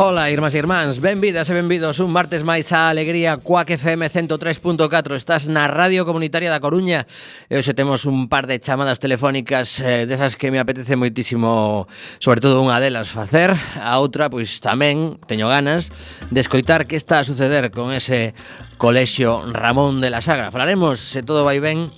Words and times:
Ola, 0.00 0.30
irmás 0.30 0.56
e 0.56 0.58
irmáns, 0.64 0.96
benvidas 0.96 1.52
e 1.52 1.52
benvidos 1.52 2.00
un 2.00 2.08
martes 2.08 2.40
máis 2.40 2.72
a 2.72 2.88
Alegría 2.88 3.36
Cuac 3.36 3.68
FM 3.68 4.08
103.4 4.08 4.80
Estás 5.12 5.44
na 5.44 5.68
Radio 5.68 6.08
Comunitaria 6.08 6.48
da 6.48 6.56
Coruña 6.56 7.04
E 7.52 7.60
hoxe 7.60 7.76
temos 7.76 8.08
un 8.08 8.24
par 8.32 8.48
de 8.48 8.56
chamadas 8.56 8.96
telefónicas 8.96 9.76
eh, 9.84 10.08
desas 10.08 10.40
que 10.40 10.48
me 10.48 10.56
apetece 10.56 10.96
moitísimo 10.96 11.84
Sobre 12.16 12.40
todo 12.40 12.64
unha 12.64 12.80
delas 12.80 13.12
facer. 13.12 13.52
A 13.76 14.00
outra, 14.00 14.32
pois 14.32 14.64
tamén, 14.64 15.20
teño 15.28 15.52
ganas 15.52 15.92
De 16.32 16.40
escoitar 16.40 16.88
que 16.88 16.96
está 16.96 17.20
a 17.20 17.28
suceder 17.28 17.68
con 17.68 17.92
ese 17.92 18.32
colexio 18.80 19.52
Ramón 19.52 20.00
de 20.00 20.08
la 20.08 20.24
Sagra. 20.24 20.48
Falaremos, 20.48 20.96
se 20.96 21.20
todo 21.20 21.44
vai 21.44 21.60
ben 21.60 21.92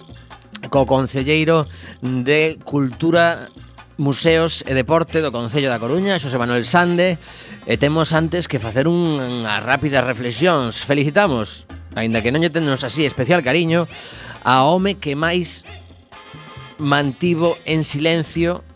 co 0.74 0.90
concelleiro 0.90 1.70
de 2.02 2.58
Cultura 2.66 3.46
Museos 4.02 4.64
e 4.66 4.72
Deporte 4.72 5.20
do 5.20 5.30
Concello 5.30 5.68
da 5.68 5.78
Coruña, 5.78 6.18
Xosé 6.18 6.40
Manuel 6.40 6.64
Sande, 6.64 7.20
E 7.62 7.78
temos 7.78 8.10
antes 8.10 8.50
que 8.50 8.58
facer 8.58 8.90
unha 8.90 9.62
rápida 9.62 10.02
reflexións. 10.02 10.82
Felicitamos, 10.82 11.62
aínda 11.94 12.18
que 12.18 12.34
non 12.34 12.42
lle 12.42 12.50
tenemos 12.50 12.82
así 12.82 13.06
especial 13.06 13.46
cariño, 13.46 13.86
a 14.42 14.66
home 14.66 14.98
que 14.98 15.14
máis 15.14 15.62
mantivo 16.82 17.54
en 17.62 17.86
silencio 17.86 18.66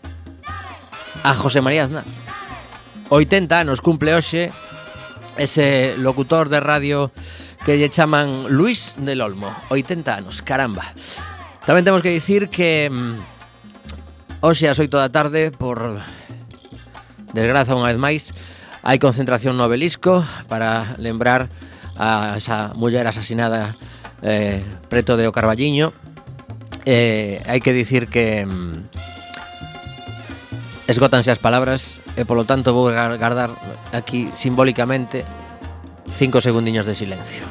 a 1.19 1.35
José 1.35 1.59
María 1.59 1.83
Aznar. 1.83 2.07
80 3.11 3.59
anos 3.59 3.83
cumple 3.83 4.15
hoxe 4.15 4.55
ese 5.35 5.99
locutor 5.99 6.47
de 6.47 6.63
radio 6.63 7.11
que 7.67 7.75
lle 7.75 7.91
chaman 7.91 8.47
Luis 8.47 8.95
del 8.95 9.19
Olmo. 9.19 9.51
80 9.67 10.23
anos, 10.23 10.39
caramba. 10.39 10.87
Tamén 11.67 11.83
temos 11.83 11.99
que 11.99 12.15
dicir 12.15 12.47
que 12.47 12.87
mm, 12.87 14.39
hoxe 14.39 14.71
ás 14.71 14.79
8 14.79 14.87
da 14.95 15.11
tarde 15.11 15.51
por 15.51 15.99
desgraza 17.35 17.75
unha 17.75 17.91
vez 17.91 17.99
máis 17.99 18.31
Hai 18.85 19.01
concentración 19.01 19.57
no 19.57 19.65
obelisco 19.65 20.21
para 20.47 20.95
lembrar 21.01 21.49
a 21.97 22.37
esa 22.37 22.73
muller 22.77 23.09
asesinada 23.09 23.73
eh, 24.21 24.61
preto 24.89 25.17
de 25.17 25.27
O 25.27 25.33
Carballiño. 25.33 25.93
Eh, 26.85 27.43
hai 27.43 27.59
que 27.59 27.75
dicir 27.75 28.07
que 28.07 28.45
mm, 28.45 28.87
esgotanse 30.87 31.33
as 31.33 31.41
palabras 31.41 31.99
e 32.15 32.23
polo 32.23 32.47
tanto 32.47 32.71
vou 32.71 32.87
guardar 32.89 33.53
aquí 33.91 34.31
simbólicamente 34.39 35.27
cinco 36.15 36.39
segundiños 36.39 36.87
de 36.87 36.95
silencio. 36.95 37.43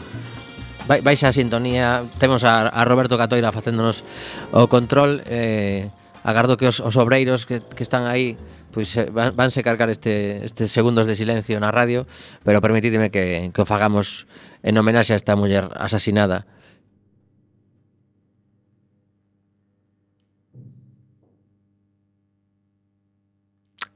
Vai, 0.87 1.02
vais 1.02 1.20
a 1.26 1.34
sintonía, 1.34 2.06
temos 2.17 2.46
a, 2.46 2.70
a 2.70 2.87
Roberto 2.87 3.19
Catoira 3.19 3.50
facéndonos 3.50 4.06
o 4.55 4.70
control 4.70 5.20
eh, 5.26 5.90
agardo 6.26 6.58
que 6.58 6.67
os, 6.67 6.82
os 6.82 6.99
obreiros 6.99 7.46
que, 7.46 7.62
que 7.62 7.87
están 7.87 8.11
aí 8.11 8.34
pois 8.75 8.90
eh, 8.99 9.06
van, 9.14 9.31
vanse 9.38 9.62
cargar 9.62 9.88
este, 9.88 10.43
este 10.43 10.67
segundos 10.67 11.06
de 11.06 11.14
silencio 11.14 11.55
na 11.62 11.70
radio, 11.70 12.05
pero 12.43 12.58
permitidme 12.58 13.14
que, 13.14 13.55
que 13.55 13.61
o 13.62 13.64
fagamos 13.64 14.26
en 14.67 14.75
homenaxe 14.75 15.14
a 15.14 15.19
esta 15.23 15.38
muller 15.38 15.70
asesinada 15.78 16.44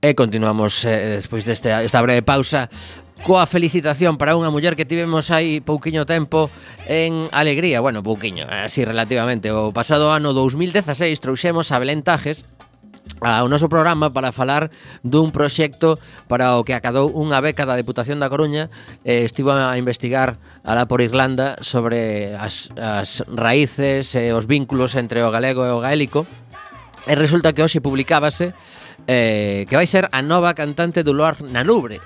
E 0.01 0.17
continuamos 0.17 0.89
eh, 0.89 1.21
despois 1.21 1.45
desta 1.45 1.85
esta 1.85 2.01
breve 2.01 2.25
pausa 2.25 2.73
coa 3.23 3.45
felicitación 3.45 4.17
para 4.17 4.33
unha 4.33 4.49
muller 4.49 4.75
que 4.75 4.89
tivemos 4.89 5.29
aí 5.29 5.61
pouquiño 5.61 6.09
tempo 6.09 6.49
en 6.89 7.29
Alegría. 7.33 7.85
Bueno, 7.85 8.03
pouquiño, 8.03 8.49
así 8.49 8.85
relativamente. 8.85 9.53
O 9.53 9.77
pasado 9.77 10.09
ano 10.13 10.33
2016 10.33 11.21
trouxemos 11.21 11.69
a 11.73 11.79
Belén 11.79 12.01
Tajes 12.01 12.49
ao 13.21 13.53
noso 13.53 13.69
programa 13.69 14.09
para 14.09 14.33
falar 14.33 14.73
dun 15.05 15.29
proxecto 15.29 16.01
para 16.25 16.57
o 16.57 16.65
que 16.65 16.73
acadou 16.73 17.13
unha 17.13 17.37
beca 17.45 17.69
da 17.69 17.77
Deputación 17.77 18.17
da 18.17 18.33
Coruña 18.33 18.73
e 19.05 19.29
estivo 19.29 19.53
a 19.53 19.77
investigar 19.77 20.41
alá 20.65 20.89
por 20.89 21.05
Irlanda 21.05 21.61
sobre 21.61 22.33
as, 22.33 22.73
as 22.81 23.21
raíces 23.29 24.17
e 24.17 24.33
os 24.33 24.49
vínculos 24.49 24.97
entre 24.97 25.21
o 25.21 25.29
galego 25.29 25.69
e 25.69 25.73
o 25.75 25.85
gaélico 25.85 26.25
e 27.05 27.13
resulta 27.13 27.53
que 27.53 27.61
hoxe 27.61 27.85
publicábase 27.85 28.57
eh, 29.05 29.69
que 29.69 29.77
vai 29.77 29.85
ser 29.85 30.09
a 30.09 30.25
nova 30.25 30.57
cantante 30.57 31.05
do 31.05 31.13
Luar 31.13 31.37
na 31.45 31.61
Nubre 31.61 32.01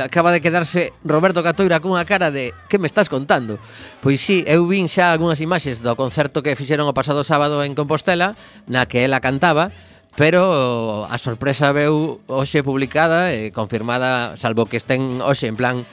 acaba 0.00 0.32
de 0.32 0.40
quedarse 0.40 0.92
Roberto 1.04 1.44
Catoira 1.44 1.80
cunha 1.80 2.08
cara 2.08 2.32
de 2.32 2.56
que 2.68 2.80
me 2.80 2.88
estás 2.88 3.08
contando? 3.12 3.60
Pois 4.00 4.20
sí, 4.20 4.42
eu 4.48 4.64
vin 4.66 4.88
xa 4.88 5.12
algunhas 5.12 5.40
imaxes 5.44 5.84
do 5.84 5.92
concerto 5.94 6.40
que 6.40 6.56
fixeron 6.56 6.88
o 6.88 6.96
pasado 6.96 7.22
sábado 7.22 7.60
en 7.62 7.76
Compostela, 7.76 8.34
na 8.64 8.88
que 8.88 9.04
ela 9.04 9.20
cantaba, 9.20 9.70
pero 10.16 11.06
a 11.06 11.16
sorpresa 11.16 11.70
veu 11.70 12.18
hoxe 12.26 12.64
publicada 12.66 13.30
e 13.30 13.54
confirmada, 13.54 14.34
salvo 14.34 14.66
que 14.66 14.80
estén 14.80 15.22
hoxe 15.22 15.46
en 15.46 15.56
plan 15.56 15.86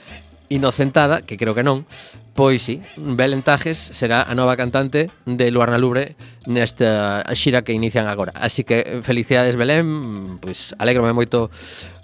inocentada, 0.48 1.22
que 1.22 1.36
creo 1.36 1.54
que 1.54 1.62
non, 1.62 1.84
Pois 2.38 2.62
sí, 2.62 2.78
Belén 2.94 3.42
Tajes 3.42 3.74
será 3.74 4.22
a 4.22 4.30
nova 4.38 4.54
cantante 4.54 5.10
de 5.26 5.50
Luarna 5.50 5.74
Lubre 5.74 6.14
nesta 6.46 7.26
xira 7.34 7.66
que 7.66 7.74
inician 7.74 8.06
agora. 8.06 8.30
Así 8.38 8.62
que 8.62 9.02
felicidades 9.02 9.58
Belén, 9.58 10.38
pois 10.38 10.70
alegrome 10.78 11.10
moito 11.10 11.50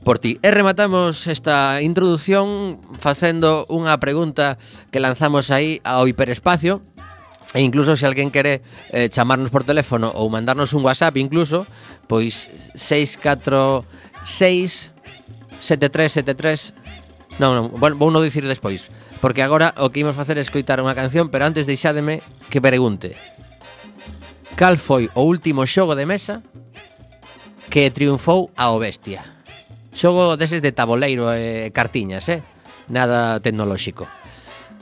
por 0.03 0.19
ti. 0.19 0.43
E 0.43 0.51
rematamos 0.51 1.31
esta 1.31 1.79
introdución 1.87 2.83
facendo 2.99 3.63
unha 3.71 3.95
pregunta 4.03 4.59
que 4.91 4.99
lanzamos 4.99 5.55
aí 5.55 5.79
ao 5.87 6.11
hiperespacio, 6.11 6.83
E 7.55 7.63
incluso 7.63 7.95
se 7.95 8.03
alguén 8.03 8.35
quere 8.35 8.67
eh, 8.91 9.07
chamarnos 9.07 9.55
por 9.55 9.63
teléfono 9.63 10.11
ou 10.11 10.27
mandarnos 10.27 10.75
un 10.75 10.83
WhatsApp 10.83 11.15
incluso, 11.23 11.63
pois 12.11 12.51
646 12.75 14.91
7373 15.63 16.75
Non, 17.39 17.55
non, 17.55 17.65
vou, 17.75 17.91
vou 17.95 18.11
non 18.15 18.23
dicir 18.23 18.47
despois 18.47 18.91
porque 19.25 19.41
agora 19.41 19.73
o 19.81 19.89
que 19.89 20.05
imos 20.05 20.13
facer 20.13 20.37
é 20.37 20.45
escoitar 20.45 20.85
unha 20.85 20.93
canción, 20.93 21.33
pero 21.33 21.49
antes 21.49 21.65
deixádeme 21.65 22.21
que 22.53 22.61
pregunte. 22.61 23.17
Cal 24.53 24.77
foi 24.77 25.09
o 25.17 25.25
último 25.25 25.65
xogo 25.65 25.97
de 25.97 26.05
mesa 26.05 26.45
que 27.73 27.89
triunfou 27.89 28.53
ao 28.53 28.77
bestia? 28.77 29.25
Xogo 29.97 30.37
deses 30.37 30.61
de 30.61 30.77
taboleiro 30.77 31.33
e 31.33 31.41
eh, 31.41 31.67
cartiñas, 31.73 32.29
eh? 32.29 32.45
Nada 32.93 33.41
tecnolóxico. 33.41 34.05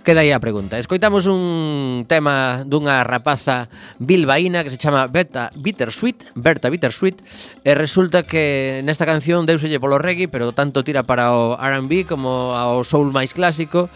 Queda 0.02 0.26
aí 0.26 0.34
a 0.34 0.42
pregunta. 0.42 0.74
Escoitamos 0.74 1.30
un 1.30 2.02
tema 2.10 2.66
dunha 2.66 3.06
rapaza 3.06 3.70
bilbaína 4.02 4.66
que 4.66 4.74
se 4.74 4.82
chama 4.82 5.06
Berta 5.06 5.54
Bittersweet, 5.54 6.34
Berta 6.34 6.66
Bittersweet, 6.66 7.22
e 7.62 7.78
resulta 7.78 8.26
que 8.26 8.82
nesta 8.82 9.06
canción 9.06 9.46
deuselle 9.46 9.78
polo 9.78 10.02
reggae, 10.02 10.26
pero 10.26 10.50
tanto 10.50 10.82
tira 10.82 11.06
para 11.06 11.30
o 11.30 11.54
R&B 11.54 12.10
como 12.10 12.58
ao 12.58 12.82
soul 12.82 13.14
máis 13.14 13.30
clásico, 13.30 13.86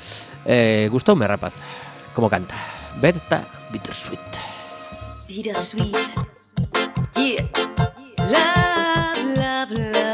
Eh, 0.48 0.88
gustoume, 0.92 1.26
rapaz, 1.26 1.54
como 2.14 2.30
canta. 2.30 2.54
Berta 3.00 3.44
Bittersweet. 3.70 4.20
Bittersweet. 5.26 6.08
Yeah. 7.16 7.48
Love, 8.18 9.36
love, 9.36 9.70
love. 9.72 10.05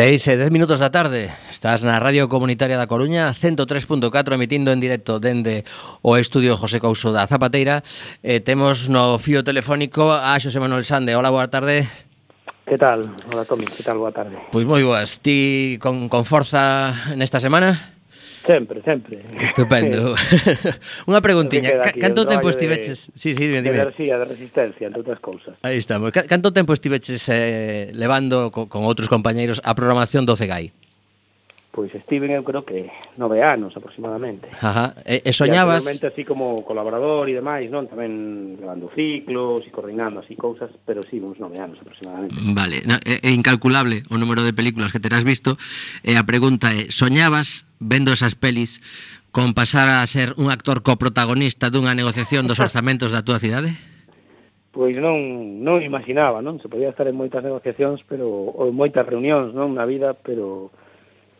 6 0.00 0.28
e 0.28 0.36
10 0.40 0.48
minutos 0.48 0.80
da 0.80 0.88
tarde. 0.88 1.28
Estás 1.52 1.84
na 1.84 2.00
Radio 2.00 2.24
Comunitaria 2.32 2.80
da 2.80 2.88
Coruña 2.88 3.36
103.4 3.36 4.08
emitindo 4.32 4.72
en 4.72 4.80
directo 4.80 5.20
dende 5.20 5.68
o 6.00 6.16
estudio 6.16 6.56
José 6.56 6.80
Couso 6.80 7.12
da 7.12 7.28
Zapateira. 7.28 7.84
Eh, 8.24 8.40
Temos 8.40 8.88
no 8.88 9.20
fío 9.20 9.44
telefónico 9.44 10.08
a 10.08 10.40
Xosé 10.40 10.56
Manuel 10.56 10.88
Sande. 10.88 11.12
Hola, 11.20 11.28
boa 11.28 11.52
tarde. 11.52 11.84
Que 12.64 12.80
tal? 12.80 13.12
Hola 13.28 13.44
Tomi, 13.44 13.68
que 13.68 13.84
tal? 13.84 14.00
Boa 14.00 14.08
tarde. 14.08 14.40
Pois 14.48 14.64
moi 14.64 14.80
boas, 14.80 15.20
ti 15.20 15.76
con, 15.76 16.08
con 16.08 16.24
forza 16.24 16.96
nesta 17.12 17.36
semana? 17.36 17.99
Sempre, 18.50 18.82
sempre. 18.82 19.22
Estupendo. 19.38 20.18
Unha 21.10 21.22
preguntiña, 21.22 21.86
aquí, 21.86 22.02
canto 22.02 22.26
tempo 22.26 22.50
estiveches... 22.50 23.06
De, 23.06 23.14
sí, 23.14 23.30
sí, 23.38 23.46
dime, 23.46 23.62
dime. 23.62 23.78
De 23.78 23.86
enerxía, 23.86 24.18
de 24.18 24.26
resistencia, 24.26 24.90
entre 24.90 25.06
outras 25.06 25.22
cousas. 25.22 25.54
Aí 25.62 25.78
estamos. 25.78 26.10
Canto 26.10 26.50
tempo 26.50 26.74
estiveches 26.74 27.30
eh, 27.30 27.94
levando 27.94 28.50
co, 28.50 28.66
con 28.66 28.82
outros 28.82 29.06
compañeiros 29.06 29.62
a 29.62 29.70
programación 29.78 30.26
do 30.26 30.34
CEGAI? 30.34 30.74
Pois 31.70 31.94
estiven 31.94 32.34
eu 32.34 32.42
creo 32.42 32.66
que 32.66 32.90
nove 33.14 33.46
anos 33.46 33.78
aproximadamente. 33.78 34.50
Ajá. 34.58 34.98
E, 35.06 35.22
e 35.22 35.30
soñabas... 35.30 35.86
E 35.86 36.02
así 36.02 36.26
como 36.26 36.66
colaborador 36.66 37.30
e 37.30 37.38
demais, 37.38 37.70
non? 37.70 37.86
Tamén 37.86 38.58
levando 38.58 38.90
ciclos 38.90 39.62
e 39.62 39.70
coordinando 39.70 40.18
así 40.18 40.34
cousas, 40.34 40.66
pero 40.82 41.06
sí, 41.06 41.22
uns 41.22 41.38
nove 41.38 41.62
anos 41.62 41.78
aproximadamente. 41.78 42.34
Vale, 42.34 42.82
no, 42.82 42.98
é, 43.06 43.22
é 43.22 43.30
incalculable 43.30 44.02
o 44.10 44.18
número 44.18 44.42
de 44.42 44.50
películas 44.50 44.90
que 44.90 44.98
terás 44.98 45.22
visto. 45.22 45.54
E 46.02 46.18
a 46.18 46.26
pregunta 46.26 46.74
é, 46.74 46.90
soñabas 46.90 47.70
vendo 47.78 48.10
esas 48.10 48.34
pelis 48.34 48.82
con 49.30 49.54
pasar 49.54 49.86
a 49.86 50.02
ser 50.10 50.34
un 50.42 50.50
actor 50.50 50.82
coprotagonista 50.82 51.70
dunha 51.70 51.94
negociación 51.94 52.50
dos 52.50 52.58
orzamentos 52.58 53.14
da 53.14 53.22
túa 53.22 53.38
cidade? 53.38 53.78
pois 54.70 54.94
non 54.96 55.18
non 55.66 55.82
imaginaba, 55.82 56.38
non? 56.38 56.62
Se 56.62 56.70
podía 56.70 56.94
estar 56.94 57.06
en 57.10 57.18
moitas 57.18 57.42
negociacións, 57.42 58.06
pero 58.06 58.26
ou 58.30 58.70
en 58.70 58.76
moitas 58.78 59.02
reunións, 59.02 59.50
non, 59.50 59.74
na 59.74 59.82
vida, 59.82 60.14
pero 60.14 60.70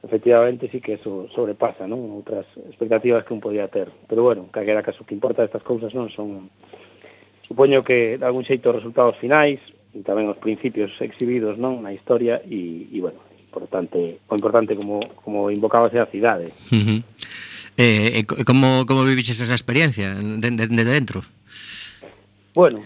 efectivamente 0.02 0.68
sí 0.72 0.80
que 0.80 0.94
eso 0.94 1.28
sobrepasa 1.34 1.84
non 1.84 2.00
outras 2.16 2.48
expectativas 2.68 3.24
que 3.24 3.36
un 3.36 3.42
podía 3.44 3.68
ter 3.68 3.92
pero 4.08 4.24
bueno, 4.24 4.48
calquera 4.48 4.80
caso 4.82 5.04
que 5.04 5.12
importa 5.12 5.44
estas 5.44 5.62
cousas 5.62 5.92
non 5.92 6.08
son 6.08 6.48
supoño 7.44 7.84
que 7.84 8.16
de 8.16 8.24
algún 8.24 8.48
xeito 8.48 8.72
os 8.72 8.80
resultados 8.80 9.20
finais 9.20 9.60
e 9.92 10.00
tamén 10.00 10.30
os 10.32 10.40
principios 10.40 10.88
exhibidos 11.04 11.60
non 11.60 11.84
na 11.84 11.92
historia 11.92 12.40
e, 12.48 12.88
e 12.88 12.98
bueno, 13.04 13.20
importante 13.44 14.24
o 14.24 14.32
importante 14.32 14.72
como 14.72 15.04
como 15.20 15.52
invocábase 15.52 16.00
a 16.00 16.08
cidade 16.08 16.48
uh 16.72 16.80
-huh. 16.80 17.00
eh, 17.76 18.24
e 18.24 18.44
como, 18.48 18.88
como 18.88 19.04
viviches 19.04 19.36
esa 19.36 19.52
experiencia 19.52 20.16
de, 20.16 20.48
de, 20.48 20.64
de 20.64 20.84
dentro? 20.84 21.20
Bueno, 22.56 22.82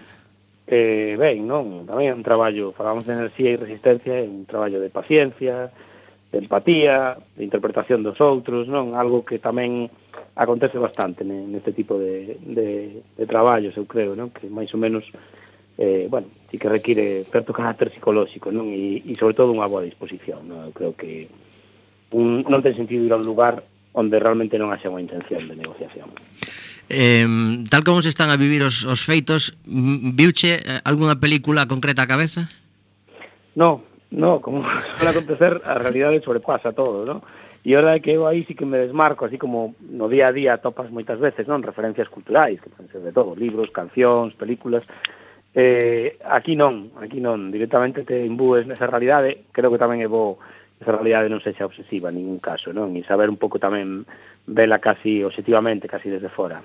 eh, 0.66 1.16
ben, 1.20 1.46
non? 1.46 1.84
Tamén 1.84 2.08
é 2.08 2.14
un 2.16 2.24
traballo, 2.24 2.72
falamos 2.72 3.04
de 3.04 3.12
enerxía 3.12 3.52
e 3.52 3.60
resistencia, 3.60 4.16
é 4.16 4.24
un 4.24 4.48
traballo 4.48 4.80
de 4.80 4.88
paciencia, 4.88 5.68
de 6.34 6.42
empatía, 6.42 7.16
de 7.36 7.44
interpretación 7.44 8.02
dos 8.02 8.18
outros, 8.18 8.66
non? 8.66 8.98
Algo 8.98 9.22
que 9.22 9.38
tamén 9.38 9.86
acontece 10.34 10.82
bastante 10.82 11.22
neste 11.22 11.70
tipo 11.70 11.94
de, 11.94 12.34
de, 12.42 12.98
de 13.14 13.24
traballos, 13.30 13.78
eu 13.78 13.86
creo, 13.86 14.18
non? 14.18 14.34
Que 14.34 14.50
máis 14.50 14.66
ou 14.74 14.82
menos, 14.82 15.06
eh, 15.78 16.10
bueno, 16.10 16.26
sí 16.50 16.58
que 16.58 16.66
require 16.66 17.22
certo 17.30 17.54
carácter 17.54 17.94
psicolóxico, 17.94 18.50
non? 18.50 18.74
E, 18.74 18.98
e 19.06 19.14
sobre 19.14 19.38
todo 19.38 19.54
unha 19.54 19.70
boa 19.70 19.86
disposición, 19.86 20.50
non? 20.50 20.66
Eu 20.66 20.72
creo 20.74 20.92
que 20.98 21.30
un, 22.10 22.42
non 22.50 22.66
ten 22.66 22.74
sentido 22.74 23.06
ir 23.06 23.14
a 23.14 23.20
un 23.22 23.26
lugar 23.30 23.62
onde 23.94 24.18
realmente 24.18 24.58
non 24.58 24.74
haxa 24.74 24.90
unha 24.90 25.06
intención 25.06 25.46
de 25.46 25.54
negociación. 25.54 26.10
Eh, 26.90 27.24
tal 27.70 27.86
como 27.86 28.02
se 28.02 28.10
están 28.10 28.34
a 28.34 28.36
vivir 28.36 28.66
os, 28.66 28.82
os 28.82 29.06
feitos, 29.06 29.54
viuche 29.62 30.58
eh, 30.58 30.82
algunha 30.82 31.22
película 31.22 31.70
concreta 31.70 32.02
a 32.02 32.10
cabeza? 32.10 32.50
No, 33.54 33.93
No, 34.14 34.40
como 34.40 34.62
suele 34.96 35.10
acontecer, 35.10 35.60
a 35.64 35.74
realidade 35.74 36.22
sobrepasa 36.22 36.70
todo, 36.70 37.02
non? 37.02 37.18
E 37.66 37.74
hora 37.74 37.98
que 37.98 38.14
eu 38.14 38.30
aí 38.30 38.46
sí 38.46 38.54
que 38.54 38.62
me 38.62 38.78
desmarco, 38.78 39.26
así 39.26 39.42
como 39.42 39.74
no 39.80 40.06
día 40.06 40.30
a 40.30 40.36
día 40.36 40.62
topas 40.62 40.86
moitas 40.94 41.18
veces, 41.18 41.50
non? 41.50 41.66
Referencias 41.66 42.06
culturais, 42.06 42.62
que 42.62 42.70
poden 42.70 42.86
ser 42.94 43.02
de 43.02 43.10
todo, 43.10 43.34
libros, 43.34 43.74
cancións, 43.74 44.38
películas. 44.38 44.86
Eh, 45.50 46.14
aquí 46.30 46.54
non, 46.54 46.94
aquí 47.02 47.18
non, 47.18 47.50
directamente 47.50 48.06
te 48.06 48.22
imbúes 48.22 48.70
nesa 48.70 48.86
realidade, 48.86 49.50
creo 49.50 49.74
que 49.74 49.82
tamén 49.82 49.98
é 49.98 50.06
bo 50.06 50.38
esa 50.78 50.94
realidade 50.94 51.26
non 51.26 51.42
sexa 51.42 51.66
obsesiva 51.66 52.14
en 52.14 52.22
ningún 52.22 52.38
caso, 52.38 52.70
non? 52.70 52.94
E 52.94 53.02
saber 53.02 53.26
un 53.26 53.40
pouco 53.40 53.58
tamén 53.58 54.06
vela 54.46 54.78
casi 54.78 55.26
objetivamente, 55.26 55.90
casi 55.90 56.06
desde 56.06 56.30
fora 56.30 56.62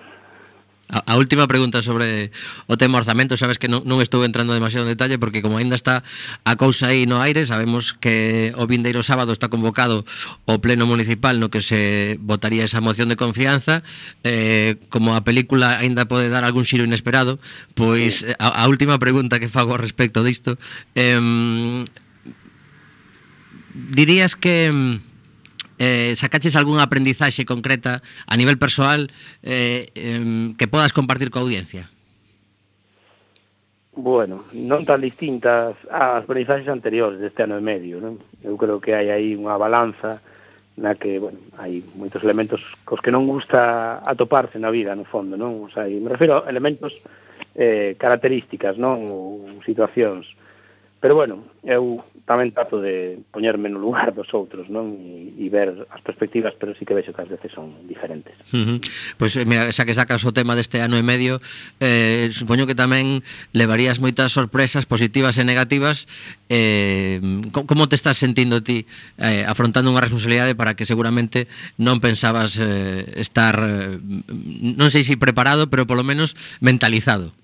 a, 1.00 1.14
a 1.14 1.18
última 1.18 1.48
pregunta 1.48 1.82
sobre 1.82 2.32
o 2.68 2.76
tema 2.76 3.00
orzamento, 3.00 3.38
sabes 3.38 3.58
que 3.58 3.72
non, 3.72 3.88
non 3.88 4.04
estou 4.04 4.28
entrando 4.28 4.52
demasiado 4.52 4.86
en 4.86 4.94
detalle 4.94 5.16
porque 5.16 5.40
como 5.40 5.58
aínda 5.58 5.80
está 5.80 6.04
a 6.44 6.54
cousa 6.60 6.92
aí 6.92 7.08
no 7.08 7.24
aire, 7.24 7.48
sabemos 7.48 7.96
que 7.96 8.52
o 8.60 8.68
vindeiro 8.68 9.04
sábado 9.04 9.32
está 9.32 9.48
convocado 9.48 10.04
o 10.46 10.60
pleno 10.60 10.84
municipal 10.86 11.40
no 11.40 11.48
que 11.48 11.64
se 11.64 12.20
votaría 12.20 12.68
esa 12.68 12.84
moción 12.84 13.08
de 13.08 13.16
confianza, 13.16 13.82
eh, 14.24 14.78
como 14.92 15.16
a 15.16 15.24
película 15.24 15.80
aínda 15.80 16.06
pode 16.06 16.28
dar 16.28 16.44
algún 16.44 16.68
xiro 16.68 16.84
inesperado, 16.84 17.40
pois 17.74 18.28
a, 18.38 18.52
a 18.52 18.68
última 18.68 19.00
pregunta 19.00 19.40
que 19.40 19.48
fago 19.48 19.80
respecto 19.80 20.24
disto, 20.24 20.60
eh, 20.96 21.18
dirías 23.74 24.36
que 24.36 25.00
eh, 25.80 26.14
sacaches 26.20 26.60
algunha 26.60 26.84
aprendizaxe 26.84 27.48
concreta 27.48 28.04
a 28.28 28.36
nivel 28.36 28.60
persoal 28.60 29.10
eh, 29.42 29.90
eh, 29.96 30.54
que 30.60 30.68
podas 30.68 30.94
compartir 30.94 31.32
coa 31.32 31.48
audiencia? 31.48 31.88
Bueno, 34.00 34.48
non 34.56 34.86
tan 34.88 35.02
distintas 35.02 35.76
ás 35.90 36.24
aprendizaxes 36.24 36.70
anteriores 36.70 37.20
deste 37.20 37.44
ano 37.44 37.58
e 37.58 37.64
medio, 37.64 38.00
non? 38.00 38.20
Eu 38.44 38.56
creo 38.56 38.80
que 38.80 38.96
hai 38.96 39.12
aí 39.12 39.36
unha 39.36 39.60
balanza 39.60 40.24
na 40.80 40.96
que, 40.96 41.20
bueno, 41.20 41.40
hai 41.60 41.84
moitos 42.00 42.24
elementos 42.24 42.64
cos 42.88 43.04
que 43.04 43.12
non 43.12 43.28
gusta 43.28 44.00
atoparse 44.08 44.56
na 44.56 44.72
vida, 44.72 44.96
no 44.96 45.04
fondo, 45.04 45.36
non? 45.36 45.68
O 45.68 45.70
sea, 45.72 45.84
me 45.88 46.08
refiro 46.08 46.44
a 46.44 46.48
elementos 46.48 46.96
eh, 47.60 48.00
características, 48.00 48.80
non? 48.80 49.04
Ou 49.12 49.60
situacións. 49.68 50.24
Eh, 50.32 50.40
Pero 51.00 51.16
bueno, 51.16 51.48
eu 51.64 52.04
tamén 52.28 52.52
trato 52.52 52.84
de 52.84 53.24
poñerme 53.32 53.72
no 53.72 53.80
lugar 53.80 54.12
dos 54.18 54.30
outros, 54.36 54.68
non? 54.68 55.00
E, 55.00 55.34
e 55.40 55.48
ver 55.48 55.88
as 55.90 56.04
perspectivas, 56.04 56.54
pero 56.60 56.76
sí 56.76 56.84
que 56.84 56.94
vexo 56.94 57.16
que 57.16 57.24
as 57.24 57.32
veces 57.32 57.56
son 57.56 57.88
diferentes. 57.88 58.36
Uh 58.52 58.78
-huh. 58.78 58.78
Pois 59.16 59.34
pues, 59.34 59.48
mira, 59.48 59.72
xa 59.72 59.88
que 59.88 59.96
sacas 59.96 60.22
o 60.28 60.36
tema 60.36 60.60
deste 60.60 60.84
ano 60.84 61.00
e 61.00 61.04
medio, 61.04 61.40
eh, 61.80 62.28
supoño 62.36 62.68
que 62.68 62.76
tamén 62.76 63.24
levarías 63.56 64.04
moitas 64.04 64.36
sorpresas 64.36 64.84
positivas 64.84 65.40
e 65.40 65.48
negativas. 65.48 66.04
Eh, 66.52 67.18
como 67.50 67.88
te 67.88 67.96
estás 67.96 68.20
sentindo 68.20 68.60
ti 68.60 68.84
eh, 69.18 69.48
afrontando 69.48 69.88
unha 69.88 70.04
responsabilidade 70.04 70.54
para 70.54 70.76
que 70.76 70.84
seguramente 70.84 71.48
non 71.80 72.04
pensabas 72.04 72.60
eh, 72.60 73.08
estar 73.16 73.56
eh, 73.64 73.96
non 74.76 74.92
sei 74.92 75.08
se 75.08 75.16
si 75.16 75.22
preparado, 75.22 75.72
pero 75.72 75.88
polo 75.88 76.04
menos 76.04 76.36
mentalizado? 76.60 77.39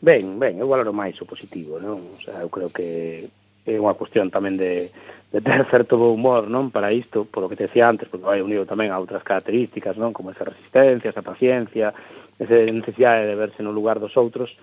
Ben, 0.00 0.38
ben, 0.38 0.58
eu 0.62 0.68
valoro 0.70 0.94
máis 0.94 1.18
o 1.18 1.26
positivo, 1.26 1.82
non? 1.82 2.14
O 2.14 2.20
sea, 2.22 2.42
eu 2.42 2.50
creo 2.50 2.70
que 2.70 3.26
é 3.66 3.74
unha 3.76 3.98
cuestión 3.98 4.30
tamén 4.30 4.54
de, 4.54 4.94
de 5.34 5.40
ter 5.42 5.66
certo 5.72 5.98
bo 5.98 6.14
humor, 6.14 6.46
non? 6.46 6.70
Para 6.70 6.94
isto, 6.94 7.26
por 7.26 7.44
o 7.44 7.50
que 7.50 7.58
te 7.58 7.66
decía 7.66 7.90
antes, 7.90 8.06
porque 8.06 8.26
vai 8.26 8.40
unido 8.40 8.62
tamén 8.64 8.94
a 8.94 9.00
outras 9.02 9.26
características, 9.26 9.98
non? 9.98 10.14
Como 10.14 10.30
esa 10.30 10.46
resistencia, 10.46 11.10
esa 11.10 11.26
paciencia, 11.26 11.90
esa 12.38 12.56
necesidade 12.70 13.26
de 13.26 13.34
verse 13.34 13.60
no 13.66 13.74
lugar 13.74 13.98
dos 13.98 14.14
outros, 14.14 14.54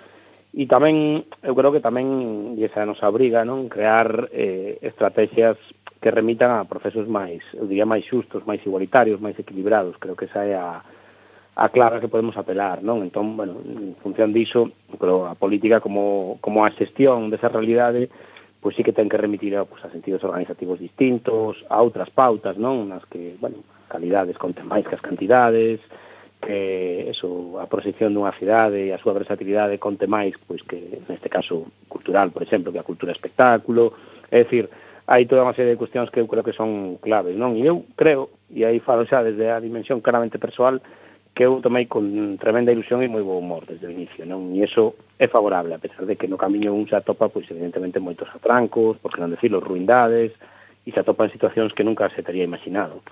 E 0.56 0.72
tamén, 0.72 1.28
eu 1.44 1.52
creo 1.52 1.76
que 1.76 1.84
tamén, 1.84 2.56
e 2.56 2.64
esa 2.64 2.88
nos 2.88 3.04
abriga, 3.04 3.44
non? 3.44 3.68
Crear 3.68 4.32
eh, 4.32 4.80
estrategias 4.80 5.60
que 6.00 6.08
remitan 6.16 6.48
a 6.56 6.64
procesos 6.64 7.12
máis, 7.12 7.44
eu 7.60 7.68
diría, 7.68 7.84
máis 7.84 8.08
xustos, 8.08 8.48
máis 8.48 8.64
igualitarios, 8.64 9.20
máis 9.20 9.36
equilibrados. 9.36 10.00
Creo 10.00 10.16
que 10.16 10.32
esa 10.32 10.48
é 10.48 10.56
a, 10.56 10.80
a 11.60 11.66
clara 11.76 12.00
que 12.00 12.08
podemos 12.08 12.40
apelar, 12.40 12.80
non? 12.80 13.04
Entón, 13.04 13.36
bueno, 13.36 13.60
en 13.68 14.00
función 14.00 14.32
diso, 14.32 14.72
pero 15.06 15.28
a 15.30 15.38
política 15.38 15.86
como, 15.86 16.42
como 16.42 16.66
a 16.66 16.74
xestión 16.74 17.30
desa 17.30 17.54
realidade 17.54 18.10
pois 18.58 18.74
sí 18.74 18.82
que 18.82 18.90
ten 18.90 19.06
que 19.06 19.22
remitir 19.22 19.54
pois, 19.70 19.86
a 19.86 19.94
sentidos 19.94 20.26
organizativos 20.26 20.82
distintos, 20.82 21.62
a 21.70 21.78
outras 21.86 22.10
pautas, 22.10 22.58
non? 22.58 22.90
Nas 22.90 23.06
que, 23.06 23.38
bueno, 23.38 23.62
calidades 23.86 24.42
conten 24.42 24.66
máis 24.66 24.82
que 24.90 24.98
as 24.98 25.06
cantidades, 25.06 25.78
que 26.42 27.06
eso, 27.06 27.62
a 27.62 27.70
proxección 27.70 28.18
dunha 28.18 28.34
cidade 28.34 28.90
e 28.90 28.90
a 28.90 28.98
súa 28.98 29.14
versatilidade 29.14 29.78
conte 29.78 30.10
máis, 30.10 30.34
pois 30.50 30.66
que 30.66 31.06
neste 31.06 31.30
caso 31.30 31.70
cultural, 31.86 32.34
por 32.34 32.42
exemplo, 32.42 32.74
que 32.74 32.82
a 32.82 32.90
cultura 32.90 33.14
espectáculo, 33.14 33.94
é 34.34 34.42
dicir, 34.42 34.74
hai 35.06 35.30
toda 35.30 35.46
unha 35.46 35.54
serie 35.54 35.78
de 35.78 35.82
cuestións 35.86 36.10
que 36.10 36.18
eu 36.18 36.26
creo 36.26 36.42
que 36.42 36.58
son 36.58 36.98
claves, 36.98 37.38
non? 37.38 37.54
E 37.54 37.62
eu 37.62 37.86
creo, 37.94 38.34
e 38.50 38.66
aí 38.66 38.82
falo 38.82 39.06
xa 39.06 39.22
desde 39.22 39.54
a 39.54 39.62
dimensión 39.62 40.02
claramente 40.02 40.42
persoal, 40.42 40.82
que 41.36 41.44
eu 41.44 41.60
tomei 41.60 41.86
con 41.86 42.40
tremenda 42.40 42.72
ilusión 42.72 43.04
e 43.04 43.12
moi 43.12 43.20
bo 43.20 43.36
humor 43.36 43.68
desde 43.68 43.86
o 43.86 43.92
inicio, 43.92 44.24
non? 44.24 44.56
E 44.56 44.64
iso 44.64 44.96
é 45.20 45.28
favorable, 45.28 45.76
a 45.76 45.84
pesar 45.84 46.08
de 46.08 46.16
que 46.16 46.32
no 46.32 46.40
camiño 46.40 46.72
un 46.72 46.88
se 46.88 46.96
atopa, 46.96 47.28
pois 47.28 47.44
evidentemente 47.52 48.00
moitos 48.00 48.32
atrancos, 48.32 48.96
porque 49.04 49.20
non 49.20 49.36
decirlo, 49.36 49.60
ruindades, 49.60 50.32
e 50.88 50.90
se 50.96 51.00
atopa 51.04 51.28
en 51.28 51.36
situacións 51.36 51.76
que 51.76 51.84
nunca 51.84 52.08
se 52.16 52.24
teria 52.24 52.48
imaginado. 52.48 53.04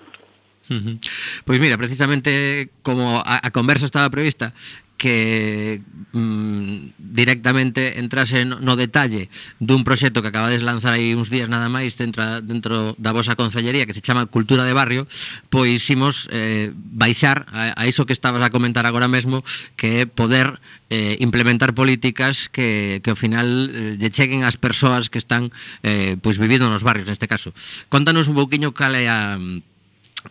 Pois 1.43 1.59
mira, 1.59 1.75
precisamente 1.75 2.71
como 2.79 3.19
a, 3.19 3.43
a 3.43 3.51
conversa 3.51 3.83
estaba 3.83 4.07
prevista 4.07 4.55
que 5.03 5.81
mm, 6.13 6.95
directamente 6.97 7.99
entrase 7.99 8.47
no 8.47 8.79
detalle 8.79 9.27
dun 9.59 9.83
proxecto 9.83 10.23
que 10.23 10.31
acabades 10.31 10.63
de 10.63 10.67
lanzar 10.71 10.95
aí 10.95 11.11
uns 11.11 11.27
días 11.27 11.51
nada 11.51 11.67
máis 11.67 11.99
dentro, 11.99 12.23
dentro 12.39 12.95
da 12.95 13.11
vosa 13.11 13.35
concellería 13.35 13.83
que 13.83 13.91
se 13.91 13.99
chama 13.99 14.31
Cultura 14.31 14.63
de 14.63 14.71
Barrio, 14.71 15.03
pois 15.51 15.83
imos 15.91 16.31
eh, 16.31 16.71
baixar 16.71 17.43
a, 17.51 17.75
a 17.75 17.83
iso 17.83 18.07
que 18.07 18.15
estabas 18.15 18.39
a 18.39 18.47
comentar 18.47 18.87
agora 18.87 19.11
mesmo, 19.11 19.43
que 19.75 20.07
é 20.07 20.07
poder 20.07 20.63
eh, 20.87 21.19
implementar 21.19 21.75
políticas 21.75 22.47
que, 22.47 23.03
que 23.03 23.11
ao 23.11 23.19
final 23.19 23.43
eh, 23.75 23.99
lle 23.99 24.07
cheguen 24.07 24.47
ás 24.47 24.55
persoas 24.55 25.11
que 25.11 25.19
están 25.19 25.51
eh, 25.83 26.15
pois 26.23 26.39
vivindo 26.39 26.71
nos 26.71 26.87
barrios 26.87 27.11
neste 27.11 27.27
caso. 27.27 27.51
Contanos 27.91 28.31
un 28.31 28.39
pouquiño 28.39 28.71
cal 28.71 28.95
é 28.95 29.11
a 29.11 29.35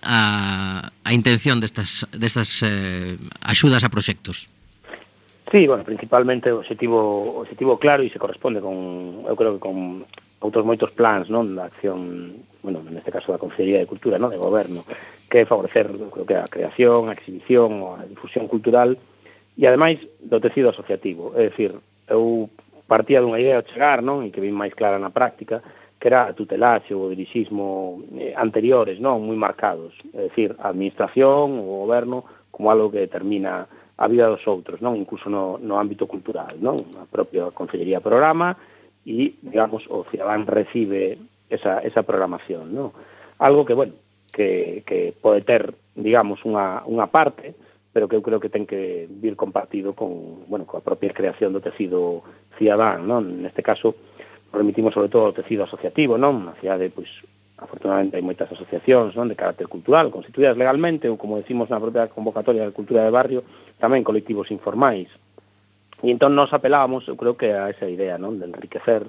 a, 0.00 0.88
a 1.05 1.11
intención 1.12 1.61
destas, 1.61 2.09
destas 2.17 2.64
eh, 2.64 3.21
axudas 3.45 3.85
a 3.85 3.93
proxectos? 3.93 4.49
Sí, 5.52 5.66
bueno, 5.66 5.85
principalmente 5.85 6.50
o 6.50 6.64
objetivo, 6.64 7.44
objetivo 7.44 7.76
claro 7.76 8.02
e 8.02 8.09
se 8.09 8.16
corresponde 8.16 8.64
con, 8.64 9.28
eu 9.28 9.37
creo 9.37 9.61
que 9.61 9.61
con 9.61 10.09
outros 10.40 10.64
moitos 10.64 10.97
plans, 10.97 11.28
non, 11.28 11.52
da 11.52 11.68
acción, 11.68 12.40
bueno, 12.64 12.80
neste 12.88 13.12
caso 13.12 13.28
da 13.28 13.37
Consellería 13.37 13.76
de 13.76 13.85
Cultura, 13.85 14.16
non, 14.16 14.32
de 14.32 14.40
Goberno, 14.40 14.88
que 15.28 15.44
é 15.44 15.44
favorecer, 15.44 15.92
creo 15.92 16.25
que 16.25 16.40
a 16.40 16.49
creación, 16.49 17.12
a 17.12 17.16
exhibición, 17.21 17.85
a 17.85 18.09
difusión 18.09 18.49
cultural 18.49 18.97
e 19.52 19.68
ademais 19.68 20.00
do 20.25 20.40
tecido 20.40 20.73
asociativo, 20.73 21.37
é 21.37 21.52
dicir, 21.52 21.76
eu 22.09 22.49
partía 22.88 23.21
dunha 23.21 23.37
idea 23.37 23.61
ao 23.61 23.68
chegar, 23.68 24.00
non, 24.00 24.25
e 24.25 24.32
que 24.32 24.40
vin 24.40 24.56
máis 24.56 24.73
clara 24.73 24.97
na 24.97 25.12
práctica, 25.12 25.61
que 26.00 26.09
era 26.09 26.32
a 26.32 26.35
tutelaxe 26.35 26.97
ou 26.97 27.06
o 27.06 27.12
dirixismo 27.12 28.00
eh, 28.16 28.32
anteriores, 28.40 28.97
non, 29.04 29.21
moi 29.21 29.37
marcados, 29.37 29.92
é 30.16 30.32
dicir, 30.32 30.56
a 30.64 30.73
administración, 30.73 31.61
o 31.61 31.85
goberno 31.85 32.25
como 32.49 32.73
algo 32.73 32.88
que 32.88 33.04
determina 33.04 33.68
a 34.02 34.11
vida 34.11 34.26
dos 34.26 34.42
outros, 34.50 34.82
non 34.82 34.99
incluso 34.99 35.30
no, 35.30 35.62
no 35.62 35.78
ámbito 35.78 36.11
cultural, 36.11 36.59
non? 36.59 36.82
A 36.99 37.06
propia 37.06 37.54
Consellería 37.54 38.02
programa 38.02 38.59
e, 39.06 39.38
digamos, 39.38 39.87
o 39.87 40.02
cidadán 40.11 40.50
recibe 40.50 41.23
esa, 41.47 41.78
esa 41.87 42.02
programación, 42.02 42.75
non? 42.75 42.90
Algo 43.38 43.62
que, 43.62 43.78
bueno, 43.78 43.94
que, 44.35 44.82
que 44.82 45.14
pode 45.14 45.47
ter, 45.47 45.71
digamos, 45.94 46.42
unha, 46.42 46.82
unha 46.90 47.06
parte, 47.14 47.54
pero 47.94 48.11
que 48.11 48.18
eu 48.18 48.26
creo 48.26 48.42
que 48.42 48.50
ten 48.50 48.66
que 48.66 49.06
vir 49.06 49.38
compartido 49.38 49.94
con, 49.94 50.42
bueno, 50.50 50.66
coa 50.66 50.82
propia 50.82 51.14
creación 51.14 51.54
do 51.54 51.62
tecido 51.62 52.26
cidadán, 52.59 53.06
non? 53.06 53.38
Neste 53.38 53.62
caso, 53.62 53.94
remitimos 54.50 54.99
sobre 54.99 55.14
todo 55.14 55.30
ao 55.30 55.38
tecido 55.38 55.62
asociativo, 55.62 56.18
non? 56.18 56.42
Unha 56.42 56.59
cidade, 56.59 56.90
pois, 56.90 57.11
afortunadamente 57.62 58.19
hai 58.19 58.25
moitas 58.26 58.50
asociacións 58.50 59.14
non 59.14 59.31
de 59.31 59.38
carácter 59.38 59.71
cultural 59.71 60.11
constituídas 60.11 60.59
legalmente 60.59 61.07
ou 61.07 61.16
como 61.16 61.38
decimos 61.38 61.71
na 61.71 61.78
propia 61.78 62.11
convocatoria 62.11 62.66
de 62.66 62.75
cultura 62.75 63.07
de 63.07 63.14
barrio 63.14 63.40
tamén 63.78 64.02
colectivos 64.02 64.50
informais. 64.50 65.09
E 66.02 66.11
entón 66.11 66.35
nos 66.35 66.50
apelábamos 66.50 67.07
eu 67.07 67.14
creo 67.14 67.38
que 67.38 67.54
a 67.54 67.71
esa 67.71 67.87
idea 67.87 68.19
non 68.19 68.42
de 68.42 68.50
enriquecer 68.50 69.07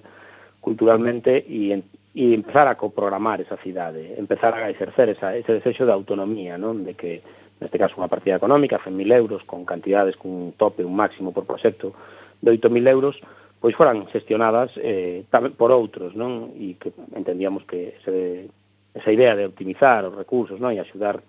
culturalmente 0.61 1.43
e, 1.43 1.73
e 2.13 2.25
empezar 2.31 2.69
a 2.69 2.77
coprogramar 2.77 3.41
esa 3.41 3.57
cidade 3.59 4.15
empezar 4.15 4.53
a 4.53 4.69
exercer 4.69 5.09
esa, 5.09 5.33
ese 5.33 5.57
desexo 5.57 5.83
de 5.83 5.91
autonomía 5.91 6.55
non 6.61 6.85
de 6.85 6.93
que 6.93 7.25
neste 7.63 7.79
caso 7.79 7.95
unha 7.97 8.11
partida 8.11 8.35
económica, 8.35 8.81
100.000 8.83 9.07
euros, 9.15 9.41
con 9.47 9.63
cantidades, 9.63 10.19
con 10.19 10.31
un 10.31 10.51
tope, 10.59 10.83
un 10.83 10.93
máximo 10.93 11.31
por 11.31 11.47
proxecto 11.47 11.95
de 12.43 12.51
8.000 12.51 12.91
euros, 12.91 13.15
pois 13.63 13.79
foran 13.79 14.03
gestionadas 14.11 14.75
eh, 14.75 15.23
tamén 15.31 15.55
por 15.55 15.71
outros, 15.71 16.11
non? 16.19 16.51
E 16.59 16.75
que 16.75 16.91
entendíamos 17.15 17.63
que 17.63 17.95
ese, 17.95 18.51
esa 18.91 19.07
idea 19.07 19.39
de 19.39 19.47
optimizar 19.47 20.03
os 20.03 20.11
recursos, 20.11 20.59
non? 20.59 20.75
E 20.75 20.83
axudar 20.83 21.23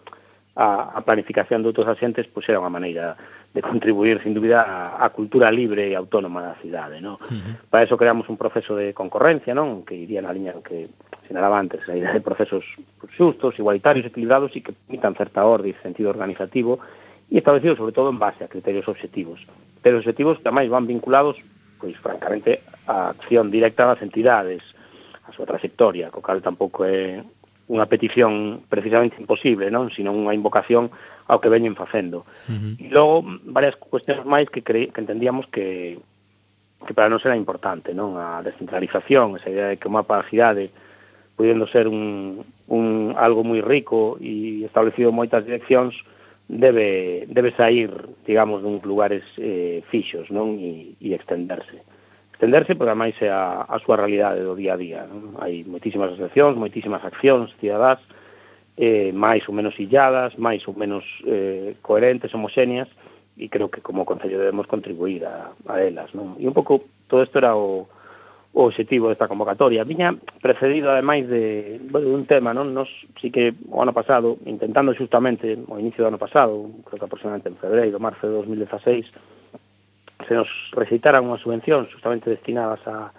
a, 0.58 0.98
a 0.98 1.00
planificación 1.06 1.62
de 1.62 1.70
outros 1.70 1.86
asentes, 1.86 2.26
pois 2.26 2.42
era 2.50 2.58
unha 2.58 2.74
maneira 2.74 3.14
de 3.54 3.62
contribuir, 3.62 4.18
sin 4.26 4.34
dúbida, 4.34 4.66
a, 4.66 4.98
a 4.98 5.14
cultura 5.14 5.46
libre 5.54 5.86
e 5.86 5.94
autónoma 5.94 6.42
da 6.42 6.58
cidade, 6.58 6.98
non? 6.98 7.22
Uh 7.22 7.38
-huh. 7.38 7.54
Para 7.70 7.86
eso 7.86 7.94
creamos 7.94 8.26
un 8.26 8.34
proceso 8.34 8.74
de 8.74 8.90
concorrencia, 8.90 9.54
non? 9.54 9.86
Que 9.86 9.94
iría 9.94 10.18
na 10.18 10.34
liña 10.34 10.58
que 10.58 10.90
sinalaba 11.30 11.54
antes, 11.54 11.86
a 11.86 11.94
idea 11.94 12.10
de 12.10 12.18
procesos 12.18 12.66
xustos, 13.14 13.54
igualitarios, 13.62 14.10
equilibrados 14.10 14.50
e 14.58 14.62
que 14.66 14.74
permitan 14.74 15.14
certa 15.14 15.46
orde 15.46 15.70
e 15.70 15.78
sentido 15.86 16.10
organizativo 16.10 16.82
e 17.30 17.38
establecido 17.38 17.78
sobre 17.78 17.94
todo 17.94 18.10
en 18.10 18.18
base 18.18 18.42
a 18.42 18.50
criterios 18.50 18.90
objetivos. 18.90 19.38
Pero 19.86 20.02
objetivos 20.02 20.42
que 20.42 20.50
máis 20.50 20.66
van 20.66 20.90
vinculados 20.90 21.38
pois 21.84 22.00
francamente 22.00 22.64
a 22.88 23.12
acción 23.12 23.52
directa 23.52 23.84
das 23.84 24.00
entidades, 24.00 24.64
a 25.28 25.36
súa 25.36 25.44
trayectoria, 25.44 26.08
co 26.08 26.24
cal 26.24 26.40
tampouco 26.40 26.88
é 26.88 27.20
unha 27.68 27.84
petición 27.84 28.64
precisamente 28.72 29.20
imposible, 29.20 29.68
non, 29.68 29.92
sino 29.92 30.08
unha 30.16 30.32
invocación 30.32 30.88
ao 31.28 31.44
que 31.44 31.52
veñen 31.52 31.76
facendo. 31.76 32.24
Uh 32.48 32.56
-huh. 32.56 32.72
E 32.80 32.88
logo 32.88 33.20
varias 33.52 33.76
cuestións 33.76 34.24
máis 34.24 34.48
que 34.48 34.64
cre... 34.64 34.88
que 34.88 35.00
entendíamos 35.04 35.44
que 35.52 36.00
que 36.88 36.96
para 36.96 37.12
nós 37.12 37.24
era 37.24 37.36
importante, 37.36 37.92
non, 37.92 38.16
a 38.16 38.40
descentralización, 38.40 39.36
esa 39.36 39.52
idea 39.52 39.68
de 39.72 39.76
que 39.76 39.88
o 39.88 39.92
mapa 39.92 40.20
da 40.20 40.28
cidade 40.28 40.72
podendo 41.36 41.68
ser 41.68 41.84
un, 41.88 42.44
un 42.68 43.12
algo 43.16 43.44
moi 43.44 43.60
rico 43.60 44.16
e 44.24 44.64
establecido 44.64 45.12
moitas 45.12 45.44
direccións, 45.44 45.92
debe, 46.48 47.24
debe 47.28 47.52
sair, 47.56 47.90
digamos, 48.26 48.62
duns 48.62 48.84
lugares 48.84 49.24
eh, 49.38 49.82
fixos 49.88 50.28
non 50.30 50.60
e, 50.60 50.92
e 51.00 51.16
extenderse. 51.16 51.80
Extenderse, 52.34 52.76
porque 52.76 52.92
máis 52.92 53.16
é 53.22 53.30
a, 53.32 53.64
a 53.64 53.76
súa 53.80 53.96
realidade 53.96 54.44
do 54.44 54.58
día 54.58 54.76
a 54.76 54.80
día. 54.80 55.00
Non? 55.08 55.40
Hai 55.40 55.64
moitísimas 55.64 56.12
asociacións, 56.12 56.60
moitísimas 56.60 57.00
accións 57.00 57.54
cidadás, 57.56 58.02
eh, 58.76 59.14
máis 59.14 59.46
ou 59.48 59.54
menos 59.56 59.78
illadas, 59.80 60.36
máis 60.36 60.60
ou 60.68 60.74
menos 60.76 61.06
eh, 61.24 61.78
coherentes, 61.80 62.34
homoxéneas, 62.34 62.90
e 63.38 63.48
creo 63.48 63.72
que 63.72 63.80
como 63.80 64.06
Concello 64.06 64.38
debemos 64.38 64.66
contribuir 64.68 65.24
a, 65.24 65.54
a 65.66 65.80
elas. 65.80 66.12
Non? 66.12 66.36
E 66.36 66.44
un 66.44 66.54
pouco, 66.54 66.84
todo 67.08 67.24
isto 67.24 67.40
era 67.40 67.56
o, 67.56 67.88
o 68.54 68.70
objetivo 68.70 69.10
desta 69.10 69.26
convocatoria. 69.26 69.82
Viña 69.82 70.14
precedido, 70.40 70.94
ademais, 70.94 71.28
de, 71.28 71.80
bueno, 71.90 72.08
de 72.08 72.14
un 72.14 72.24
tema, 72.24 72.54
non? 72.54 72.70
Nos, 72.70 72.88
sí 73.18 73.34
que 73.34 73.50
o 73.66 73.82
ano 73.82 73.90
pasado, 73.90 74.38
intentando 74.46 74.94
justamente 74.94 75.58
o 75.66 75.76
inicio 75.82 76.06
do 76.06 76.14
ano 76.14 76.22
pasado, 76.22 76.70
creo 76.86 76.98
que 77.02 77.08
aproximadamente 77.10 77.50
en 77.50 77.58
febreiro, 77.58 77.98
marzo 77.98 78.30
de 78.30 78.38
2016, 78.38 79.10
se 80.22 80.34
nos 80.38 80.48
recitaran 80.70 81.26
unhas 81.26 81.42
subvencións 81.42 81.90
justamente 81.90 82.30
destinadas 82.30 82.78
a, 82.86 83.10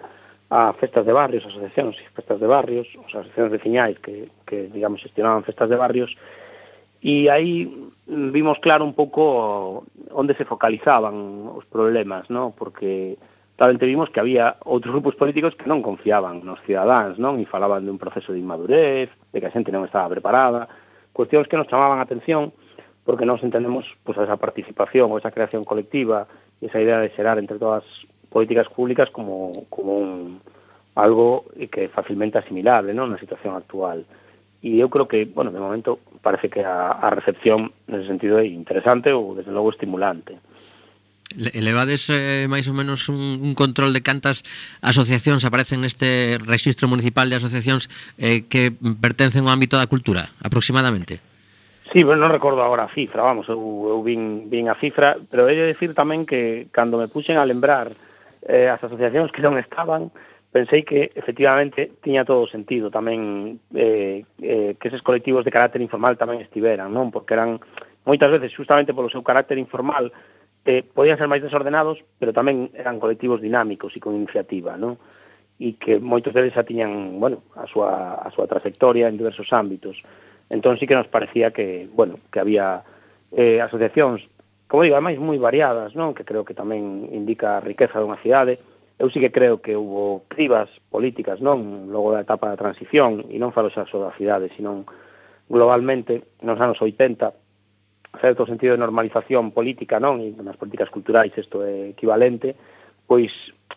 a 0.48 0.72
festas 0.72 1.04
de 1.04 1.12
barrios, 1.12 1.44
asociacións 1.44 2.00
e 2.00 2.08
festas 2.16 2.40
de 2.40 2.48
barrios, 2.48 2.88
as 3.04 3.12
asociacións 3.12 3.52
veciñais 3.52 4.00
que, 4.00 4.32
que 4.48 4.72
digamos, 4.72 5.04
gestionaban 5.04 5.44
festas 5.44 5.68
de 5.68 5.76
barrios, 5.76 6.16
e 7.04 7.28
aí 7.28 7.68
vimos 8.08 8.56
claro 8.64 8.88
un 8.88 8.96
pouco 8.96 9.84
onde 10.16 10.32
se 10.32 10.48
focalizaban 10.48 11.52
os 11.52 11.68
problemas, 11.68 12.32
¿no? 12.32 12.56
porque 12.56 13.20
Talmente 13.56 13.88
vimos 13.88 14.10
que 14.12 14.20
había 14.20 14.60
outros 14.68 14.92
grupos 14.92 15.16
políticos 15.16 15.56
que 15.56 15.64
non 15.64 15.80
confiaban 15.80 16.44
nos 16.44 16.60
cidadáns, 16.68 17.16
non? 17.16 17.40
E 17.40 17.48
falaban 17.48 17.88
de 17.88 17.90
un 17.90 17.96
proceso 17.96 18.36
de 18.36 18.40
inmadurez, 18.40 19.08
de 19.32 19.38
que 19.40 19.48
a 19.48 19.54
xente 19.54 19.72
non 19.72 19.88
estaba 19.88 20.12
preparada, 20.12 20.68
cuestións 21.16 21.48
que 21.48 21.56
nos 21.56 21.64
chamaban 21.64 21.96
a 21.96 22.04
atención 22.04 22.52
porque 23.08 23.24
nos 23.24 23.40
entendemos 23.40 23.88
pues, 24.04 24.20
esa 24.20 24.36
participación 24.36 25.08
ou 25.08 25.16
esa 25.16 25.32
creación 25.32 25.64
colectiva 25.64 26.28
e 26.60 26.68
esa 26.68 26.84
idea 26.84 27.00
de 27.00 27.08
xerar 27.16 27.40
entre 27.40 27.56
todas 27.56 27.80
políticas 28.28 28.68
públicas 28.68 29.08
como, 29.08 29.64
como 29.72 29.96
un, 29.96 30.44
algo 30.92 31.48
que 31.72 31.88
é 31.88 31.88
facilmente 31.88 32.36
asimilable 32.36 32.92
non? 32.92 33.08
na 33.08 33.16
situación 33.16 33.56
actual. 33.56 34.04
E 34.60 34.76
eu 34.76 34.92
creo 34.92 35.08
que, 35.08 35.24
bueno, 35.24 35.48
de 35.48 35.64
momento 35.64 35.96
parece 36.20 36.52
que 36.52 36.60
a, 36.60 36.92
a 36.92 37.08
recepción 37.08 37.72
nese 37.88 38.04
sentido 38.04 38.36
é 38.36 38.44
interesante 38.44 39.16
ou 39.16 39.32
desde 39.32 39.48
logo 39.48 39.72
estimulante 39.72 40.36
elevades 41.52 42.08
eh, 42.08 42.48
máis 42.48 42.66
ou 42.66 42.74
menos 42.74 43.12
un, 43.12 43.38
un 43.38 43.52
control 43.52 43.92
de 43.92 44.02
cantas 44.02 44.42
asociacións 44.80 45.44
aparecen 45.44 45.84
neste 45.84 46.40
Registro 46.42 46.88
Municipal 46.88 47.28
de 47.28 47.38
Asociacións 47.38 47.92
eh, 48.16 48.48
que 48.48 48.72
pertencen 48.74 49.44
ao 49.44 49.54
ámbito 49.54 49.76
da 49.76 49.86
cultura, 49.86 50.32
aproximadamente? 50.40 51.20
Sí, 51.92 52.02
pero 52.02 52.18
non 52.18 52.34
recordo 52.34 52.64
agora 52.64 52.90
a 52.90 52.92
cifra, 52.92 53.22
vamos, 53.22 53.46
eu, 53.46 53.60
eu 53.60 54.02
vin, 54.02 54.50
vin 54.50 54.66
a 54.66 54.76
cifra, 54.76 55.14
pero 55.30 55.46
he 55.46 55.54
de 55.54 55.70
decir 55.70 55.94
tamén 55.94 56.26
que 56.26 56.66
cando 56.74 56.98
me 56.98 57.06
puxen 57.06 57.38
a 57.38 57.46
lembrar 57.46 57.94
eh, 58.42 58.66
as 58.66 58.82
asociacións 58.82 59.30
que 59.30 59.44
non 59.44 59.54
estaban, 59.54 60.10
pensei 60.50 60.82
que 60.82 61.12
efectivamente 61.14 61.92
tiña 62.02 62.24
todo 62.24 62.42
o 62.42 62.50
sentido 62.50 62.90
tamén 62.90 63.60
eh, 63.76 64.24
eh, 64.40 64.74
que 64.80 64.88
eses 64.88 65.04
colectivos 65.04 65.44
de 65.44 65.52
carácter 65.52 65.84
informal 65.84 66.16
tamén 66.16 66.40
estiveran, 66.40 66.90
non? 66.90 67.12
Porque 67.12 67.36
eran 67.36 67.62
moitas 68.08 68.30
veces 68.32 68.54
justamente 68.54 68.94
polo 68.96 69.12
seu 69.12 69.20
carácter 69.20 69.58
informal 69.60 70.10
eh, 70.66 70.82
podían 70.82 71.16
ser 71.16 71.30
máis 71.30 71.40
desordenados, 71.40 72.02
pero 72.18 72.34
tamén 72.34 72.74
eran 72.74 72.98
colectivos 72.98 73.38
dinámicos 73.38 73.94
e 73.94 74.02
con 74.02 74.18
iniciativa, 74.18 74.74
non? 74.74 74.98
E 75.62 75.78
que 75.78 76.02
moitos 76.02 76.34
deles 76.34 76.52
xa 76.52 76.66
tiñan, 76.66 77.22
bueno, 77.22 77.46
a 77.54 77.70
súa, 77.70 78.18
a 78.18 78.28
súa 78.34 78.50
trayectoria 78.50 79.06
en 79.06 79.16
diversos 79.16 79.48
ámbitos. 79.54 80.02
Entón 80.50 80.76
sí 80.76 80.90
que 80.90 80.98
nos 80.98 81.06
parecía 81.06 81.54
que, 81.54 81.86
bueno, 81.94 82.18
que 82.34 82.42
había 82.42 82.82
eh, 83.30 83.62
asociacións, 83.62 84.26
como 84.66 84.82
digo, 84.82 84.98
ademais 84.98 85.22
moi 85.22 85.38
variadas, 85.38 85.94
non? 85.94 86.10
Que 86.18 86.26
creo 86.26 86.42
que 86.42 86.58
tamén 86.58 87.06
indica 87.14 87.56
a 87.56 87.64
riqueza 87.64 88.02
dunha 88.02 88.18
cidade. 88.18 88.58
Eu 88.98 89.06
sí 89.14 89.22
que 89.22 89.30
creo 89.30 89.62
que 89.62 89.78
hubo 89.78 90.26
cribas 90.26 90.66
políticas, 90.90 91.38
non? 91.38 91.86
Logo 91.94 92.10
da 92.10 92.26
etapa 92.26 92.50
da 92.50 92.58
transición, 92.58 93.22
e 93.30 93.38
non 93.38 93.54
falo 93.54 93.70
xa 93.70 93.86
só 93.86 94.02
da 94.02 94.10
cidade, 94.18 94.50
sino 94.58 94.82
globalmente, 95.46 96.26
nos 96.42 96.58
anos 96.58 96.82
80, 96.82 97.45
certo 98.20 98.46
sentido 98.46 98.74
de 98.74 98.82
normalización 98.82 99.52
política, 99.52 100.00
non? 100.00 100.20
E 100.20 100.32
nas 100.42 100.56
políticas 100.56 100.90
culturais 100.90 101.32
isto 101.36 101.62
é 101.62 101.92
equivalente, 101.92 102.56
pois 103.06 103.30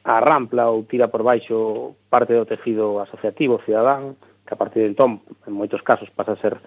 arrampla 0.04 0.69
ou 0.71 0.84
tira 0.88 1.08
por 1.12 1.23
baixo 1.23 1.95
parte 2.10 2.34
do 2.34 2.47
tecido 2.47 2.99
asociativo 3.04 3.62
cidadán, 3.65 4.17
que 4.45 4.54
a 4.54 4.60
partir 4.60 4.82
de 4.84 4.97
entón, 4.97 5.21
en 5.45 5.54
moitos 5.54 5.86
casos, 5.86 6.10
pasa 6.10 6.34
a 6.34 6.41
ser 6.41 6.58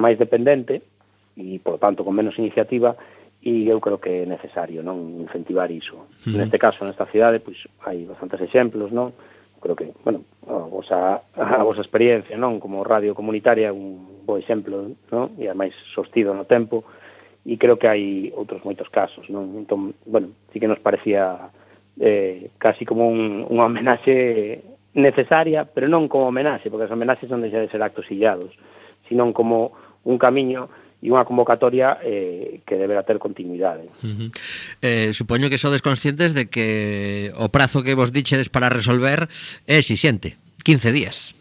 máis 0.00 0.16
dependente 0.16 0.80
e, 1.36 1.60
por 1.60 1.76
tanto, 1.76 2.02
con 2.02 2.16
menos 2.16 2.38
iniciativa, 2.40 2.96
e 3.42 3.68
eu 3.70 3.78
creo 3.78 4.00
que 4.02 4.24
é 4.24 4.26
necesario 4.26 4.82
non 4.82 5.22
incentivar 5.22 5.70
iso. 5.70 6.10
Sí. 6.18 6.34
Neste 6.34 6.58
caso, 6.58 6.82
nesta 6.82 7.06
cidade, 7.06 7.38
pois 7.38 7.68
hai 7.86 8.02
bastantes 8.08 8.40
exemplos, 8.42 8.90
non? 8.90 9.14
Creo 9.58 9.74
que, 9.74 9.90
bueno, 10.06 10.22
a 10.46 10.66
vosa, 10.70 11.22
a 11.34 11.62
vosa 11.62 11.82
experiencia, 11.82 12.38
non? 12.38 12.58
Como 12.58 12.82
radio 12.82 13.14
comunitaria, 13.14 13.70
un 13.74 14.24
bo 14.26 14.38
exemplo, 14.38 14.90
non? 15.10 15.34
E 15.38 15.46
ademais 15.46 15.74
sostido 15.94 16.34
no 16.34 16.46
tempo, 16.46 16.82
e 17.48 17.56
creo 17.56 17.80
que 17.80 17.88
hai 17.88 18.28
outros 18.36 18.60
moitos 18.60 18.92
casos, 18.92 19.24
non? 19.32 19.56
Entón, 19.56 19.96
bueno, 20.04 20.36
sí 20.52 20.60
que 20.60 20.68
nos 20.68 20.76
parecía 20.84 21.48
eh, 21.96 22.52
casi 22.60 22.84
como 22.84 23.08
un, 23.08 23.48
unha 23.48 23.64
homenaxe 23.72 24.60
necesaria, 24.92 25.64
pero 25.64 25.88
non 25.88 26.12
como 26.12 26.28
homenaxe, 26.28 26.68
porque 26.68 26.84
as 26.84 26.92
homenaxes 26.92 27.32
non 27.32 27.40
deixan 27.40 27.64
de 27.64 27.72
ser 27.72 27.80
actos 27.80 28.04
illados, 28.12 28.52
sino 29.08 29.24
como 29.32 29.72
un 30.04 30.20
camiño 30.20 30.68
e 31.00 31.08
unha 31.08 31.24
convocatoria 31.24 31.96
eh, 32.04 32.60
que 32.68 32.76
deberá 32.76 33.00
ter 33.00 33.16
continuidade. 33.16 33.88
Uh 34.04 34.12
-huh. 34.12 34.30
eh, 34.84 35.08
supoño 35.16 35.48
que 35.48 35.56
sodes 35.56 35.80
conscientes 35.80 36.36
de 36.36 36.52
que 36.52 37.32
o 37.32 37.48
prazo 37.48 37.80
que 37.80 37.96
vos 37.96 38.12
dichedes 38.12 38.52
para 38.52 38.68
resolver 38.68 39.24
é 39.64 39.80
exixente, 39.80 40.36
15 40.68 40.92
días. 40.92 41.37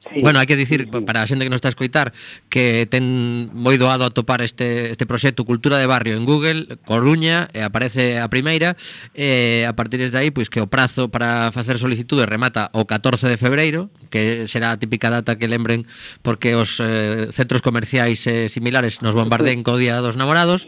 Sí, 0.00 0.22
bueno, 0.24 0.40
hai 0.40 0.48
que 0.48 0.56
dicir, 0.56 0.88
sí, 0.88 0.88
sí. 0.88 1.04
para 1.04 1.20
a 1.20 1.28
xente 1.28 1.44
que 1.44 1.52
nos 1.52 1.60
está 1.60 1.68
a 1.68 1.76
escoitar, 1.76 2.16
que 2.48 2.88
ten 2.88 3.52
moi 3.52 3.76
doado 3.76 4.08
a 4.08 4.10
topar 4.16 4.40
este, 4.40 4.88
este 4.88 5.04
proxecto 5.04 5.44
Cultura 5.44 5.76
de 5.76 5.84
Barrio 5.84 6.16
en 6.16 6.24
Google, 6.24 6.80
Coruña, 6.88 7.52
e 7.52 7.60
aparece 7.60 8.16
a 8.16 8.24
primeira, 8.32 8.80
e 9.12 9.68
a 9.68 9.76
partir 9.76 10.00
de 10.00 10.08
aí, 10.16 10.32
pois 10.32 10.48
que 10.48 10.64
o 10.64 10.72
prazo 10.72 11.12
para 11.12 11.52
facer 11.52 11.76
solicitude 11.76 12.24
remata 12.24 12.72
o 12.72 12.88
14 12.88 13.28
de 13.28 13.36
febreiro, 13.36 13.92
que 14.08 14.48
será 14.48 14.72
a 14.72 14.80
típica 14.80 15.12
data 15.12 15.36
que 15.36 15.52
lembren 15.52 15.84
porque 16.24 16.56
os 16.56 16.80
eh, 16.80 17.28
centros 17.36 17.60
comerciais 17.60 18.24
eh, 18.24 18.48
similares 18.48 19.04
nos 19.04 19.12
bombardeen 19.12 19.60
co 19.60 19.76
Día 19.76 20.00
dos 20.00 20.16
Namorados, 20.16 20.64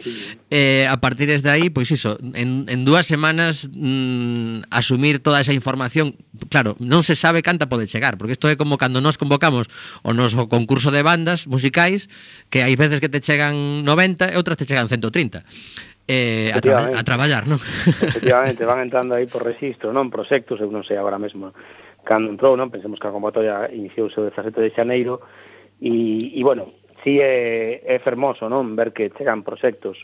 e 0.53 0.85
a 0.85 1.01
partir 1.01 1.25
de 1.25 1.41
aí, 1.49 1.73
pois 1.73 1.89
iso, 1.89 2.21
en, 2.37 2.69
en 2.69 2.85
dúas 2.85 3.09
semanas 3.09 3.65
mm, 3.73 4.69
asumir 4.69 5.25
toda 5.25 5.41
esa 5.41 5.57
información, 5.57 6.21
claro, 6.53 6.77
non 6.77 7.01
se 7.01 7.17
sabe 7.17 7.41
canta 7.41 7.65
pode 7.65 7.89
chegar, 7.89 8.21
porque 8.21 8.37
isto 8.37 8.45
é 8.45 8.53
como 8.53 8.77
cando 8.77 9.01
nos 9.01 9.17
convocamos 9.23 9.71
o 10.03 10.11
noso 10.11 10.51
concurso 10.51 10.91
de 10.91 10.99
bandas 10.99 11.47
musicais 11.47 12.11
que 12.51 12.59
hai 12.59 12.75
veces 12.75 12.99
que 12.99 13.07
te 13.07 13.23
chegan 13.23 13.87
90 13.87 14.29
e 14.29 14.35
outras 14.35 14.59
te 14.59 14.67
chegan 14.67 14.91
130 14.91 15.39
eh, 16.07 16.51
a, 16.51 16.59
tra 16.59 16.91
a 16.91 17.03
traballar, 17.07 17.47
non? 17.47 17.63
Efectivamente, 17.63 18.67
van 18.67 18.83
entrando 18.83 19.15
aí 19.15 19.23
por 19.23 19.47
registro, 19.47 19.95
non? 19.95 20.11
Proxectos, 20.11 20.59
eu 20.59 20.67
non 20.67 20.83
sei 20.83 20.99
agora 20.99 21.15
mesmo 21.15 21.55
cando 22.03 22.27
entrou, 22.27 22.59
non? 22.59 22.67
Pensemos 22.67 22.99
que 22.99 23.07
a 23.07 23.15
convocatoria 23.15 23.71
iniciouse 23.71 24.19
o 24.19 24.27
17 24.27 24.59
de 24.59 24.75
xaneiro 24.75 25.23
e, 25.79 26.35
e 26.35 26.41
bueno, 26.43 26.75
si 27.03 27.15
sí 27.15 27.23
é, 27.23 27.83
é 27.87 27.97
fermoso, 28.03 28.51
non? 28.51 28.75
Ver 28.75 28.91
que 28.91 29.15
chegan 29.15 29.47
proxectos 29.47 30.03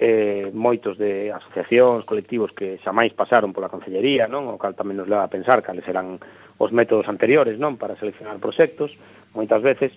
eh, 0.00 0.48
moitos 0.56 0.96
de 0.96 1.28
asociacións, 1.28 2.08
colectivos 2.08 2.56
que 2.56 2.80
xa 2.80 2.88
máis 2.88 3.12
pasaron 3.12 3.52
pola 3.52 3.68
Consellería, 3.68 4.24
non? 4.24 4.48
O 4.48 4.56
cal 4.56 4.72
tamén 4.72 4.96
nos 4.96 5.12
leva 5.12 5.28
a 5.28 5.32
pensar 5.32 5.60
cales 5.60 5.84
eran 5.84 6.16
os 6.56 6.72
métodos 6.72 7.04
anteriores, 7.04 7.60
non? 7.60 7.76
Para 7.76 8.00
seleccionar 8.00 8.40
proxectos, 8.40 8.96
moitas 9.36 9.60
veces, 9.60 9.92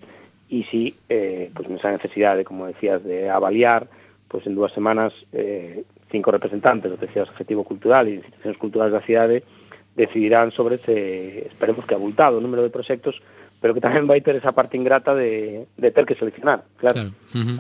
e 0.52 0.68
si, 0.68 0.92
eh, 1.08 1.48
pois, 1.56 1.72
nesa 1.72 1.96
necesidade, 1.96 2.44
como 2.44 2.68
decías, 2.68 3.00
de 3.08 3.32
avaliar, 3.32 3.88
pois 4.28 4.44
en 4.44 4.60
dúas 4.60 4.76
semanas, 4.76 5.16
eh, 5.32 5.88
cinco 6.12 6.36
representantes 6.36 6.92
do 6.92 7.00
Tecido 7.00 7.24
Asociativo 7.24 7.64
Cultural 7.64 8.04
e 8.12 8.20
institucións 8.20 8.60
culturais 8.60 8.92
da 8.92 9.08
cidade 9.08 9.48
decidirán 9.96 10.52
sobre 10.52 10.84
ese, 10.84 11.48
esperemos 11.48 11.88
que 11.88 11.96
abultado, 11.96 12.44
número 12.44 12.60
de 12.60 12.76
proxectos 12.76 13.24
pero 13.64 13.72
que 13.72 13.80
tamén 13.80 14.04
vai 14.04 14.20
ter 14.20 14.36
esa 14.36 14.52
parte 14.52 14.76
ingrata 14.76 15.16
de, 15.16 15.72
de 15.80 15.90
ter 15.96 16.04
que 16.04 16.20
seleccionar, 16.20 16.68
claro. 16.76 17.08
claro. 17.08 17.12
Uh 17.32 17.44
-huh. 17.48 17.58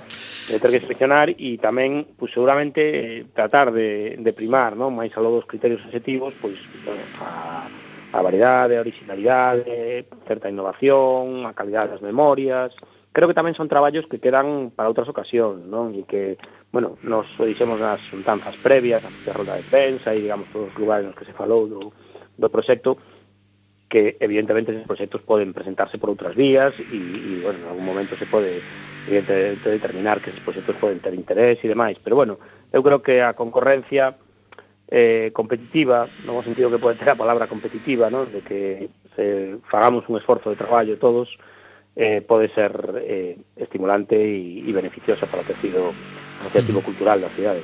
De 0.52 0.60
ter 0.60 0.70
que 0.76 0.84
seleccionar 0.84 1.32
e 1.32 1.56
tamén, 1.63 2.12
pues, 2.20 2.36
seguramente, 2.36 2.84
eh, 2.84 3.24
tratar 3.32 3.72
de, 3.72 4.20
de 4.20 4.32
primar, 4.36 4.76
non? 4.76 4.92
máis 4.92 5.16
aló 5.16 5.32
dos 5.32 5.48
criterios 5.48 5.80
objetivos, 5.88 6.36
pois, 6.44 6.60
bueno, 6.84 7.08
a, 7.24 7.72
a 8.12 8.20
variedade, 8.20 8.76
a 8.76 8.84
originalidade, 8.84 10.04
certa 10.28 10.52
innovación, 10.52 11.48
a 11.48 11.56
calidade 11.56 11.96
das 11.96 12.04
memorias... 12.04 12.76
Creo 13.13 13.30
que 13.30 13.38
tamén 13.38 13.54
son 13.56 13.70
traballos 13.70 14.10
que 14.10 14.18
quedan 14.20 14.74
para 14.74 14.89
outras 14.89 15.08
ocasións, 15.08 15.63
non? 15.70 15.96
E 15.96 16.04
que, 16.04 16.36
bueno, 16.74 17.00
nos 17.06 17.30
o 17.39 17.48
dixemos 17.48 17.80
nas 17.80 18.04
xuntanzas 18.12 18.60
previas, 18.60 19.06
a 19.06 19.32
roda 19.32 19.56
de 19.56 19.63
prensa 19.72 20.12
e, 20.12 20.20
digamos, 20.20 20.52
todos 20.52 20.68
os 20.68 20.76
lugares 20.76 21.08
nos 21.08 21.16
que 21.16 21.24
se 21.24 21.38
falou 21.38 21.70
do, 21.70 21.96
do 22.36 22.48
proxecto, 22.52 23.00
que 23.94 24.18
evidentemente 24.20 24.72
esos 24.72 24.88
proxectos 24.88 25.22
poden 25.22 25.54
presentarse 25.54 26.02
por 26.02 26.10
outras 26.10 26.34
vías 26.34 26.74
e, 26.82 26.98
e 26.98 27.46
bueno, 27.46 27.62
en 27.62 27.70
algún 27.70 27.86
momento 27.86 28.18
se 28.18 28.26
pode 28.26 28.58
evidentemente 29.06 29.70
determinar 29.70 30.18
que 30.18 30.34
esos 30.34 30.42
proxectos 30.42 30.82
poden 30.82 30.98
ter 30.98 31.14
interés 31.14 31.62
e 31.62 31.70
demais, 31.70 32.02
pero 32.02 32.18
bueno, 32.18 32.42
eu 32.74 32.82
creo 32.82 33.06
que 33.06 33.22
a 33.22 33.38
concorrencia 33.38 34.18
eh, 34.90 35.30
competitiva, 35.30 36.10
no 36.26 36.42
sentido 36.42 36.74
que 36.74 36.82
pode 36.82 36.98
ter 36.98 37.14
a 37.14 37.22
palabra 37.22 37.46
competitiva, 37.46 38.10
¿no? 38.10 38.26
de 38.26 38.42
que 38.42 38.90
se 39.14 39.62
fagamos 39.70 40.10
un 40.10 40.18
esforzo 40.18 40.50
de 40.50 40.58
traballo 40.58 40.98
todos, 40.98 41.30
eh, 41.94 42.26
pode 42.26 42.50
ser 42.58 42.74
eh, 42.98 43.38
estimulante 43.62 44.18
e, 44.18 44.66
e 44.66 44.74
beneficiosa 44.74 45.30
para 45.30 45.46
o 45.46 45.48
tecido 45.48 45.94
asociativo 46.42 46.82
cultural 46.82 47.22
da 47.22 47.30
cidade. 47.38 47.62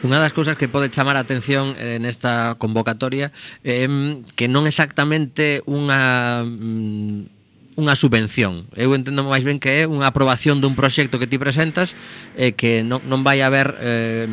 Unha 0.00 0.16
das 0.16 0.32
cousas 0.32 0.56
que 0.56 0.64
pode 0.64 0.88
chamar 0.88 1.20
a 1.20 1.24
atención 1.24 1.76
eh, 1.76 2.00
nesta 2.00 2.56
convocatoria 2.56 3.36
é 3.60 3.84
eh, 3.84 4.24
que 4.32 4.48
non 4.48 4.64
exactamente 4.64 5.60
unha 5.68 6.40
mm, 6.40 7.40
unha 7.80 7.96
subvención. 7.96 8.68
Eu 8.76 8.92
entendo 8.92 9.24
máis 9.24 9.44
ben 9.44 9.60
que 9.60 9.82
é 9.82 9.88
unha 9.88 10.08
aprobación 10.08 10.60
dun 10.60 10.76
proxecto 10.76 11.16
que 11.20 11.28
ti 11.28 11.40
presentas 11.40 11.96
e 12.36 12.50
eh, 12.50 12.52
que 12.56 12.80
non, 12.84 13.00
non 13.08 13.24
vai 13.24 13.44
haber, 13.44 13.76
eh, 13.80 14.28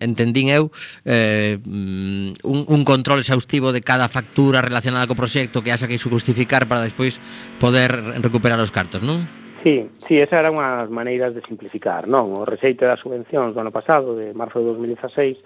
entendín 0.00 0.52
eu, 0.52 0.72
eh, 1.04 1.60
mm, 1.60 2.44
un, 2.44 2.60
un 2.68 2.80
control 2.84 3.20
exhaustivo 3.20 3.72
de 3.72 3.84
cada 3.84 4.08
factura 4.08 4.64
relacionada 4.64 5.08
co 5.08 5.18
proxecto 5.18 5.64
que 5.64 5.72
haxa 5.72 5.88
que 5.88 6.00
xustificar 6.00 6.68
para 6.68 6.84
despois 6.84 7.20
poder 7.60 8.20
recuperar 8.20 8.60
os 8.60 8.72
cartos, 8.72 9.04
non? 9.04 9.41
Sí, 9.62 9.88
sí, 10.08 10.18
esa 10.18 10.42
era 10.42 10.50
unha 10.50 10.82
das 10.82 10.90
maneiras 10.90 11.38
de 11.38 11.44
simplificar, 11.46 12.10
non? 12.10 12.34
O 12.34 12.42
receite 12.42 12.82
das 12.82 12.98
subvencións 12.98 13.54
do 13.54 13.62
ano 13.62 13.70
pasado, 13.70 14.18
de 14.18 14.34
marzo 14.34 14.58
de 14.58 14.74
2016, 14.74 15.38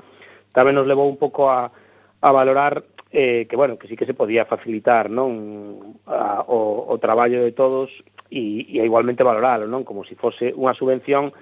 tamén 0.57 0.73
nos 0.73 0.89
levou 0.89 1.05
un 1.05 1.21
pouco 1.21 1.53
a, 1.53 1.69
a 1.69 2.29
valorar 2.33 2.81
eh, 3.13 3.45
que, 3.45 3.57
bueno, 3.61 3.77
que 3.77 3.89
sí 3.89 3.97
que 3.97 4.09
se 4.09 4.17
podía 4.17 4.49
facilitar 4.49 5.13
non 5.13 6.01
a, 6.09 6.49
o, 6.49 6.89
o 6.89 6.95
traballo 6.97 7.45
de 7.45 7.53
todos 7.53 7.93
e, 8.33 8.65
e 8.73 8.81
igualmente 8.81 9.21
valoralo, 9.21 9.69
non? 9.69 9.85
Como 9.85 10.01
se 10.09 10.17
si 10.17 10.21
fose 10.21 10.47
unha 10.57 10.73
subvención 10.73 11.37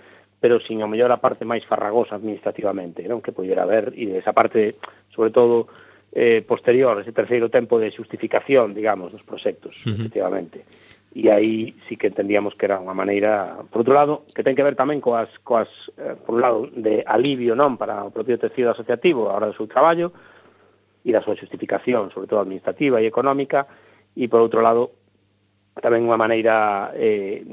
pero 0.44 0.60
sin 0.60 0.84
a 0.84 0.90
mellor 0.90 1.08
a 1.08 1.22
parte 1.24 1.48
máis 1.48 1.64
farragosa 1.64 2.20
administrativamente, 2.20 3.06
non? 3.08 3.24
Que 3.24 3.32
pudiera 3.32 3.64
haber, 3.64 3.96
e 3.96 4.20
esa 4.20 4.37
parte, 4.37 4.76
sobre 5.08 5.32
todo, 5.32 5.72
eh, 6.12 6.44
posterior, 6.44 7.00
ese 7.00 7.16
terceiro 7.16 7.48
tempo 7.48 7.80
de 7.80 7.88
justificación, 7.88 8.76
digamos, 8.76 9.14
dos 9.14 9.24
proxectos, 9.24 9.72
uh 9.87 9.88
-huh. 9.88 9.94
efectivamente 9.96 10.68
e 11.14 11.31
aí 11.31 11.79
sí 11.88 11.96
que 11.96 12.11
entendíamos 12.11 12.59
que 12.59 12.66
era 12.66 12.83
unha 12.83 12.90
maneira, 12.90 13.62
por 13.70 13.87
outro 13.87 13.94
lado, 13.94 14.27
que 14.35 14.42
ten 14.42 14.59
que 14.59 14.66
ver 14.66 14.74
tamén 14.74 14.98
coas, 14.98 15.31
coas 15.46 15.70
eh, 15.94 16.18
por 16.18 16.35
un 16.35 16.42
lado, 16.42 16.66
de 16.74 17.07
alivio 17.07 17.55
non 17.55 17.79
para 17.79 18.03
o 18.03 18.11
propio 18.11 18.35
tecido 18.35 18.74
asociativo 18.74 19.31
a 19.31 19.38
hora 19.38 19.46
do 19.46 19.55
seu 19.55 19.70
traballo 19.70 20.11
e 21.07 21.14
da 21.14 21.22
súa 21.22 21.38
justificación, 21.38 22.11
sobre 22.11 22.27
todo 22.27 22.42
administrativa 22.42 22.98
e 22.98 23.07
económica, 23.07 23.70
e 24.18 24.27
por 24.27 24.42
outro 24.42 24.59
lado, 24.59 24.90
tamén 25.79 26.03
unha 26.03 26.18
maneira 26.18 26.90
eh, 26.98 27.46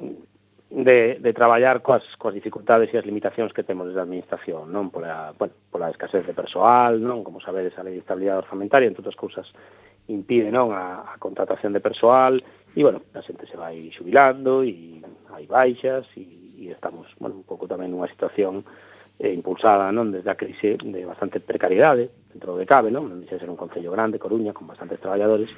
de, 0.72 1.22
de 1.22 1.32
traballar 1.34 1.86
coas, 1.86 2.02
coas 2.18 2.34
dificultades 2.34 2.90
e 2.90 2.98
as 2.98 3.06
limitacións 3.06 3.54
que 3.54 3.62
temos 3.62 3.94
desde 3.94 4.02
a 4.02 4.08
administración, 4.10 4.74
non 4.74 4.90
pola, 4.90 5.38
bueno, 5.38 5.54
pola 5.70 5.94
escasez 5.94 6.26
de 6.26 6.34
persoal, 6.34 6.98
non 6.98 7.22
como 7.22 7.44
sabedes, 7.46 7.78
a 7.78 7.86
lei 7.86 7.94
de 7.94 8.02
estabilidade 8.02 8.42
orzamentaria, 8.42 8.90
entre 8.90 9.06
outras 9.06 9.20
cousas, 9.20 9.46
impide 10.10 10.50
non 10.50 10.74
a, 10.74 11.14
a 11.14 11.16
contratación 11.22 11.76
de 11.76 11.84
persoal, 11.84 12.42
E, 12.76 12.80
bueno, 12.84 13.04
a 13.14 13.22
xente 13.22 13.44
se 13.48 13.60
vai 13.60 13.92
xubilando 13.92 14.64
e 14.64 15.04
hai 15.36 15.44
baixas 15.46 16.08
e, 16.16 16.24
e 16.56 16.72
estamos, 16.72 17.12
bueno, 17.20 17.36
un 17.36 17.46
pouco 17.48 17.68
tamén 17.68 17.92
nunha 17.92 18.08
situación 18.08 18.64
eh, 19.20 19.36
impulsada, 19.36 19.92
non, 19.92 20.10
desde 20.10 20.32
a 20.32 20.40
crise 20.40 20.80
de 20.80 21.02
bastante 21.04 21.44
precariedade, 21.44 22.10
dentro 22.32 22.56
de 22.56 22.64
cabe, 22.64 22.90
non, 22.90 23.12
non 23.12 23.20
deixa 23.20 23.38
ser 23.38 23.52
un 23.52 23.60
concello 23.60 23.92
grande, 23.92 24.24
Coruña, 24.24 24.56
con 24.56 24.66
bastantes 24.66 25.04
traballadores, 25.04 25.52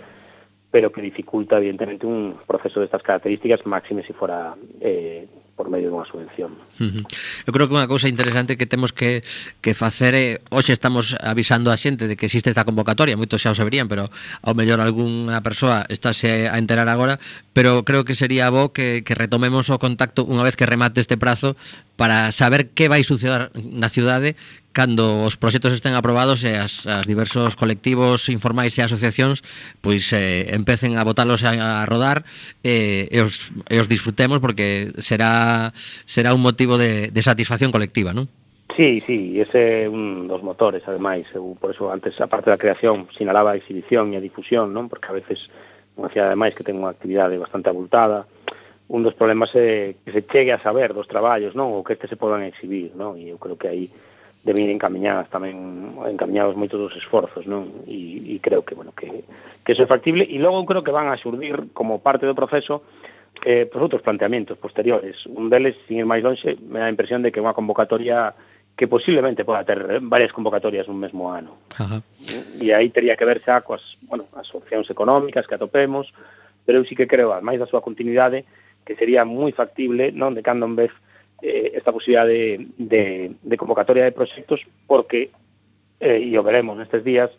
pero 0.74 0.90
que 0.90 1.06
dificulta, 1.06 1.62
evidentemente, 1.62 2.10
un 2.10 2.42
proceso 2.50 2.82
destas 2.82 3.06
características, 3.06 3.62
máxime 3.70 4.02
se 4.02 4.10
si 4.10 4.14
fora 4.18 4.58
eh, 4.82 5.30
por 5.56 5.70
medio 5.70 5.94
dunha 5.94 6.06
subvención. 6.10 6.58
Uh 6.82 6.90
-huh. 6.90 7.04
Eu 7.46 7.52
creo 7.54 7.70
que 7.70 7.78
unha 7.78 7.86
cousa 7.86 8.10
interesante 8.10 8.58
que 8.58 8.66
temos 8.66 8.90
que, 8.90 9.22
que 9.62 9.78
facer 9.78 10.18
é, 10.18 10.42
hoxe 10.50 10.74
estamos 10.74 11.14
avisando 11.22 11.70
a 11.70 11.78
xente 11.78 12.10
de 12.10 12.18
que 12.18 12.26
existe 12.26 12.50
esta 12.50 12.66
convocatoria, 12.66 13.14
moitos 13.14 13.38
xa 13.38 13.54
o 13.54 13.58
saberían, 13.58 13.86
pero 13.86 14.10
ao 14.42 14.54
mellor 14.58 14.82
algunha 14.82 15.38
persoa 15.46 15.86
estáse 15.94 16.50
a 16.50 16.58
enterar 16.58 16.90
agora, 16.90 17.22
pero 17.54 17.86
creo 17.86 18.02
que 18.02 18.18
sería 18.18 18.50
bo 18.50 18.74
que, 18.74 19.06
que 19.06 19.14
retomemos 19.14 19.70
o 19.70 19.78
contacto 19.78 20.26
unha 20.26 20.42
vez 20.42 20.58
que 20.58 20.66
remate 20.66 20.98
este 20.98 21.22
prazo 21.22 21.54
para 21.94 22.34
saber 22.34 22.74
que 22.74 22.90
vai 22.90 23.06
suceder 23.06 23.54
na 23.54 23.94
cidade, 23.94 24.34
cando 24.74 25.24
os 25.24 25.38
proxectos 25.38 25.72
estén 25.72 25.94
aprobados 25.94 26.42
e 26.44 26.58
as, 26.58 26.90
as 26.90 27.06
diversos 27.06 27.54
colectivos 27.54 28.28
informais 28.28 28.74
e 28.76 28.82
asociacións 28.82 29.46
pois 29.80 30.10
eh, 30.12 30.50
empecen 30.52 30.98
a 30.98 31.06
botalos 31.06 31.46
a, 31.46 31.86
a 31.86 31.86
rodar 31.86 32.26
eh, 32.66 33.08
e, 33.14 33.18
os, 33.22 33.54
e 33.70 33.78
os 33.78 33.88
disfrutemos 33.88 34.42
porque 34.42 34.92
será 34.98 35.72
será 36.10 36.34
un 36.34 36.42
motivo 36.42 36.82
de, 36.82 37.14
de 37.14 37.22
satisfacción 37.22 37.70
colectiva, 37.70 38.12
non? 38.12 38.28
Sí, 38.74 39.06
sí, 39.06 39.38
ese 39.38 39.86
é 39.86 39.90
un 39.90 40.26
dos 40.26 40.42
motores, 40.42 40.82
ademais, 40.90 41.30
eu, 41.38 41.54
por 41.62 41.70
eso 41.70 41.94
antes 41.94 42.18
a 42.18 42.26
parte 42.26 42.50
da 42.50 42.58
creación 42.58 43.06
sinalaba 43.14 43.54
a 43.54 43.60
exhibición 43.62 44.10
e 44.12 44.18
a 44.18 44.26
difusión, 44.26 44.74
non? 44.74 44.90
Porque 44.90 45.14
a 45.14 45.18
veces 45.22 45.54
unha 45.94 46.10
cidade 46.10 46.34
ademais 46.34 46.58
que 46.58 46.66
ten 46.66 46.82
unha 46.82 46.90
actividade 46.90 47.38
bastante 47.38 47.70
abultada, 47.70 48.26
un 48.90 49.06
dos 49.06 49.14
problemas 49.14 49.54
é 49.54 49.94
que 50.02 50.10
se 50.10 50.26
chegue 50.26 50.50
a 50.50 50.64
saber 50.66 50.98
dos 50.98 51.06
traballos, 51.06 51.54
non? 51.54 51.70
O 51.70 51.86
que 51.86 51.94
este 51.94 52.10
se 52.10 52.18
podan 52.18 52.42
exhibir, 52.42 52.98
non? 52.98 53.14
E 53.14 53.30
eu 53.30 53.38
creo 53.38 53.62
que 53.62 53.70
aí 53.70 53.86
deben 54.44 54.68
ir 54.68 54.72
encaminhadas 54.76 55.32
tamén 55.32 55.96
encaminhados 56.04 56.60
moitos 56.60 56.76
dos 56.76 56.94
esforzos, 57.00 57.48
non? 57.48 57.88
E, 57.88 58.36
e 58.36 58.44
creo 58.44 58.68
que, 58.68 58.76
bueno, 58.76 58.92
que, 58.92 59.24
que 59.64 59.72
eso 59.72 59.88
é 59.88 59.90
factible 59.90 60.28
e 60.28 60.38
logo 60.40 60.68
creo 60.68 60.84
que 60.84 60.92
van 60.92 61.08
a 61.08 61.20
xurdir 61.20 61.72
como 61.72 62.04
parte 62.04 62.28
do 62.28 62.36
proceso 62.36 62.84
eh, 63.48 63.66
pues 63.66 63.80
outros 63.80 64.04
planteamentos 64.04 64.60
posteriores. 64.60 65.24
Un 65.32 65.48
deles, 65.48 65.80
sin 65.88 66.04
ir 66.04 66.08
máis 66.08 66.24
longe, 66.24 66.60
me 66.60 66.84
dá 66.84 66.92
a 66.92 66.94
impresión 66.94 67.24
de 67.24 67.32
que 67.32 67.40
é 67.40 67.44
unha 67.44 67.56
convocatoria 67.56 68.36
que 68.76 68.90
posiblemente 68.90 69.46
poda 69.46 69.64
ter 69.64 69.80
varias 70.02 70.36
convocatorias 70.36 70.92
nun 70.92 71.00
mesmo 71.00 71.32
ano. 71.32 71.56
Ajá. 71.78 72.04
E 72.60 72.76
aí 72.76 72.90
teria 72.90 73.16
que 73.16 73.24
ver 73.24 73.40
xa 73.40 73.64
coas, 73.64 73.96
bueno, 74.12 74.28
as 74.36 74.50
opcións 74.52 74.90
económicas 74.90 75.48
que 75.48 75.56
atopemos, 75.56 76.12
pero 76.68 76.82
eu 76.82 76.86
sí 76.88 77.00
que 77.00 77.08
creo, 77.08 77.32
máis 77.40 77.62
da 77.62 77.70
súa 77.70 77.86
continuidade, 77.86 78.44
que 78.84 79.00
sería 79.00 79.24
moi 79.24 79.56
factible, 79.56 80.12
non, 80.12 80.36
de 80.36 80.44
cando 80.44 80.68
en 80.68 80.76
vez 80.76 80.92
eh, 81.42 81.72
esta 81.76 81.92
posibilidad 81.92 82.28
de, 82.28 82.68
de, 82.78 83.32
de, 83.42 83.58
convocatoria 83.58 84.04
de 84.04 84.12
proxectos 84.12 84.62
porque, 84.88 85.32
eh, 86.00 86.20
e 86.20 86.38
o 86.38 86.44
veremos 86.44 86.78
nestes 86.78 87.04
días, 87.04 87.32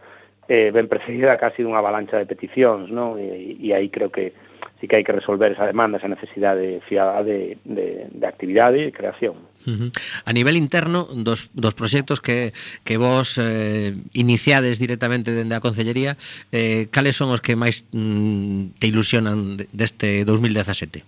eh, 0.48 0.70
ben 0.72 0.88
precedida 0.88 1.40
casi 1.40 1.64
dunha 1.64 1.80
avalancha 1.80 2.20
de 2.20 2.28
peticións, 2.28 2.92
non? 2.92 3.16
E, 3.16 3.56
e 3.60 3.72
aí 3.72 3.88
creo 3.88 4.12
que 4.12 4.36
sí 4.80 4.88
que 4.88 4.96
hai 4.96 5.04
que 5.04 5.16
resolver 5.16 5.52
esa 5.52 5.64
demanda, 5.64 5.96
esa 5.96 6.08
necesidade 6.08 6.84
fiada 6.84 7.24
de, 7.24 7.56
de, 7.64 8.12
de 8.12 8.26
actividade 8.28 8.84
e 8.84 8.92
creación. 8.92 9.40
Uh 9.64 9.88
-huh. 9.88 9.90
A 10.28 10.32
nivel 10.36 10.60
interno 10.60 11.08
dos, 11.08 11.48
dos 11.56 11.72
proxectos 11.72 12.20
que, 12.20 12.52
que 12.84 13.00
vos 13.00 13.40
eh, 13.40 13.96
iniciades 14.12 14.76
directamente 14.76 15.32
dende 15.32 15.56
a 15.56 15.64
Concellería 15.64 16.20
eh, 16.52 16.92
cales 16.92 17.16
son 17.16 17.32
os 17.32 17.40
que 17.40 17.56
máis 17.56 17.88
mm, 17.96 18.76
te 18.76 18.86
ilusionan 18.92 19.56
deste 19.72 20.28
2017? 20.28 21.00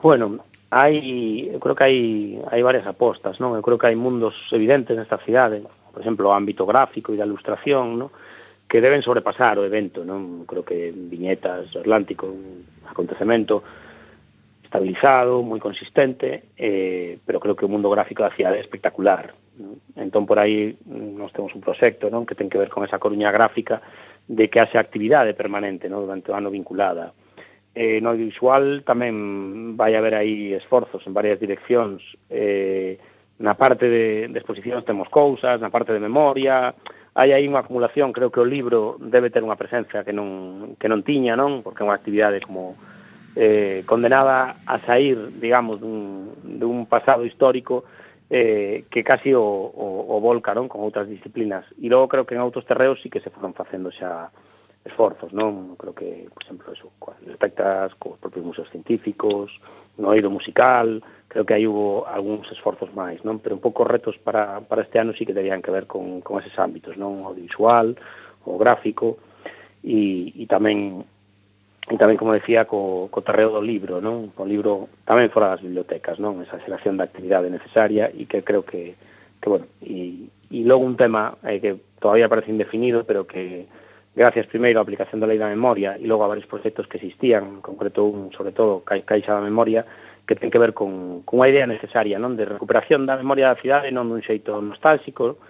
Bueno, 0.00 0.40
hai, 0.70 1.50
eu 1.50 1.58
creo 1.58 1.74
que 1.74 1.84
hai, 1.84 1.98
hai 2.46 2.62
varias 2.62 2.86
apostas, 2.86 3.42
non? 3.42 3.58
Eu 3.58 3.62
creo 3.62 3.76
que 3.76 3.90
hai 3.90 3.98
mundos 3.98 4.38
evidentes 4.54 4.94
nesta 4.94 5.18
cidade, 5.26 5.66
por 5.90 5.98
exemplo, 5.98 6.30
o 6.30 6.34
ámbito 6.34 6.62
gráfico 6.62 7.10
e 7.10 7.18
da 7.18 7.26
ilustración, 7.26 7.98
non? 7.98 8.14
que 8.70 8.78
deben 8.78 9.02
sobrepasar 9.02 9.58
o 9.58 9.66
evento, 9.66 10.06
non? 10.06 10.46
Creo 10.46 10.62
que 10.62 10.94
viñetas 10.94 11.74
do 11.74 11.82
Atlántico, 11.82 12.30
un 12.30 12.62
acontecemento 12.86 13.66
estabilizado, 14.62 15.42
moi 15.42 15.58
consistente, 15.58 16.54
eh, 16.54 17.18
pero 17.26 17.42
creo 17.42 17.58
que 17.58 17.66
o 17.66 17.72
mundo 17.72 17.90
gráfico 17.90 18.22
da 18.22 18.30
cidade 18.30 18.62
é 18.62 18.62
espectacular. 18.62 19.34
Non? 19.58 19.82
Entón, 19.98 20.22
por 20.22 20.38
aí, 20.38 20.78
nós 20.86 21.34
temos 21.34 21.50
un 21.50 21.66
proxecto 21.66 22.06
non? 22.14 22.22
que 22.22 22.38
ten 22.38 22.46
que 22.46 22.62
ver 22.62 22.70
con 22.70 22.86
esa 22.86 23.02
coruña 23.02 23.34
gráfica 23.34 23.82
de 24.30 24.46
que 24.46 24.62
haxe 24.62 24.78
actividade 24.78 25.34
permanente 25.34 25.90
non? 25.90 26.06
durante 26.06 26.30
o 26.30 26.38
ano 26.38 26.54
vinculada 26.54 27.10
Eh, 27.70 28.02
no 28.02 28.10
audiovisual 28.10 28.82
tamén 28.82 29.78
vai 29.78 29.94
haber 29.94 30.18
aí 30.18 30.52
esforzos 30.58 31.06
en 31.06 31.14
varias 31.14 31.38
direccións. 31.38 32.02
Eh, 32.26 32.98
na 33.38 33.54
parte 33.54 33.86
de, 33.86 34.28
de 34.28 34.38
exposicións 34.38 34.84
temos 34.84 35.08
cousas, 35.08 35.62
na 35.62 35.70
parte 35.70 35.94
de 35.94 36.02
memoria, 36.02 36.74
hai 37.14 37.30
aí 37.34 37.46
unha 37.46 37.62
acumulación, 37.62 38.14
creo 38.14 38.30
que 38.30 38.42
o 38.42 38.46
libro 38.46 38.98
debe 38.98 39.30
ter 39.30 39.42
unha 39.42 39.58
presencia 39.58 40.06
que 40.06 40.14
non, 40.14 40.74
que 40.78 40.90
non 40.90 41.02
tiña, 41.02 41.34
non? 41.34 41.62
Porque 41.62 41.82
é 41.82 41.86
unha 41.86 41.98
actividade 41.98 42.42
como 42.42 42.78
eh, 43.34 43.82
condenada 43.86 44.62
a 44.66 44.78
sair, 44.86 45.18
digamos, 45.38 45.78
dun, 45.78 46.34
dun 46.42 46.86
pasado 46.86 47.26
histórico 47.26 47.86
eh, 48.30 48.86
que 48.90 49.02
casi 49.02 49.34
o, 49.34 49.42
o, 49.42 49.86
o 50.10 50.16
volca, 50.22 50.54
non? 50.54 50.70
Con 50.70 50.86
outras 50.86 51.10
disciplinas. 51.10 51.66
E 51.82 51.90
logo 51.90 52.06
creo 52.06 52.26
que 52.26 52.38
en 52.38 52.46
outros 52.46 52.66
terreos 52.66 53.02
sí 53.02 53.10
que 53.10 53.22
se 53.22 53.30
foron 53.34 53.54
facendo 53.54 53.90
xa 53.90 54.30
esforzos, 54.84 55.32
non? 55.32 55.76
Creo 55.76 55.94
que, 55.94 56.28
por 56.32 56.42
exemplo, 56.42 56.72
eso, 56.72 56.88
respectas 57.26 57.92
cos 58.00 58.16
propios 58.18 58.44
museos 58.44 58.70
científicos, 58.70 59.52
no 60.00 60.08
oído 60.16 60.30
musical, 60.30 61.04
creo 61.28 61.44
que 61.44 61.54
aí 61.54 61.66
hubo 61.66 62.08
algúns 62.08 62.48
esforzos 62.50 62.88
máis, 62.96 63.20
non? 63.22 63.38
Pero 63.44 63.54
un 63.54 63.62
pouco 63.62 63.84
retos 63.84 64.16
para, 64.16 64.64
para 64.64 64.82
este 64.82 64.96
ano 64.98 65.12
sí 65.12 65.28
que 65.28 65.36
terían 65.36 65.60
que 65.60 65.70
ver 65.70 65.84
con, 65.84 66.24
con 66.24 66.40
eses 66.40 66.56
ámbitos, 66.56 66.96
non? 66.96 67.20
O 67.22 67.28
audiovisual, 67.28 67.94
o 68.48 68.56
gráfico, 68.56 69.20
e, 69.84 70.32
e 70.36 70.44
tamén 70.48 71.04
e 71.90 71.96
tamén, 71.98 72.14
como 72.14 72.32
decía, 72.32 72.70
co, 72.70 73.10
co 73.10 73.26
terreo 73.26 73.50
do 73.50 73.60
libro, 73.60 73.98
non? 73.98 74.30
O 74.38 74.44
libro 74.46 74.88
tamén 75.04 75.28
fora 75.28 75.52
das 75.52 75.64
bibliotecas, 75.64 76.22
non? 76.22 76.38
Esa 76.40 76.62
xeración 76.62 76.96
da 76.96 77.04
actividade 77.04 77.50
necesaria 77.50 78.08
e 78.08 78.30
que 78.30 78.46
creo 78.46 78.62
que, 78.62 78.94
que 79.42 79.48
bueno, 79.50 79.66
e, 79.82 80.30
e 80.48 80.62
logo 80.64 80.86
un 80.86 80.94
tema 80.94 81.36
eh, 81.42 81.58
que 81.58 81.76
todavía 81.98 82.30
parece 82.30 82.54
indefinido, 82.54 83.02
pero 83.02 83.26
que 83.26 83.66
gracias 84.20 84.52
primeiro 84.52 84.76
á 84.76 84.84
aplicación 84.84 85.16
da 85.16 85.24
Lei 85.24 85.40
da 85.40 85.48
Memoria 85.48 85.96
e 85.96 86.04
logo 86.04 86.20
a 86.20 86.28
varios 86.28 86.44
proxectos 86.44 86.84
que 86.84 87.00
existían, 87.00 87.56
en 87.56 87.64
concreto 87.64 88.04
un, 88.04 88.28
sobre 88.36 88.52
todo, 88.52 88.84
ca 88.84 89.00
Caixa 89.00 89.32
da 89.32 89.40
Memoria, 89.40 89.88
que 90.28 90.36
ten 90.36 90.52
que 90.52 90.60
ver 90.60 90.76
con, 90.76 91.24
con 91.24 91.40
unha 91.40 91.48
idea 91.48 91.64
necesaria 91.64 92.20
non 92.20 92.36
de 92.36 92.44
recuperación 92.44 93.08
da 93.08 93.16
memoria 93.16 93.48
da 93.48 93.56
cidade 93.56 93.88
non 93.88 94.12
dun 94.12 94.20
xeito 94.20 94.60
nostálxico, 94.60 95.40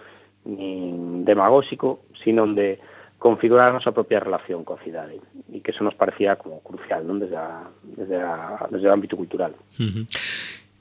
nin 0.47 1.27
demagóxico, 1.27 2.07
sino 2.23 2.47
de 2.47 2.79
configurar 3.19 3.69
a 3.69 3.75
nosa 3.75 3.91
propia 3.91 4.23
relación 4.23 4.63
coa 4.63 4.79
cidade 4.79 5.19
e 5.51 5.59
que 5.59 5.75
eso 5.75 5.83
nos 5.83 5.93
parecía 5.93 6.39
como 6.39 6.63
crucial 6.63 7.03
non 7.03 7.19
desde, 7.19 7.35
a, 7.35 7.67
desde, 7.83 8.17
a, 8.23 8.71
desde 8.71 8.87
o 8.87 8.95
ámbito 8.95 9.19
cultural. 9.19 9.51
Uh 9.77 9.83
-huh. 9.83 10.03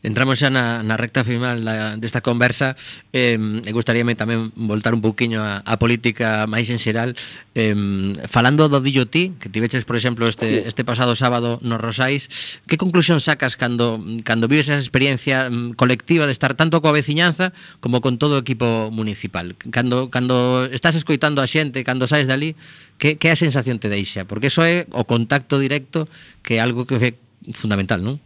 Entramos 0.02 0.40
xa 0.40 0.48
na, 0.48 0.80
na 0.80 0.96
recta 0.96 1.28
final 1.28 1.60
da, 1.60 1.92
desta 2.00 2.24
conversa 2.24 2.72
eh, 3.12 3.36
e 3.36 3.70
gustaríame 3.76 4.16
tamén 4.16 4.48
voltar 4.56 4.96
un 4.96 5.04
pouquiño 5.04 5.44
a, 5.44 5.60
a 5.60 5.76
política 5.76 6.48
máis 6.48 6.72
en 6.72 6.80
xeral 6.80 7.12
eh, 7.52 7.76
falando 8.24 8.72
do 8.72 8.80
Dillo 8.80 9.04
Ti 9.12 9.36
que 9.36 9.52
tiveches, 9.52 9.84
por 9.84 10.00
exemplo, 10.00 10.24
este, 10.24 10.64
este 10.64 10.88
pasado 10.88 11.12
sábado 11.20 11.60
nos 11.60 11.76
Rosais 11.76 12.32
que 12.64 12.80
conclusión 12.80 13.20
sacas 13.20 13.60
cando, 13.60 14.00
cando 14.24 14.48
vives 14.48 14.72
esa 14.72 14.80
experiencia 14.80 15.52
colectiva 15.76 16.24
de 16.24 16.32
estar 16.32 16.56
tanto 16.56 16.80
coa 16.80 16.96
veciñanza 16.96 17.52
como 17.84 18.00
con 18.00 18.16
todo 18.16 18.40
o 18.40 18.42
equipo 18.42 18.88
municipal 18.88 19.52
cando, 19.68 20.08
cando 20.08 20.64
estás 20.72 20.96
escoitando 20.96 21.44
a 21.44 21.46
xente 21.46 21.84
cando 21.84 22.08
saes 22.08 22.24
dali 22.24 22.56
que, 22.96 23.20
que 23.20 23.28
a 23.28 23.36
sensación 23.36 23.76
te 23.76 23.92
deixa? 23.92 24.24
porque 24.24 24.48
eso 24.48 24.64
é 24.64 24.88
o 24.96 25.04
contacto 25.04 25.60
directo 25.60 26.08
que 26.40 26.56
é 26.56 26.64
algo 26.64 26.88
que 26.88 26.96
é 26.96 27.12
fundamental, 27.52 28.00
non? 28.00 28.16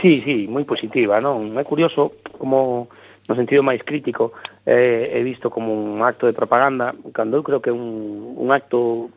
Sí, 0.00 0.20
sí, 0.24 0.48
moi 0.48 0.64
positiva, 0.64 1.20
non? 1.20 1.52
É 1.58 1.64
curioso 1.66 2.16
como 2.40 2.88
no 3.28 3.34
sentido 3.36 3.62
máis 3.62 3.84
crítico 3.84 4.32
eh, 4.66 5.12
he 5.14 5.22
visto 5.22 5.50
como 5.50 5.70
un 5.70 6.02
acto 6.02 6.26
de 6.26 6.34
propaganda 6.34 6.94
cando 7.14 7.38
eu 7.38 7.46
creo 7.46 7.60
que 7.62 7.70
é 7.70 7.76
un, 7.76 8.34
un 8.34 8.48
acto 8.50 9.10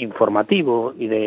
informativo 0.00 0.96
e 0.96 1.06
de, 1.08 1.24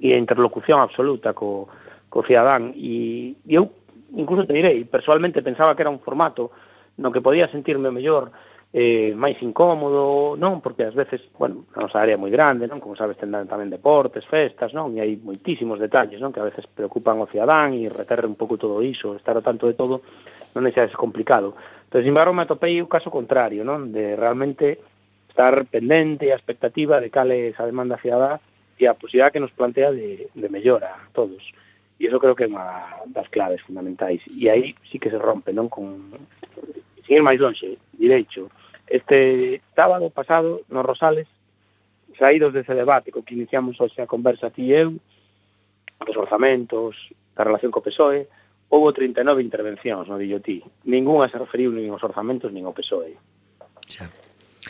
e 0.00 0.06
de 0.12 0.16
interlocución 0.16 0.80
absoluta 0.80 1.36
co, 1.36 1.68
co 2.08 2.24
cidadán 2.24 2.72
e, 2.72 3.36
e 3.44 3.52
eu 3.52 3.68
incluso 4.16 4.48
te 4.48 4.56
direi, 4.56 4.84
personalmente 4.84 5.44
pensaba 5.44 5.76
que 5.76 5.82
era 5.84 5.92
un 5.92 6.00
formato 6.00 6.52
no 6.96 7.12
que 7.12 7.24
podía 7.24 7.52
sentirme 7.52 7.92
mellor 7.92 8.32
eh, 8.72 9.12
máis 9.12 9.36
incómodo, 9.44 10.32
non? 10.40 10.64
Porque 10.64 10.88
ás 10.88 10.96
veces, 10.96 11.20
bueno, 11.36 11.68
a 11.76 11.84
nosa 11.84 12.00
área 12.00 12.16
é 12.16 12.20
moi 12.20 12.32
grande, 12.32 12.64
non? 12.64 12.80
Como 12.80 12.96
sabes, 12.96 13.20
tendan 13.20 13.44
tamén 13.44 13.68
deportes, 13.68 14.24
festas, 14.24 14.72
non? 14.72 14.96
E 14.96 15.04
hai 15.04 15.12
moitísimos 15.20 15.76
detalles, 15.76 16.16
non? 16.24 16.32
Que 16.32 16.40
a 16.40 16.48
veces 16.48 16.64
preocupan 16.64 17.20
o 17.20 17.28
cidadán 17.28 17.76
e 17.76 17.92
reterre 17.92 18.24
un 18.24 18.32
pouco 18.32 18.56
todo 18.56 18.80
iso, 18.80 19.12
estar 19.12 19.36
ao 19.36 19.44
tanto 19.44 19.68
de 19.68 19.76
todo, 19.76 20.00
non 20.56 20.64
é 20.64 20.72
xa 20.72 20.88
complicado. 20.96 21.52
Pero, 21.92 22.00
sin 22.00 22.16
embargo, 22.16 22.32
me 22.32 22.48
atopei 22.48 22.80
o 22.80 22.88
caso 22.88 23.12
contrario, 23.12 23.60
non? 23.60 23.92
De 23.92 24.16
realmente 24.16 24.80
estar 25.28 25.52
pendente 25.68 26.24
e 26.24 26.32
a 26.32 26.40
expectativa 26.40 26.96
de 26.96 27.12
cal 27.12 27.28
é 27.28 27.52
esa 27.52 27.68
demanda 27.68 28.00
cidadá 28.00 28.40
e 28.80 28.88
a 28.88 28.96
posibilidad 28.96 29.28
que 29.28 29.44
nos 29.44 29.52
plantea 29.52 29.92
de, 29.92 30.32
de 30.32 30.48
mellora 30.48 30.96
a 30.96 31.12
todos. 31.12 31.44
E 32.00 32.08
iso 32.08 32.16
creo 32.16 32.32
que 32.32 32.48
é 32.48 32.50
unha 32.50 33.04
das 33.12 33.28
claves 33.28 33.60
fundamentais. 33.68 34.24
E 34.32 34.48
aí 34.48 34.72
sí 34.88 34.96
que 34.96 35.12
se 35.12 35.20
rompe, 35.20 35.52
non? 35.52 35.68
Con... 35.68 36.16
Sin 37.04 37.20
ir 37.20 37.24
máis 37.24 37.36
longe, 37.36 37.76
direito, 37.92 38.48
Este 38.92 39.62
sábado 39.74 40.10
pasado, 40.10 40.60
nos 40.68 40.84
Rosales, 40.84 41.26
saídos 42.18 42.52
dese 42.52 42.76
debate 42.76 43.08
co 43.08 43.24
que 43.24 43.32
iniciamos 43.32 43.80
hoxe 43.80 44.04
a 44.04 44.10
conversa 44.10 44.52
ti 44.52 44.68
e 44.68 44.84
eu, 44.84 45.00
dos 46.04 46.12
orzamentos, 46.20 47.08
da 47.32 47.40
relación 47.40 47.72
co 47.72 47.80
PSOE, 47.80 48.28
houbo 48.68 48.92
39 48.92 49.40
intervencións 49.40 50.12
no 50.12 50.20
Dillotí. 50.20 50.60
Ningunha 50.84 51.32
se 51.32 51.40
referiu 51.40 51.72
nin 51.72 51.88
aos 51.88 52.04
orzamentos 52.04 52.52
nin 52.52 52.68
ao 52.68 52.76
PSOE. 52.76 53.16
Xa. 53.88 54.12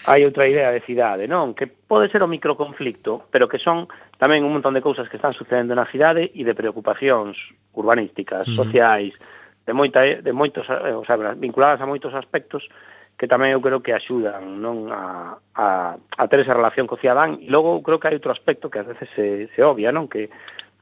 Hai 0.06 0.22
outra 0.22 0.46
idea 0.46 0.70
de 0.70 0.86
cidade, 0.86 1.26
non? 1.26 1.50
Que 1.58 1.66
pode 1.66 2.06
ser 2.06 2.22
o 2.22 2.30
microconflicto, 2.30 3.26
pero 3.34 3.50
que 3.50 3.58
son 3.58 3.90
tamén 4.22 4.46
un 4.46 4.54
montón 4.54 4.78
de 4.78 4.86
cousas 4.86 5.10
que 5.10 5.18
están 5.18 5.34
sucedendo 5.34 5.74
na 5.74 5.90
cidade 5.90 6.30
e 6.30 6.46
de 6.46 6.54
preocupacións 6.54 7.34
urbanísticas, 7.74 8.46
uh 8.46 8.54
-huh. 8.54 8.60
sociais, 8.70 9.18
de 9.66 9.74
moita 9.74 10.06
de 10.22 10.30
moitos, 10.30 10.70
eh, 10.70 10.94
o 10.94 11.02
sea, 11.02 11.18
vinculadas 11.34 11.82
a 11.82 11.90
moitos 11.90 12.14
aspectos 12.14 12.70
que 13.18 13.30
tamén 13.30 13.54
eu 13.54 13.62
creo 13.62 13.84
que 13.84 13.94
axudan 13.94 14.58
non 14.58 14.90
a, 14.90 15.38
a, 15.54 15.94
a 15.94 16.24
ter 16.26 16.42
esa 16.42 16.56
relación 16.56 16.90
co 16.90 16.98
cidadán 16.98 17.38
e 17.38 17.48
logo 17.52 17.78
creo 17.84 18.02
que 18.02 18.10
hai 18.10 18.16
outro 18.18 18.34
aspecto 18.34 18.66
que 18.66 18.82
ás 18.82 18.88
veces 18.88 19.08
se, 19.14 19.46
se 19.54 19.60
obvia 19.62 19.94
non 19.94 20.10
que 20.10 20.32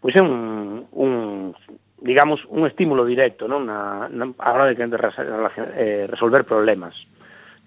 pois 0.00 0.16
é 0.16 0.22
un, 0.24 0.88
un 0.96 1.52
digamos 2.00 2.48
un 2.48 2.64
estímulo 2.64 3.04
directo 3.04 3.44
non 3.44 3.68
na, 3.68 4.08
na, 4.08 4.32
a 4.40 4.48
hora 4.56 4.64
de, 4.66 4.74
que, 4.74 4.88
de 4.88 4.96
relacion, 4.96 5.66
eh, 5.76 6.08
resolver 6.08 6.48
problemas. 6.48 6.96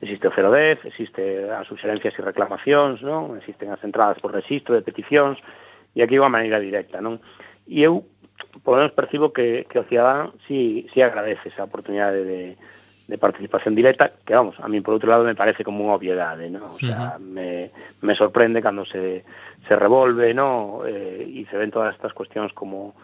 Existe 0.01 0.27
o 0.27 0.33
010, 0.35 0.83
existe 0.83 1.47
as 1.47 1.63
suxerencias 1.69 2.17
e 2.17 2.25
reclamacións 2.25 3.05
non 3.05 3.37
existen 3.37 3.69
as 3.69 3.79
entradas 3.85 4.17
por 4.19 4.33
registro 4.33 4.73
de 4.73 4.83
peticións 4.83 5.37
e 5.93 6.01
aquí 6.01 6.17
unha 6.17 6.33
maneira 6.33 6.57
directa 6.57 6.97
non. 6.97 7.21
E 7.69 7.85
eu 7.85 8.09
por 8.65 8.75
lo 8.75 8.77
menos 8.83 8.97
percibo 8.97 9.31
que, 9.31 9.69
que 9.69 9.79
o 9.79 9.87
cidadán 9.87 10.33
si, 10.49 10.89
si 10.93 11.01
agradece 11.01 11.49
esa 11.49 11.69
oportunidade 11.69 12.25
de, 12.25 12.41
de 12.57 12.57
participación 13.19 13.75
directa, 13.75 14.13
que 14.25 14.33
vamos, 14.33 14.55
a 14.59 14.67
mí 14.67 14.79
por 14.79 14.95
outro 14.95 15.11
lado 15.11 15.27
me 15.27 15.35
parece 15.35 15.63
como 15.63 15.83
unha 15.83 15.95
obviedade, 15.99 16.47
¿no? 16.47 16.73
O 16.73 16.79
sea, 16.79 17.19
me, 17.19 17.69
me 17.99 18.15
sorprende 18.15 18.63
cando 18.63 18.87
se, 18.87 19.27
se 19.67 19.73
revolve, 19.75 20.31
¿no? 20.31 20.87
Eh, 20.87 21.27
e 21.27 21.43
se 21.51 21.59
ven 21.59 21.69
todas 21.69 21.91
estas 21.91 22.15
cuestións 22.15 22.55
como 22.55 22.95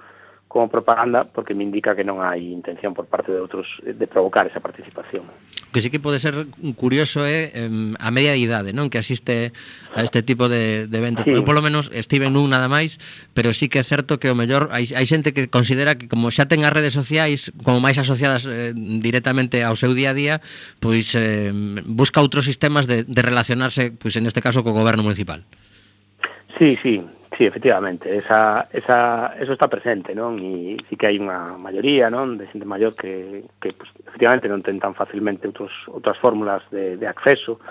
como 0.49 0.67
propaganda 0.67 1.25
porque 1.25 1.53
me 1.53 1.63
indica 1.63 1.95
que 1.95 2.01
non 2.01 2.25
hai 2.25 2.41
intención 2.41 2.97
por 2.97 3.05
parte 3.05 3.29
de 3.29 3.37
outros 3.37 3.69
eh, 3.85 3.93
de 3.93 4.09
provocar 4.09 4.49
esa 4.49 4.57
participación. 4.57 5.29
O 5.29 5.69
que 5.69 5.85
sí 5.85 5.93
que 5.93 6.01
pode 6.01 6.17
ser 6.17 6.33
curioso 6.73 7.21
é 7.21 7.53
eh, 7.53 7.69
a 7.69 8.09
media 8.09 8.33
idade, 8.33 8.73
non? 8.73 8.89
Que 8.89 8.97
asiste 8.97 9.53
a 9.93 10.01
este 10.01 10.25
tipo 10.25 10.49
de, 10.49 10.89
de 10.89 10.97
eventos. 10.97 11.29
Sí. 11.29 11.37
Eu 11.37 11.45
polo 11.45 11.61
menos 11.61 11.93
estive 11.93 12.33
nun 12.33 12.49
nada 12.49 12.65
máis, 12.65 12.97
pero 13.37 13.53
sí 13.53 13.69
que 13.69 13.77
é 13.77 13.85
certo 13.85 14.17
que 14.17 14.33
o 14.33 14.35
mellor 14.35 14.73
hai, 14.73 14.89
hai 14.89 15.05
xente 15.05 15.37
que 15.37 15.53
considera 15.53 15.93
que 16.01 16.09
como 16.09 16.33
xa 16.33 16.49
ten 16.49 16.65
as 16.65 16.73
redes 16.73 16.97
sociais 16.97 17.53
como 17.61 17.77
máis 17.77 18.01
asociadas 18.01 18.49
eh, 18.49 18.73
directamente 18.73 19.61
ao 19.61 19.77
seu 19.77 19.93
día 19.93 20.11
a 20.11 20.17
día, 20.17 20.35
pois 20.81 21.13
eh, 21.13 21.53
busca 21.85 22.25
outros 22.25 22.49
sistemas 22.49 22.89
de, 22.89 23.05
de 23.05 23.21
relacionarse, 23.21 23.93
pois 23.93 24.17
en 24.17 24.25
este 24.25 24.41
caso 24.41 24.65
co 24.65 24.73
goberno 24.73 25.05
municipal. 25.05 25.45
Sí, 26.57 26.73
sí, 26.81 27.05
Sí, 27.39 27.45
efectivamente, 27.45 28.17
esa, 28.17 28.67
esa, 28.73 29.33
eso 29.39 29.53
está 29.53 29.69
presente, 29.69 30.13
non? 30.13 30.35
E 30.43 30.75
sí 30.91 30.99
que 30.99 31.07
hai 31.07 31.15
unha 31.15 31.55
maioría, 31.55 32.11
non, 32.11 32.35
de 32.35 32.43
xente 32.51 32.67
maior 32.67 32.99
que, 32.99 33.47
que 33.63 33.71
pues, 33.71 33.87
efectivamente 34.03 34.51
non 34.51 34.59
ten 34.59 34.75
tan 34.75 34.91
facilmente 34.91 35.47
outros, 35.47 35.71
outras 35.87 36.19
fórmulas 36.19 36.67
de, 36.67 36.99
de 36.99 37.07
acceso 37.07 37.63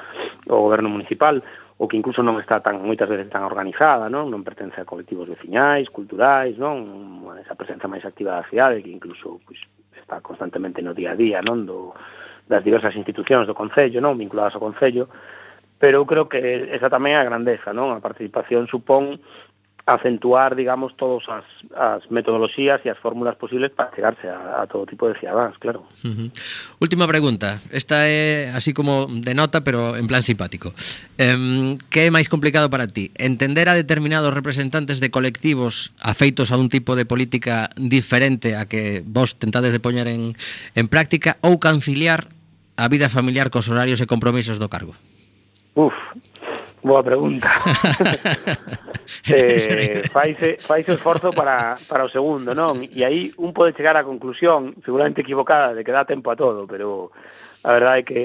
ao 0.49 0.65
goberno 0.65 0.89
municipal, 0.89 1.45
ou 1.77 1.85
que 1.85 2.01
incluso 2.01 2.25
non 2.25 2.41
está 2.41 2.65
tan 2.65 2.81
moitas 2.81 3.13
veces 3.13 3.29
tan 3.29 3.45
organizada, 3.45 4.09
non? 4.09 4.33
Non 4.33 4.41
pertence 4.41 4.81
a 4.81 4.89
colectivos 4.89 5.29
veciñais, 5.29 5.93
culturais, 5.93 6.57
non? 6.57 7.29
Esa 7.37 7.53
presenza 7.53 7.93
máis 7.93 8.09
activa 8.09 8.41
da 8.41 8.49
cidade 8.49 8.81
que 8.81 8.89
incluso 8.89 9.37
pues, 9.45 9.61
está 10.01 10.25
constantemente 10.25 10.81
no 10.81 10.97
día 10.97 11.13
a 11.13 11.21
día, 11.21 11.45
non, 11.45 11.69
do 11.69 11.93
das 12.49 12.65
diversas 12.65 12.97
institucións 12.97 13.45
do 13.45 13.53
concello, 13.53 14.01
non, 14.01 14.17
vinculadas 14.17 14.57
ao 14.57 14.65
concello, 14.65 15.13
pero 15.79 16.03
eu 16.03 16.07
creo 16.07 16.27
que 16.27 16.73
esa 16.75 16.91
tamén 16.91 17.15
é 17.15 17.23
a 17.23 17.29
grandeza, 17.29 17.71
non? 17.71 17.95
A 17.95 18.03
participación 18.03 18.67
supón 18.67 19.23
acentuar, 19.89 20.55
digamos, 20.55 20.93
todas 20.97 21.25
as, 21.29 21.45
as 21.73 22.05
metodoloxías 22.11 22.85
e 22.85 22.93
as 22.93 23.01
fórmulas 23.01 23.41
posibles 23.41 23.73
para 23.73 23.89
chegarse 23.97 24.29
a, 24.29 24.61
a 24.61 24.67
todo 24.69 24.85
tipo 24.85 25.09
de 25.09 25.17
cidadáns, 25.17 25.57
claro. 25.57 25.89
Uh 26.05 26.13
-huh. 26.13 26.31
Última 26.77 27.09
pregunta. 27.09 27.65
Esta 27.73 28.05
é 28.05 28.53
así 28.53 28.77
como 28.77 29.09
de 29.09 29.33
nota, 29.33 29.65
pero 29.65 29.97
en 29.97 30.05
plan 30.05 30.21
simpático. 30.21 30.77
Eh, 31.17 31.81
que 31.89 32.05
é 32.05 32.13
máis 32.13 32.29
complicado 32.29 32.69
para 32.69 32.85
ti? 32.85 33.09
Entender 33.17 33.73
a 33.73 33.75
determinados 33.75 34.29
representantes 34.37 35.01
de 35.01 35.09
colectivos 35.09 35.97
afeitos 35.97 36.53
a 36.53 36.61
un 36.61 36.69
tipo 36.69 36.93
de 36.93 37.09
política 37.09 37.73
diferente 37.81 38.61
a 38.61 38.69
que 38.69 39.01
vos 39.09 39.41
tentades 39.41 39.73
de 39.73 39.81
poñer 39.81 40.05
en, 40.05 40.37
en 40.77 40.87
práctica 40.93 41.41
ou 41.41 41.57
conciliar 41.57 42.29
a 42.77 42.93
vida 42.93 43.09
familiar 43.09 43.49
cos 43.49 43.73
horarios 43.73 44.05
e 44.05 44.07
compromisos 44.07 44.61
do 44.61 44.69
cargo? 44.69 44.93
Uf, 45.73 45.97
Boa 46.89 47.05
pregunta. 47.05 47.53
eh, 49.29 50.09
faise, 50.09 50.57
faise 50.65 50.91
o 50.93 50.95
esforzo 50.95 51.37
para, 51.37 51.77
para 51.85 52.09
o 52.09 52.09
segundo, 52.09 52.57
non? 52.57 52.81
E 52.81 53.05
aí 53.05 53.29
un 53.37 53.53
pode 53.53 53.77
chegar 53.77 53.93
á 54.01 54.09
conclusión, 54.09 54.73
seguramente 54.81 55.21
equivocada, 55.21 55.77
de 55.77 55.85
que 55.85 55.93
dá 55.93 56.09
tempo 56.09 56.33
a 56.33 56.39
todo, 56.41 56.65
pero 56.65 57.13
a 57.61 57.77
verdade 57.77 58.01
é 58.01 58.09
que 58.09 58.23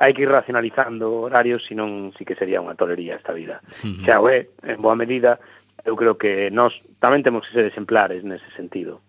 hai 0.00 0.16
que 0.16 0.24
ir 0.24 0.32
racionalizando 0.32 1.28
horarios, 1.28 1.68
senón 1.68 2.16
sí 2.16 2.24
si 2.24 2.32
que 2.32 2.40
sería 2.40 2.64
unha 2.64 2.72
tolería 2.72 3.20
esta 3.20 3.36
vida. 3.36 3.60
Uh 3.84 4.00
-huh. 4.00 4.04
Xa 4.08 4.16
ué, 4.24 4.48
en 4.64 4.80
boa 4.80 4.96
medida, 4.96 5.36
eu 5.84 5.92
creo 5.92 6.16
que 6.16 6.48
nós 6.48 6.72
tamén 7.04 7.20
temos 7.20 7.44
que 7.44 7.52
ser 7.52 7.68
exemplares 7.68 8.24
nese 8.24 8.48
sentido, 8.56 9.04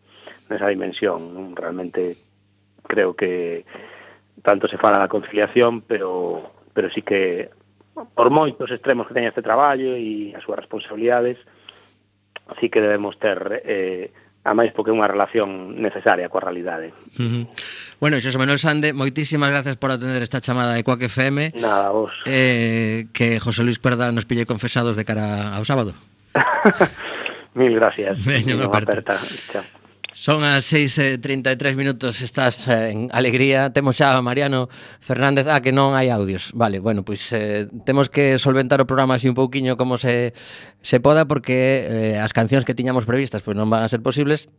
nesa 0.51 0.67
dimensión. 0.67 1.31
Non? 1.31 1.55
Realmente 1.55 2.19
creo 2.83 3.15
que 3.15 3.63
tanto 4.43 4.67
se 4.67 4.75
fala 4.75 4.99
da 4.99 5.07
conciliación, 5.07 5.79
pero 5.79 6.43
pero 6.75 6.91
sí 6.91 6.99
que 6.99 7.55
por 7.93 8.29
moitos 8.29 8.71
extremos 8.71 9.07
que 9.07 9.13
teña 9.13 9.29
este 9.29 9.43
traballo 9.43 9.95
e 9.95 10.31
as 10.35 10.43
súas 10.43 10.59
responsabilidades, 10.59 11.37
así 12.47 12.69
que 12.69 12.81
debemos 12.81 13.19
ter 13.19 13.61
eh, 13.65 14.11
a 14.41 14.53
máis 14.57 14.73
porque 14.73 14.89
é 14.89 14.95
unha 14.97 15.05
relación 15.05 15.77
necesaria 15.77 16.31
coa 16.31 16.41
realidade. 16.41 16.95
Uh 17.21 17.21
-huh. 17.21 17.43
Bueno, 18.01 18.17
Xosé 18.17 18.41
Manuel 18.41 18.57
Sande, 18.57 18.89
moitísimas 18.93 19.53
gracias 19.53 19.77
por 19.77 19.93
atender 19.93 20.25
esta 20.25 20.41
chamada 20.41 20.73
de 20.73 20.81
Coac 20.81 21.05
FM. 21.05 21.53
Nada, 21.61 21.93
vos. 21.93 22.11
Eh, 22.25 23.05
que 23.13 23.37
José 23.37 23.61
Luis 23.61 23.77
Perda 23.77 24.09
nos 24.09 24.25
pille 24.25 24.49
confesados 24.49 24.97
de 24.97 25.05
cara 25.05 25.53
ao 25.53 25.61
sábado. 25.61 25.93
Mil 27.53 27.75
gracias. 27.75 28.25
Veño, 28.25 28.57
no, 28.57 28.65
aperta. 28.71 29.19
Chao. 29.51 29.80
Son 30.13 30.43
as 30.43 30.67
6.33 30.67 31.75
minutos, 31.75 32.21
estás 32.21 32.67
eh, 32.67 32.91
en 32.91 33.07
alegría. 33.15 33.71
Temos 33.71 33.95
xa 33.95 34.11
a 34.11 34.21
Mariano 34.21 34.67
Fernández, 34.99 35.47
ah, 35.47 35.63
que 35.63 35.71
non 35.71 35.95
hai 35.95 36.11
audios. 36.11 36.51
Vale, 36.51 36.83
bueno, 36.83 37.07
pois 37.07 37.23
eh, 37.31 37.71
temos 37.87 38.11
que 38.11 38.35
solventar 38.35 38.83
o 38.83 38.85
programa 38.85 39.15
así 39.15 39.31
un 39.31 39.39
pouquiño 39.39 39.79
como 39.79 39.95
se, 39.95 40.35
se 40.83 40.99
poda, 40.99 41.31
porque 41.31 41.87
eh, 41.87 42.19
as 42.19 42.35
cancións 42.35 42.67
que 42.67 42.75
tiñamos 42.75 43.07
previstas 43.07 43.39
pois 43.39 43.55
non 43.55 43.71
van 43.71 43.87
a 43.87 43.91
ser 43.91 44.03
posibles. 44.03 44.51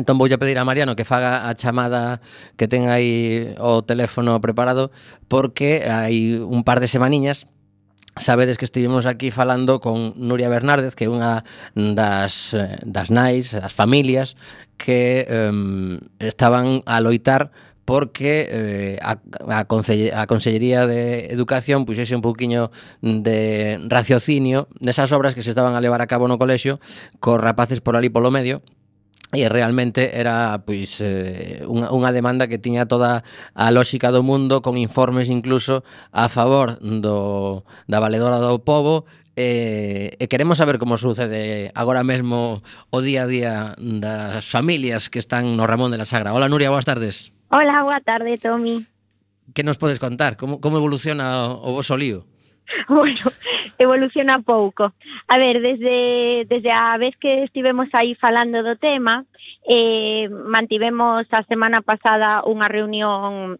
Entón 0.00 0.16
voulle 0.16 0.40
pedir 0.40 0.56
a 0.56 0.64
Mariano 0.64 0.96
que 0.96 1.04
faga 1.04 1.44
a 1.44 1.52
chamada 1.52 2.24
que 2.56 2.64
ten 2.64 2.88
aí 2.88 3.52
o 3.60 3.84
teléfono 3.84 4.40
preparado 4.40 4.92
porque 5.28 5.84
hai 5.88 6.40
un 6.40 6.64
par 6.64 6.80
de 6.80 6.88
semaniñas 6.88 7.44
Sabedes 8.16 8.56
que 8.56 8.64
estivemos 8.64 9.04
aquí 9.04 9.30
falando 9.30 9.80
con 9.80 10.14
Nuria 10.16 10.48
Bernárdez, 10.48 10.96
que 10.96 11.04
é 11.04 11.12
unha 11.12 11.44
das, 11.76 12.56
eh, 12.56 12.80
das 12.80 13.12
nais, 13.12 13.52
das 13.52 13.76
familias 13.76 14.40
que 14.80 15.28
um, 15.28 16.00
estaban 16.16 16.80
a 16.88 17.00
loitar 17.04 17.52
porque 17.86 18.48
eh, 18.50 18.98
a, 19.00 19.20
a, 19.48 19.64
Conselle, 19.64 20.12
a 20.12 20.26
Consellería 20.26 20.86
de 20.88 21.28
Educación 21.28 21.86
puxese 21.86 22.16
un 22.16 22.24
pouquiño 22.24 22.74
de 23.00 23.78
raciocinio 23.86 24.66
nesas 24.82 25.12
obras 25.14 25.36
que 25.36 25.44
se 25.44 25.54
estaban 25.54 25.76
a 25.76 25.80
levar 25.80 26.02
a 26.02 26.10
cabo 26.10 26.26
no 26.26 26.40
colexio 26.40 26.82
cos 27.22 27.38
rapaces 27.38 27.84
por 27.84 27.94
ali 27.94 28.10
polo 28.10 28.34
medio 28.34 28.60
E 29.34 29.48
realmente 29.50 30.14
era 30.14 30.62
pois 30.62 31.02
eh, 31.02 31.66
unha, 31.66 31.90
unha 31.90 32.14
demanda 32.14 32.46
que 32.46 32.62
tiña 32.62 32.86
toda 32.86 33.26
a 33.58 33.66
lógica 33.74 34.14
do 34.14 34.22
mundo 34.22 34.62
con 34.62 34.78
informes 34.78 35.26
incluso 35.26 35.82
a 36.14 36.30
favor 36.30 36.78
do, 36.78 37.66
da 37.90 37.98
valedora 37.98 38.38
do 38.38 38.62
povo 38.62 39.02
e, 39.34 40.14
e 40.16 40.24
queremos 40.30 40.62
saber 40.62 40.78
como 40.78 40.94
sucede 40.94 41.74
agora 41.74 42.06
mesmo 42.06 42.62
o 42.94 42.98
día 43.02 43.26
a 43.26 43.30
día 43.30 43.54
das 43.76 44.46
familias 44.46 45.10
que 45.10 45.18
están 45.18 45.58
no 45.58 45.66
Ramón 45.66 45.90
de 45.90 45.98
la 45.98 46.06
Sagra. 46.06 46.32
Hola 46.32 46.48
Nuria, 46.48 46.70
boas 46.70 46.86
tardes. 46.86 47.34
Hola, 47.50 47.82
boa 47.82 48.00
tarde 48.00 48.38
Tomi. 48.38 48.86
Que 49.52 49.66
nos 49.66 49.76
podes 49.76 49.98
contar? 49.98 50.38
Como, 50.38 50.62
como 50.62 50.78
evoluciona 50.78 51.50
o, 51.50 51.74
o 51.74 51.82
vos 51.82 51.90
lío? 51.98 52.24
Bueno, 52.88 53.30
evoluciona 53.78 54.40
pouco. 54.42 54.92
A 55.28 55.38
ver, 55.38 55.60
desde, 55.60 56.46
desde 56.48 56.70
a 56.70 56.96
vez 56.98 57.16
que 57.16 57.44
estivemos 57.44 57.88
aí 57.92 58.14
falando 58.14 58.62
do 58.62 58.76
tema, 58.76 59.24
eh, 59.68 60.28
mantivemos 60.30 61.26
a 61.30 61.42
semana 61.44 61.82
pasada 61.82 62.42
unha 62.46 62.68
reunión 62.68 63.58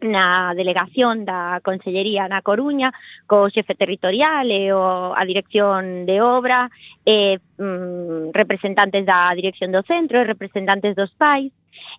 na 0.00 0.54
delegación 0.54 1.26
da 1.26 1.58
Consellería 1.64 2.30
na 2.30 2.42
Coruña, 2.42 2.94
co 3.26 3.50
xefe 3.50 3.74
territorial 3.74 4.46
e 4.46 4.70
o, 4.70 5.10
a 5.10 5.22
dirección 5.26 6.06
de 6.06 6.22
obra, 6.22 6.70
e 7.02 7.42
mm, 7.58 8.30
representantes 8.30 9.02
da 9.02 9.34
dirección 9.34 9.74
do 9.74 9.82
centro 9.82 10.22
e 10.22 10.30
representantes 10.30 10.94
dos 10.94 11.10
pais, 11.18 11.50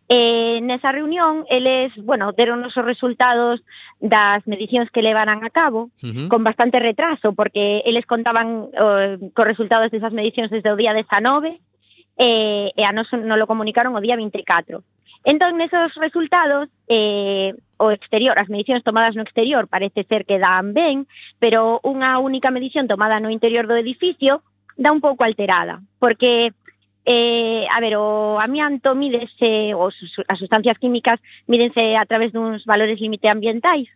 E 0.09 0.57
nesa 0.65 0.89
reunión, 0.89 1.45
eles, 1.53 1.93
bueno, 2.01 2.33
deron 2.33 2.65
os 2.65 2.73
resultados 2.73 3.61
das 4.01 4.41
medicións 4.49 4.89
que 4.89 5.05
levaran 5.05 5.45
a 5.45 5.53
cabo, 5.53 5.93
uh 6.01 6.09
-huh. 6.09 6.27
con 6.33 6.41
bastante 6.41 6.81
retraso, 6.81 7.37
porque 7.37 7.85
eles 7.85 8.09
contaban 8.09 8.73
eh, 8.73 9.21
cos 9.37 9.45
resultados 9.45 9.93
desas 9.93 10.13
medicións 10.13 10.49
desde 10.49 10.73
o 10.73 10.79
día 10.79 10.97
19, 10.97 11.61
eh, 12.17 12.73
e 12.73 12.83
a 12.83 12.91
nos 12.91 13.13
non 13.13 13.37
lo 13.37 13.45
comunicaron 13.45 13.93
o 13.93 14.01
día 14.01 14.17
24. 14.17 14.81
Entón, 15.23 15.61
nesos 15.61 15.93
resultados, 15.95 16.69
eh, 16.87 17.53
o 17.79 17.91
exterior, 17.91 18.35
as 18.39 18.51
medicións 18.51 18.83
tomadas 18.83 19.15
no 19.15 19.23
exterior 19.23 19.67
parece 19.71 20.03
ser 20.03 20.27
que 20.27 20.41
dan 20.41 20.75
ben, 20.75 21.07
pero 21.39 21.79
unha 21.83 22.19
única 22.19 22.51
medición 22.51 22.91
tomada 22.91 23.23
no 23.23 23.31
interior 23.31 23.69
do 23.69 23.79
edificio 23.79 24.43
dá 24.75 24.91
un 24.91 24.99
pouco 25.03 25.23
alterada, 25.23 25.83
porque 25.99 26.51
Eh, 27.11 27.65
a 27.71 27.79
ver, 27.81 27.97
o 27.97 28.37
amianto 28.37 28.93
mídese, 28.93 29.73
os, 29.73 29.97
as 30.29 30.37
sustancias 30.37 30.77
químicas 30.77 31.17
mídense 31.49 31.97
a 31.97 32.05
través 32.05 32.29
duns 32.29 32.61
valores 32.69 33.01
límite 33.01 33.25
ambientais. 33.33 33.89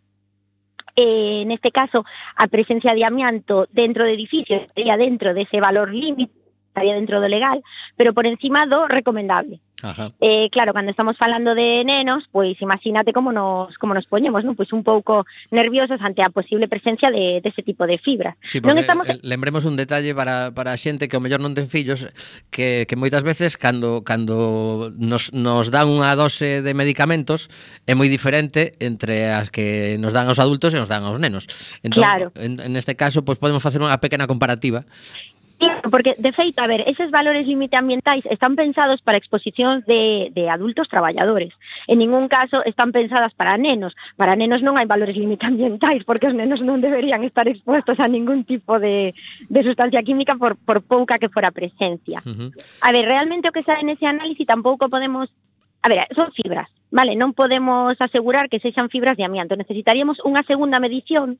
Eh, 0.97 1.45
neste 1.45 1.69
caso, 1.69 2.01
a 2.33 2.49
presencia 2.49 2.97
de 2.97 3.05
amianto 3.05 3.69
dentro 3.69 4.01
do 4.01 4.09
edificio 4.09 4.57
estaría 4.57 4.97
dentro 4.97 5.37
dese 5.37 5.61
valor 5.61 5.93
límite, 5.93 6.33
estaría 6.73 6.97
dentro 6.97 7.21
do 7.21 7.29
legal, 7.29 7.61
pero 7.93 8.17
por 8.17 8.25
encima 8.25 8.65
do 8.65 8.89
recomendable. 8.89 9.61
Ajá. 9.83 10.11
Eh, 10.21 10.49
claro, 10.49 10.71
cando 10.71 10.91
estamos 10.91 11.17
falando 11.17 11.55
de 11.55 11.83
nenos, 11.83 12.23
pois 12.31 12.55
imagínate 12.61 13.11
como 13.11 13.35
nos 13.35 13.75
como 13.77 13.93
nos 13.93 14.07
poñemos, 14.07 14.47
non? 14.47 14.55
Pois 14.55 14.71
un 14.71 14.79
pouco 14.79 15.27
nerviosos 15.51 15.99
ante 15.99 16.23
a 16.23 16.31
posible 16.31 16.71
presencia 16.71 17.11
de 17.11 17.43
dese 17.43 17.59
de 17.59 17.67
tipo 17.67 17.83
de 17.83 17.99
fibra. 17.99 18.39
Sí, 18.47 18.63
non 18.63 18.79
estamos 18.79 19.03
lembremos 19.19 19.67
un 19.67 19.75
detalle 19.75 20.15
para 20.15 20.55
para 20.55 20.71
a 20.71 20.79
xente 20.79 21.11
que 21.11 21.19
ao 21.19 21.23
mellor 21.23 21.43
non 21.43 21.51
ten 21.51 21.67
fillos 21.67 22.07
que 22.47 22.87
que 22.87 22.95
moitas 22.95 23.27
veces 23.27 23.59
cando 23.59 24.07
cando 24.07 24.87
nos 24.95 25.35
nos 25.35 25.67
dan 25.67 25.91
unha 25.91 26.15
dose 26.15 26.63
de 26.63 26.71
medicamentos 26.71 27.51
é 27.83 27.91
moi 27.91 28.07
diferente 28.07 28.79
entre 28.79 29.35
as 29.35 29.51
que 29.51 29.99
nos 29.99 30.15
dan 30.15 30.31
aos 30.31 30.39
adultos 30.39 30.71
e 30.71 30.79
nos 30.79 30.87
dan 30.87 31.03
aos 31.03 31.19
nenos. 31.19 31.51
Entón, 31.83 32.07
claro. 32.07 32.31
en, 32.39 32.63
en 32.63 32.79
este 32.79 32.95
caso, 32.95 33.27
pois 33.27 33.35
podemos 33.35 33.59
facer 33.59 33.83
unha 33.83 33.99
pequena 33.99 34.31
comparativa 34.31 34.87
Claro, 35.63 35.89
porque 35.89 36.15
de 36.17 36.31
feito, 36.31 36.61
a 36.61 36.67
ver, 36.67 36.83
eses 36.87 37.11
valores 37.11 37.47
límite 37.47 37.77
ambientais 37.77 38.25
están 38.27 38.55
pensados 38.55 39.01
para 39.01 39.17
exposicións 39.17 39.85
de, 39.85 40.31
de 40.35 40.49
adultos 40.49 40.87
traballadores. 40.89 41.53
En 41.87 41.99
ningún 41.99 42.27
caso 42.27 42.63
están 42.65 42.91
pensadas 42.91 43.33
para 43.33 43.57
nenos. 43.57 43.95
Para 44.15 44.35
nenos 44.35 44.61
non 44.61 44.75
hai 44.75 44.85
valores 44.85 45.15
límite 45.15 45.45
ambientais, 45.47 46.03
porque 46.03 46.27
os 46.27 46.35
nenos 46.35 46.59
non 46.59 46.83
deberían 46.83 47.23
estar 47.23 47.47
expuestos 47.47 47.99
a 47.99 48.07
ningún 48.07 48.43
tipo 48.43 48.79
de, 48.79 49.15
de 49.47 49.61
sustancia 49.63 50.03
química 50.03 50.35
por, 50.35 50.59
por 50.59 50.83
pouca 50.83 51.19
que 51.19 51.31
fora 51.31 51.55
presencia. 51.55 52.19
Uh 52.25 52.49
-huh. 52.49 52.49
A 52.81 52.91
ver, 52.91 53.05
realmente 53.07 53.47
o 53.47 53.55
que 53.55 53.63
sae 53.63 53.83
nese 53.87 54.05
análisis 54.05 54.47
tampouco 54.47 54.91
podemos... 54.91 55.31
A 55.83 55.91
ver, 55.91 56.07
son 56.15 56.31
fibras, 56.31 56.71
vale? 56.91 57.15
Non 57.19 57.35
podemos 57.35 57.99
asegurar 57.99 58.47
que 58.47 58.63
sexan 58.63 58.87
fibras 58.87 59.19
de 59.19 59.27
amianto. 59.27 59.59
Necesitaríamos 59.59 60.23
unha 60.23 60.47
segunda 60.47 60.79
medición 60.79 61.39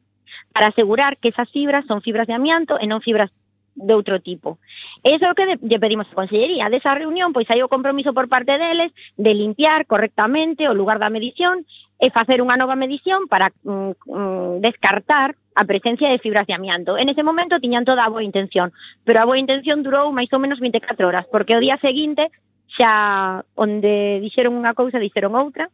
para 0.51 0.67
asegurar 0.67 1.15
que 1.15 1.29
esas 1.29 1.47
fibras 1.51 1.85
son 1.87 2.01
fibras 2.01 2.27
de 2.27 2.35
amianto 2.35 2.75
e 2.75 2.85
non 2.87 2.99
fibras 2.99 3.31
de 3.75 3.93
outro 3.93 4.21
tipo. 4.21 4.61
Eso 5.03 5.25
é 5.25 5.31
o 5.31 5.37
que 5.37 5.57
lle 5.57 5.79
pedimos 5.81 6.07
a 6.09 6.17
Consellería. 6.17 6.69
Desa 6.69 6.93
reunión, 6.93 7.33
pois 7.33 7.49
hai 7.49 7.65
o 7.65 7.71
compromiso 7.71 8.13
por 8.13 8.29
parte 8.29 8.57
deles 8.57 8.93
de 9.17 9.33
limpiar 9.33 9.85
correctamente 9.89 10.69
o 10.69 10.77
lugar 10.77 11.01
da 11.01 11.09
medición 11.09 11.65
e 11.97 12.13
facer 12.13 12.43
unha 12.43 12.59
nova 12.59 12.77
medición 12.77 13.25
para 13.31 13.49
mm, 13.63 13.93
mm, 14.05 14.53
descartar 14.61 15.35
a 15.55 15.63
presencia 15.65 16.09
de 16.09 16.19
fibras 16.19 16.45
de 16.47 16.53
amianto. 16.53 16.97
En 16.97 17.09
ese 17.09 17.23
momento 17.23 17.61
tiñan 17.61 17.85
toda 17.85 18.05
a 18.05 18.11
boa 18.11 18.25
intención, 18.25 18.73
pero 19.05 19.21
a 19.21 19.27
boa 19.27 19.41
intención 19.41 19.81
durou 19.81 20.09
máis 20.13 20.29
ou 20.33 20.41
menos 20.41 20.59
24 20.59 21.07
horas, 21.07 21.25
porque 21.29 21.55
o 21.55 21.63
día 21.63 21.77
seguinte 21.81 22.29
xa 22.73 23.45
onde 23.53 24.19
dixeron 24.21 24.57
unha 24.57 24.73
cousa, 24.73 24.97
dixeron 24.97 25.37
outra, 25.37 25.69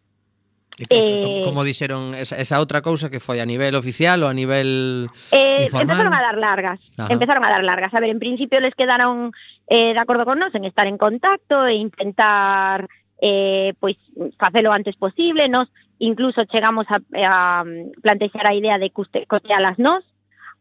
Eh, 0.89 1.41
como, 1.43 1.63
dixeron 1.67 2.15
esa, 2.15 2.39
esa 2.39 2.59
outra 2.63 2.79
cousa 2.79 3.11
que 3.11 3.19
foi 3.19 3.43
a 3.43 3.45
nivel 3.49 3.75
oficial 3.75 4.23
ou 4.23 4.29
a 4.31 4.35
nivel 4.37 5.11
Eh, 5.35 5.67
informal? 5.67 5.99
empezaron 5.99 6.13
a 6.15 6.21
dar 6.23 6.37
largas, 6.39 6.79
Ajá. 6.95 7.11
empezaron 7.11 7.43
a 7.43 7.49
dar 7.51 7.63
largas. 7.67 7.91
A 7.93 7.99
ver, 7.99 8.09
en 8.15 8.19
principio 8.23 8.59
les 8.63 8.75
quedaron 8.75 9.35
eh, 9.67 9.91
de 9.91 9.99
acordo 9.99 10.23
con 10.23 10.39
nos 10.39 10.55
en 10.55 10.63
estar 10.63 10.87
en 10.87 10.95
contacto 10.97 11.67
e 11.67 11.75
intentar 11.75 12.87
eh, 13.21 13.73
pois 13.79 13.97
facelo 14.39 14.71
antes 14.71 14.95
posible. 14.95 15.49
Nos 15.49 15.67
incluso 15.99 16.45
chegamos 16.47 16.87
a, 16.87 17.03
a 17.19 17.65
plantexar 18.01 18.47
a 18.47 18.53
idea 18.55 18.79
de 18.79 18.91
custe, 18.91 19.27
costealas 19.27 19.75
nos 19.79 20.07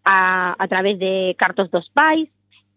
a, 0.05 0.57
a 0.59 0.67
través 0.67 0.99
de 0.99 1.37
cartos 1.39 1.71
dos 1.71 1.91
pais. 1.95 2.29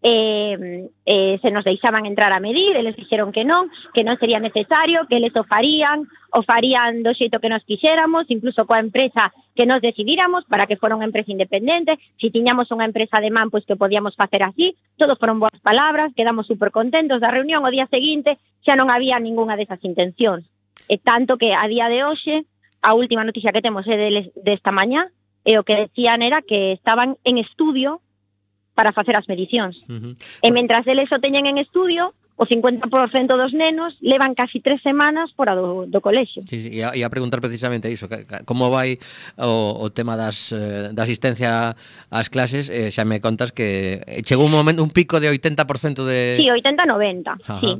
eh, 0.02 0.88
eh, 1.06 1.38
se 1.40 1.50
nos 1.50 1.64
deixaban 1.64 2.06
entrar 2.06 2.32
a 2.32 2.40
medir, 2.40 2.76
eles 2.76 2.96
dixeron 2.96 3.30
que 3.30 3.44
non, 3.46 3.70
que 3.94 4.02
non 4.02 4.18
sería 4.18 4.42
necesario, 4.42 5.06
que 5.06 5.22
eles 5.22 5.30
o 5.38 5.46
farían, 5.46 6.10
o 6.34 6.42
farían 6.42 7.06
do 7.06 7.14
xeito 7.14 7.38
que 7.38 7.46
nos 7.46 7.62
quixéramos, 7.62 8.26
incluso 8.26 8.66
coa 8.66 8.82
empresa 8.82 9.30
que 9.54 9.62
nos 9.62 9.78
decidíramos 9.78 10.42
para 10.50 10.66
que 10.66 10.74
fora 10.74 10.98
unha 10.98 11.06
empresa 11.06 11.30
independente, 11.30 12.02
se 12.18 12.28
si 12.28 12.34
tiñamos 12.34 12.74
unha 12.74 12.90
empresa 12.90 13.22
de 13.22 13.30
man, 13.30 13.54
pois 13.54 13.62
que 13.62 13.78
podíamos 13.78 14.18
facer 14.18 14.42
así, 14.42 14.74
todo 14.98 15.14
foron 15.14 15.38
boas 15.38 15.62
palabras, 15.62 16.10
quedamos 16.18 16.50
super 16.50 16.74
contentos 16.74 17.22
da 17.22 17.30
reunión, 17.30 17.62
o 17.62 17.70
día 17.70 17.86
seguinte 17.86 18.42
xa 18.66 18.74
non 18.74 18.90
había 18.90 19.22
ningunha 19.22 19.54
desas 19.54 19.78
intencións. 19.86 20.42
E 20.90 20.98
tanto 20.98 21.38
que 21.38 21.54
a 21.54 21.62
día 21.70 21.86
de 21.86 22.02
hoxe, 22.02 22.42
a 22.82 22.98
última 22.98 23.22
noticia 23.22 23.54
que 23.54 23.62
temos 23.62 23.86
é 23.86 23.94
de, 23.94 24.34
desta 24.34 24.74
mañá, 24.74 25.14
e 25.46 25.58
o 25.58 25.66
que 25.66 25.78
decían 25.78 26.26
era 26.26 26.42
que 26.42 26.74
estaban 26.74 27.18
en 27.22 27.38
estudio 27.38 28.02
para 28.74 28.92
facer 28.92 29.16
as 29.16 29.28
medicións. 29.28 29.76
Uh 29.88 30.12
-huh. 30.12 30.14
E 30.42 30.48
mentras 30.50 30.86
eles 30.86 31.12
o 31.12 31.18
teñen 31.20 31.46
en 31.46 31.58
estudio, 31.58 32.14
o 32.36 32.46
50% 32.46 33.36
dos 33.36 33.52
nenos 33.52 33.94
levan 34.00 34.34
casi 34.34 34.58
tres 34.58 34.82
semanas 34.82 35.30
fora 35.36 35.54
do, 35.54 35.86
do 35.86 36.00
colexio. 36.00 36.42
Sí, 36.48 36.58
sí, 36.64 36.68
e, 36.74 36.82
a, 36.82 36.96
e 36.96 37.04
a 37.04 37.12
preguntar 37.12 37.38
precisamente 37.38 37.92
iso, 37.92 38.08
como 38.48 38.72
vai 38.72 38.98
o, 39.38 39.78
o 39.78 39.86
tema 39.92 40.16
das, 40.16 40.50
eh, 40.50 40.90
da 40.90 41.04
asistencia 41.04 41.76
ás 42.10 42.28
clases, 42.32 42.72
eh, 42.72 42.90
xa 42.90 43.04
me 43.04 43.20
contas 43.20 43.52
que 43.52 44.00
eh, 44.08 44.24
chegou 44.24 44.48
un 44.48 44.54
momento, 44.56 44.82
un 44.82 44.90
pico 44.90 45.20
de 45.20 45.28
80% 45.28 46.02
de... 46.02 46.40
Sí, 46.40 46.48
80-90, 46.48 47.60
sí. 47.60 47.72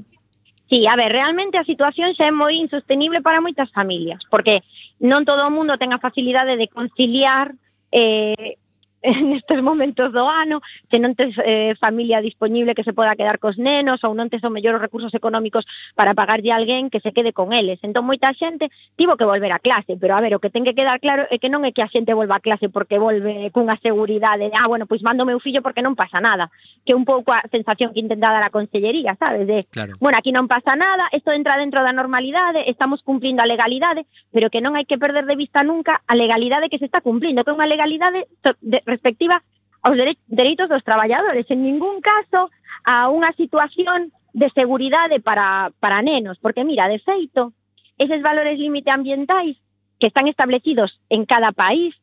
Sí, 0.73 0.87
a 0.87 0.97
ver, 0.97 1.13
realmente 1.13 1.59
a 1.59 1.69
situación 1.69 2.17
xa 2.17 2.29
é 2.29 2.33
moi 2.33 2.57
insostenible 2.57 3.21
para 3.21 3.45
moitas 3.45 3.69
familias, 3.73 4.25
porque 4.29 4.65
non 5.01 5.25
todo 5.25 5.49
o 5.49 5.53
mundo 5.53 5.77
ten 5.81 5.97
a 5.97 6.01
facilidade 6.01 6.61
de 6.61 6.69
conciliar 6.69 7.57
eh, 7.93 8.62
nestes 9.03 9.63
momentos 9.63 10.13
do 10.13 10.31
ano, 10.31 10.63
se 10.87 11.03
non 11.03 11.19
tes 11.19 11.35
eh, 11.43 11.75
familia 11.83 12.23
disponible 12.23 12.75
que 12.75 12.87
se 12.87 12.95
poda 12.95 13.19
quedar 13.19 13.43
cos 13.43 13.59
nenos 13.59 13.99
ou 14.07 14.15
non 14.15 14.31
tes 14.31 14.43
o 14.47 14.51
mellor 14.51 14.79
os 14.79 14.85
recursos 14.85 15.11
económicos 15.11 15.67
para 15.99 16.15
pagarlle 16.15 16.55
a 16.55 16.59
alguén 16.63 16.87
que 16.87 17.03
se 17.03 17.11
quede 17.11 17.35
con 17.35 17.51
eles. 17.51 17.83
Entón 17.83 18.07
moita 18.07 18.31
xente 18.39 18.71
tivo 18.95 19.19
que 19.19 19.27
volver 19.27 19.51
a 19.51 19.59
clase, 19.59 19.99
pero 19.99 20.15
a 20.15 20.23
ver, 20.23 20.39
o 20.39 20.41
que 20.41 20.55
ten 20.55 20.63
que 20.63 20.79
quedar 20.79 21.03
claro 21.03 21.27
é 21.35 21.43
que 21.43 21.51
non 21.51 21.67
é 21.67 21.75
que 21.75 21.83
a 21.83 21.91
xente 21.91 22.15
volva 22.15 22.39
a 22.39 22.45
clase 22.45 22.71
porque 22.71 23.03
volve 23.03 23.51
cunha 23.51 23.75
seguridade 23.83 24.47
de, 24.47 24.55
ah, 24.55 24.71
bueno, 24.71 24.87
pois 24.87 25.03
mando 25.03 25.27
meu 25.27 25.43
fillo 25.43 25.67
porque 25.67 25.83
non 25.83 25.99
pasa 25.99 26.23
nada, 26.23 26.55
que 26.87 26.95
un 26.95 27.03
pouco 27.03 27.35
a 27.35 27.43
sensación 27.51 27.91
que 27.91 28.01
intenta 28.01 28.31
dar 28.31 28.47
a 28.47 28.55
consellería, 28.55 29.19
sabes, 29.19 29.51
de, 29.51 29.67
claro. 29.67 29.99
bueno, 29.99 30.15
aquí 30.15 30.31
non 30.31 30.47
pasa 30.47 30.79
nada, 30.79 31.11
isto 31.11 31.35
entra 31.35 31.59
dentro 31.59 31.83
da 31.83 31.91
normalidade, 31.91 32.71
estamos 32.71 33.03
cumplindo 33.03 33.43
a 33.43 33.51
legalidade, 33.51 34.07
pero 34.31 34.47
que 34.47 34.63
non 34.63 34.79
hai 34.79 34.87
que 34.87 34.99
perder 34.99 35.27
de 35.27 35.35
vista 35.35 35.67
nunca 35.67 36.07
a 36.07 36.15
legalidade 36.15 36.71
que 36.71 36.79
se 36.79 36.87
está 36.87 37.03
cumplindo, 37.03 37.43
que 37.43 37.51
é 37.51 37.59
unha 37.59 37.67
legalidade 37.67 38.31
de 38.63 38.79
respectiva 38.93 39.41
aos 39.83 39.97
dereitos 40.29 40.69
dos 40.69 40.85
traballadores, 40.85 41.49
en 41.51 41.65
ningún 41.65 42.05
caso 42.05 42.53
a 42.85 43.09
unha 43.11 43.33
situación 43.35 44.15
de 44.33 44.49
seguridade 44.55 45.21
para, 45.21 45.73
para 45.83 46.01
nenos, 46.01 46.39
porque 46.39 46.65
mira, 46.65 46.89
de 46.89 47.03
feito, 47.03 47.53
eses 47.99 48.23
valores 48.23 48.59
límite 48.59 48.91
ambientais 48.91 49.57
que 49.99 50.07
están 50.07 50.27
establecidos 50.27 51.01
en 51.09 51.27
cada 51.27 51.53
país 51.53 51.95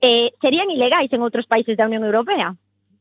eh, 0.00 0.32
serían 0.40 0.70
ilegais 0.70 1.12
en 1.12 1.24
outros 1.24 1.48
países 1.48 1.76
da 1.76 1.88
Unión 1.88 2.04
Europea, 2.04 2.56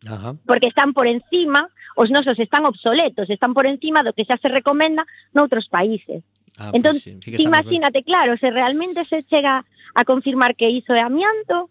Ajá. 0.07 0.35
porque 0.47 0.67
están 0.67 0.93
por 0.93 1.07
encima, 1.07 1.67
os 1.95 2.11
nosos 2.11 2.39
están 2.39 2.63
obsoletos, 2.65 3.29
están 3.29 3.53
por 3.55 3.65
encima 3.67 4.03
do 4.03 4.15
que 4.15 4.27
xa 4.27 4.39
se 4.39 4.47
recomenda 4.47 5.03
noutros 5.35 5.67
países. 5.67 6.23
Ah, 6.55 6.71
entón, 6.71 6.95
pues 6.95 7.03
sí, 7.03 7.19
sí 7.19 7.35
que 7.35 7.43
imagínate, 7.43 7.99
ben. 7.99 8.07
claro, 8.07 8.31
se 8.39 8.51
realmente 8.51 9.03
se 9.05 9.23
chega 9.27 9.67
a 9.95 10.01
confirmar 10.07 10.55
que 10.55 10.71
iso 10.71 10.95
é 10.95 11.03
amianto, 11.03 11.67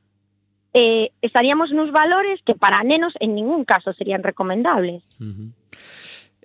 eh, 0.75 1.13
estaríamos 1.23 1.71
nos 1.71 1.93
valores 1.93 2.41
que 2.45 2.55
para 2.55 2.83
nenos 2.83 3.15
en 3.21 3.35
ningún 3.35 3.65
caso 3.65 3.95
serían 3.95 4.23
recomendables. 4.23 5.03
Uh 5.19 5.25
eh, 5.25 5.27
-huh. 5.27 5.53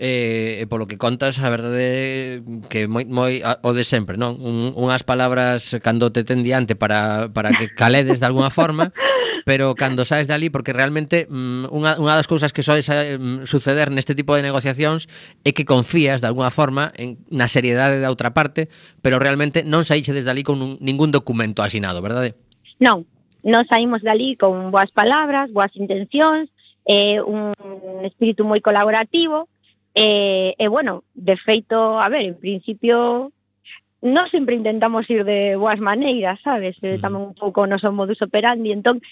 Eh, 0.02 0.66
polo 0.70 0.88
que 0.88 0.96
contas, 0.96 1.44
a 1.44 1.52
verdade 1.52 2.40
que 2.72 2.88
moi, 2.88 3.04
moi 3.04 3.44
a, 3.44 3.60
o 3.68 3.76
de 3.76 3.84
sempre, 3.84 4.16
non? 4.16 4.40
Un, 4.40 4.72
unhas 4.80 5.04
palabras 5.04 5.76
cando 5.84 6.08
te 6.16 6.24
ten 6.24 6.40
diante 6.40 6.80
para, 6.80 7.28
para 7.36 7.52
que 7.52 7.68
caledes 7.76 8.24
de 8.24 8.28
alguna 8.32 8.48
forma, 8.48 8.96
pero 9.44 9.76
cando 9.76 10.08
saes 10.08 10.32
de 10.32 10.40
ali, 10.40 10.48
porque 10.48 10.72
realmente 10.72 11.28
mm, 11.28 11.68
unha, 11.76 12.00
unha 12.00 12.16
das 12.16 12.32
cousas 12.32 12.56
que 12.56 12.64
sois 12.64 12.88
mm, 12.88 13.44
suceder 13.44 13.92
neste 13.92 14.16
tipo 14.16 14.40
de 14.40 14.46
negociacións 14.48 15.12
é 15.44 15.52
que 15.52 15.68
confías 15.68 16.24
de 16.24 16.32
alguna 16.32 16.48
forma 16.48 16.96
en, 16.96 17.20
na 17.28 17.52
seriedade 17.52 18.00
da 18.00 18.08
outra 18.08 18.32
parte, 18.32 18.72
pero 19.04 19.20
realmente 19.20 19.68
non 19.68 19.84
saíche 19.84 20.16
desde 20.16 20.32
ali 20.32 20.48
con 20.48 20.64
un, 20.64 20.80
ningún 20.80 21.12
documento 21.12 21.60
asinado, 21.60 22.00
verdade? 22.00 22.40
Non, 22.80 23.04
Nos 23.44 23.68
saímos 23.68 24.02
dali 24.02 24.36
con 24.36 24.72
boas 24.72 24.92
palabras, 24.92 25.52
boas 25.52 25.72
intencións, 25.76 26.50
eh, 26.86 27.22
un 27.22 27.56
espírito 28.04 28.44
moi 28.44 28.60
colaborativo, 28.60 29.48
e, 29.96 30.56
eh, 30.58 30.66
eh, 30.66 30.68
bueno, 30.68 31.04
de 31.14 31.38
feito, 31.38 32.00
a 32.00 32.10
ver, 32.10 32.24
en 32.34 32.38
principio 32.38 33.32
non 34.00 34.32
sempre 34.32 34.56
intentamos 34.56 35.04
ir 35.12 35.28
de 35.28 35.60
boas 35.60 35.80
maneiras, 35.84 36.40
sabes? 36.40 36.80
Eh, 36.84 37.00
tamén 37.04 37.32
un 37.32 37.36
pouco 37.36 37.68
o 37.68 37.70
noso 37.70 37.92
modus 37.92 38.24
operandi, 38.24 38.72
entón 38.72 39.04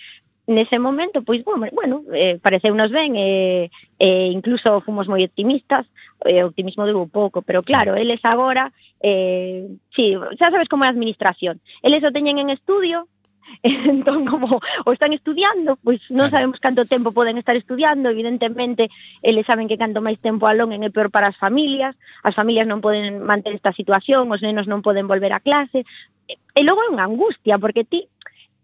nese 0.48 0.80
momento, 0.80 1.28
pois, 1.28 1.44
bueno, 1.44 1.68
bueno 1.76 1.96
eh, 2.16 2.40
pareceunos 2.40 2.88
ben, 2.88 3.20
e 3.20 3.68
eh, 3.68 3.70
eh, 4.00 4.32
incluso 4.32 4.80
fomos 4.88 5.12
moi 5.12 5.20
optimistas, 5.28 5.84
eh, 6.24 6.40
o 6.40 6.48
optimismo 6.48 6.88
durou 6.88 7.12
pouco, 7.12 7.44
pero 7.44 7.68
claro, 7.68 8.00
eles 8.00 8.24
agora, 8.24 8.72
eh, 9.04 9.68
sí, 9.92 10.16
xa 10.40 10.48
sabes 10.48 10.72
como 10.72 10.88
é 10.88 10.88
a 10.88 10.96
administración, 10.96 11.60
eles 11.84 12.00
o 12.08 12.16
teñen 12.16 12.40
en 12.40 12.48
estudio, 12.48 13.12
entón 13.64 14.26
como 14.26 14.60
o 14.60 14.90
están 14.92 15.14
estudiando, 15.14 15.78
pois 15.82 16.02
non 16.12 16.30
claro. 16.30 16.34
sabemos 16.48 16.60
canto 16.60 16.86
tempo 16.86 17.12
poden 17.12 17.38
estar 17.38 17.56
estudiando, 17.56 18.10
evidentemente 18.10 18.90
eles 19.24 19.46
saben 19.46 19.68
que 19.68 19.80
canto 19.80 20.04
máis 20.04 20.20
tempo 20.22 20.46
alonguen 20.46 20.86
é 20.86 20.92
peor 20.94 21.10
para 21.10 21.32
as 21.32 21.38
familias, 21.38 21.96
as 22.24 22.36
familias 22.36 22.68
non 22.70 22.84
poden 22.84 23.24
manter 23.24 23.56
esta 23.56 23.74
situación, 23.74 24.30
os 24.30 24.44
nenos 24.44 24.70
non 24.70 24.86
poden 24.86 25.10
volver 25.10 25.34
a 25.34 25.44
clase, 25.44 25.88
e 26.28 26.62
logo 26.64 26.84
é 26.84 26.92
unha 26.92 27.08
angustia, 27.08 27.58
porque 27.58 27.88
ti, 27.88 28.06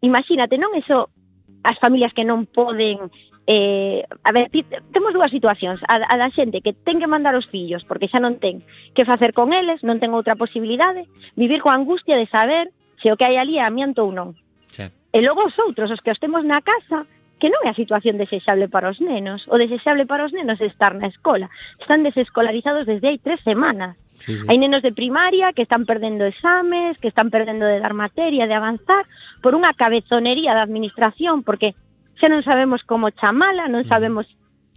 imagínate, 0.04 0.60
non 0.60 0.76
eso 0.76 1.10
as 1.64 1.80
familias 1.80 2.12
que 2.12 2.28
non 2.28 2.46
poden 2.46 3.10
eh, 3.48 4.04
a 4.24 4.32
ver, 4.32 4.50
ti, 4.50 4.64
temos 4.92 5.12
dúas 5.12 5.32
situacións 5.32 5.84
a, 5.88 6.00
a 6.00 6.16
da 6.16 6.32
xente 6.32 6.64
que 6.64 6.72
ten 6.72 7.00
que 7.00 7.12
mandar 7.12 7.36
os 7.36 7.48
fillos 7.48 7.84
porque 7.84 8.08
xa 8.08 8.24
non 8.24 8.40
ten 8.40 8.64
que 8.96 9.04
facer 9.04 9.36
con 9.36 9.52
eles 9.52 9.84
non 9.84 10.00
ten 10.00 10.16
outra 10.16 10.40
posibilidade 10.40 11.12
vivir 11.36 11.60
coa 11.60 11.76
angustia 11.76 12.16
de 12.16 12.28
saber 12.32 12.72
se 13.04 13.12
o 13.12 13.20
que 13.20 13.28
hai 13.28 13.36
ali 13.36 13.60
é 13.60 13.64
amianto 13.68 14.08
ou 14.08 14.16
non 14.16 14.40
E 15.14 15.22
logo 15.22 15.45
os 15.45 15.55
outros, 15.61 15.93
os 15.93 16.01
que 16.01 16.09
os 16.09 16.18
temos 16.18 16.41
na 16.41 16.66
casa, 16.66 17.05
que 17.38 17.53
non 17.53 17.61
é 17.61 17.70
a 17.70 17.78
situación 17.78 18.18
desexable 18.18 18.66
para 18.66 18.89
os 18.89 18.97
nenos. 18.97 19.45
O 19.45 19.61
desexable 19.61 20.09
para 20.09 20.26
os 20.26 20.34
nenos 20.34 20.57
é 20.57 20.66
estar 20.66 20.97
na 20.97 21.05
escola. 21.05 21.53
Están 21.78 22.01
desescolarizados 22.01 22.89
desde 22.89 23.14
hai 23.14 23.22
tres 23.22 23.38
semanas. 23.45 23.93
Sí, 24.26 24.34
sí. 24.39 24.45
Hai 24.49 24.57
nenos 24.57 24.82
de 24.82 24.89
primaria 24.89 25.53
que 25.53 25.61
están 25.61 25.86
perdendo 25.86 26.26
exames, 26.26 26.97
que 26.97 27.14
están 27.14 27.30
perdendo 27.30 27.70
de 27.70 27.78
dar 27.78 27.93
materia, 27.93 28.49
de 28.49 28.57
avanzar, 28.57 29.05
por 29.45 29.53
unha 29.53 29.70
cabezonería 29.78 30.57
da 30.57 30.66
administración, 30.66 31.45
porque 31.45 31.78
xa 32.18 32.26
non 32.26 32.41
sabemos 32.41 32.82
como 32.82 33.14
chamala, 33.14 33.70
non 33.70 33.86
mm. 33.86 33.89
sabemos 33.91 34.26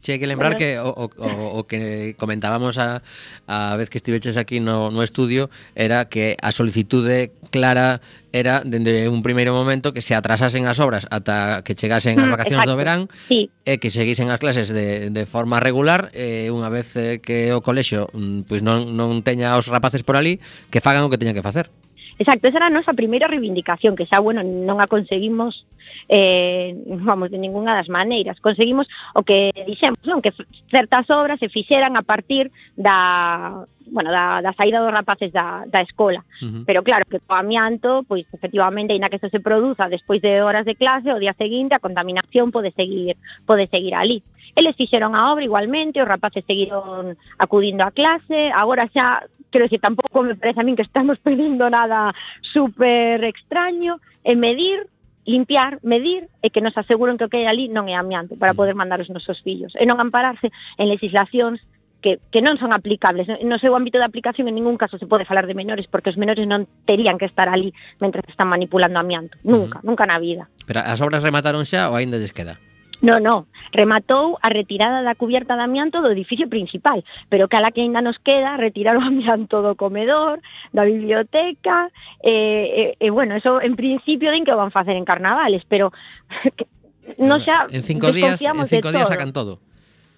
Sí, 0.03 0.13
hai 0.13 0.23
que 0.23 0.31
lembrar 0.31 0.55
bueno. 0.55 0.63
que 0.63 0.79
o, 0.79 0.87
o, 0.87 1.05
o, 1.19 1.31
o 1.59 1.61
que 1.67 2.15
comentábamos 2.15 2.79
a, 2.79 3.03
a 3.51 3.75
vez 3.75 3.91
que 3.91 3.99
estiveches 3.99 4.37
aquí 4.37 4.61
no, 4.61 4.95
no 4.95 5.03
estudio 5.03 5.51
era 5.75 6.07
que 6.07 6.37
a 6.39 6.53
solicitude 6.53 7.33
clara 7.51 8.01
era 8.31 8.63
dende 8.63 9.09
un 9.09 9.23
primeiro 9.23 9.57
momento 9.57 9.91
que 9.91 10.03
se 10.05 10.15
atrasasen 10.15 10.69
as 10.69 10.79
obras 10.79 11.09
ata 11.11 11.65
que 11.65 11.75
chegasen 11.75 12.21
as 12.21 12.29
mm, 12.29 12.35
vacacións 12.37 12.63
Exacto. 12.63 12.77
do 12.77 12.81
verán 12.81 13.01
sí. 13.27 13.51
e 13.65 13.81
que 13.81 13.89
seguisen 13.91 14.29
as 14.29 14.39
clases 14.39 14.69
de, 14.71 15.11
de 15.11 15.25
forma 15.27 15.59
regular 15.59 16.13
e 16.13 16.53
unha 16.53 16.69
vez 16.69 16.95
eh, 16.95 17.19
que 17.19 17.51
o 17.57 17.65
colexio 17.65 18.13
mm, 18.13 18.47
pois 18.47 18.61
non, 18.61 18.93
non 18.95 19.25
teña 19.25 19.57
os 19.57 19.67
rapaces 19.67 20.05
por 20.05 20.15
ali 20.15 20.39
que 20.71 20.85
fagan 20.85 21.03
o 21.03 21.11
que 21.11 21.19
teñan 21.19 21.35
que 21.35 21.43
facer. 21.43 21.73
Exacto, 22.19 22.49
esa 22.49 22.59
era 22.59 22.69
a 22.69 22.73
nosa 22.73 22.97
primeira 22.97 23.29
reivindicación, 23.29 23.93
que 23.93 24.09
xa, 24.09 24.25
bueno, 24.25 24.41
non 24.41 24.81
a 24.81 24.89
conseguimos, 24.89 25.69
eh, 26.09 26.73
vamos, 27.05 27.29
de 27.29 27.37
ninguna 27.37 27.77
das 27.77 27.93
maneiras. 27.93 28.41
Conseguimos 28.41 28.89
o 29.13 29.21
que 29.21 29.53
dixemos, 29.69 30.01
non? 30.09 30.25
Que 30.25 30.33
certas 30.73 31.05
obras 31.13 31.37
se 31.37 31.53
fixeran 31.53 31.93
a 32.01 32.03
partir 32.03 32.49
da 32.73 33.69
bueno, 33.87 34.11
da, 34.11 34.43
da 34.43 34.53
saída 34.53 34.81
dos 34.81 34.93
rapaces 34.93 35.33
da, 35.33 35.65
da 35.67 35.81
escola. 35.81 36.25
Uh 36.43 36.47
-huh. 36.47 36.65
Pero 36.67 36.83
claro, 36.83 37.05
que 37.09 37.19
o 37.19 37.35
amianto, 37.35 38.05
pois 38.09 38.27
efectivamente, 38.33 38.93
aínda 38.93 39.09
que 39.09 39.17
eso 39.17 39.29
se 39.29 39.41
produza 39.41 39.89
despois 39.89 40.21
de 40.23 40.43
horas 40.43 40.65
de 40.65 40.75
clase, 40.75 41.13
o 41.13 41.19
día 41.19 41.35
seguinte 41.39 41.75
a 41.75 41.83
contaminación 41.83 42.51
pode 42.51 42.71
seguir, 42.73 43.17
pode 43.47 43.67
seguir 43.67 43.95
ali. 43.95 44.23
Eles 44.57 44.77
fixeron 44.77 45.15
a 45.15 45.33
obra 45.33 45.45
igualmente, 45.45 46.01
os 46.01 46.09
rapaces 46.09 46.45
seguiron 46.47 47.17
acudindo 47.39 47.85
a 47.85 47.91
clase, 47.91 48.51
agora 48.55 48.89
xa, 48.89 49.29
creo 49.51 49.69
que 49.69 49.79
tampouco 49.79 50.23
me 50.23 50.35
parece 50.35 50.61
a 50.61 50.65
min 50.65 50.77
que 50.77 50.87
estamos 50.87 51.19
pedindo 51.29 51.69
nada 51.69 52.15
super 52.41 53.23
extraño, 53.25 54.01
e 54.25 54.35
medir 54.35 54.89
limpiar, 55.27 55.79
medir 55.83 56.31
e 56.41 56.51
que 56.51 56.63
nos 56.63 56.79
aseguren 56.79 57.19
que 57.19 57.27
o 57.27 57.31
que 57.31 57.43
hai 57.43 57.51
ali 57.51 57.67
non 57.67 57.91
é 57.91 57.99
amianto 57.99 58.39
para 58.39 58.55
poder 58.55 58.79
mandar 58.79 59.03
os 59.03 59.11
nosos 59.11 59.43
fillos 59.43 59.75
e 59.75 59.83
non 59.83 59.99
ampararse 59.99 60.55
en 60.79 60.87
legislacións 60.87 61.59
que, 62.07 62.21
que 62.31 62.39
non 62.39 62.55
son 62.55 62.71
aplicables. 62.71 63.27
No 63.43 63.59
seu 63.59 63.75
ámbito 63.75 63.99
de 63.99 64.07
aplicación 64.07 64.47
en 64.47 64.55
ningún 64.55 64.79
caso 64.79 64.95
se 64.95 65.11
pode 65.11 65.27
falar 65.27 65.51
de 65.51 65.59
menores 65.59 65.91
porque 65.91 66.15
os 66.15 66.15
menores 66.15 66.47
non 66.47 66.71
terían 66.87 67.19
que 67.19 67.27
estar 67.27 67.51
ali 67.51 67.75
mentre 67.99 68.23
están 68.31 68.47
manipulando 68.47 69.03
amianto. 69.03 69.35
Nunca, 69.43 69.83
uh 69.83 69.83
-huh. 69.83 69.91
nunca 69.91 70.07
na 70.07 70.23
vida. 70.23 70.47
Pero 70.71 70.87
as 70.87 71.03
obras 71.03 71.27
remataron 71.27 71.67
xa 71.67 71.91
ou 71.91 71.99
aínda 71.99 72.15
lles 72.15 72.31
queda? 72.31 72.63
No, 73.03 73.19
no, 73.19 73.51
rematou 73.75 74.39
a 74.41 74.49
retirada 74.49 75.03
da 75.03 75.19
cubierta 75.19 75.59
de 75.59 75.67
amianto 75.67 75.99
do 75.99 76.15
edificio 76.15 76.47
principal, 76.47 77.03
pero 77.27 77.51
cala 77.51 77.75
que 77.75 77.83
aínda 77.83 78.01
nos 78.01 78.23
queda 78.23 78.55
retirar 78.55 78.95
o 79.03 79.03
amianto 79.03 79.67
do 79.67 79.75
comedor, 79.75 80.39
da 80.71 80.87
biblioteca, 80.87 81.91
e, 82.23 82.31
eh, 82.31 82.67
eh, 82.71 82.91
eh, 83.03 83.11
bueno, 83.11 83.35
eso 83.35 83.59
en 83.59 83.75
principio 83.75 84.31
din 84.31 84.47
que 84.47 84.55
o 84.55 84.61
van 84.63 84.71
facer 84.71 84.95
en 84.95 85.05
carnavales, 85.05 85.67
pero 85.67 85.91
que, 86.55 86.71
no 87.19 87.43
xa 87.43 87.67
en 87.67 87.83
cinco 87.83 88.15
días, 88.15 88.39
en 88.39 88.71
cinco 88.71 88.95
días 88.95 89.11
todo. 89.11 89.13
sacan 89.13 89.35
todo 89.35 89.66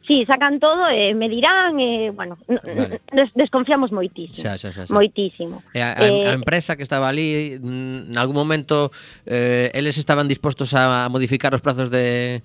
sí, 0.08 0.24
sacan 0.26 0.58
todo 0.58 0.88
e 0.88 1.10
eh, 1.10 1.14
me 1.14 1.28
dirán, 1.28 1.78
eh, 1.78 2.10
bueno, 2.10 2.38
vale. 2.48 3.00
des, 3.12 3.30
desconfiamos 3.34 3.92
moitísimo. 3.92 4.42
Xa, 4.42 4.56
xa, 4.56 4.72
xa, 4.72 4.88
xa. 4.88 4.92
Moitísimo. 4.92 5.62
Eh, 5.76 5.78
e 5.78 5.82
a, 5.84 5.94
eh, 6.00 6.26
a 6.26 6.32
empresa 6.32 6.74
que 6.74 6.82
estaba 6.82 7.12
ali, 7.12 7.60
mm, 7.60 8.10
en 8.10 8.16
algún 8.18 8.34
momento, 8.34 8.90
eh, 9.28 9.70
eles 9.76 10.00
estaban 10.00 10.26
dispostos 10.26 10.72
a 10.72 11.06
modificar 11.12 11.52
os 11.54 11.60
prazos 11.60 11.92
de, 11.92 12.42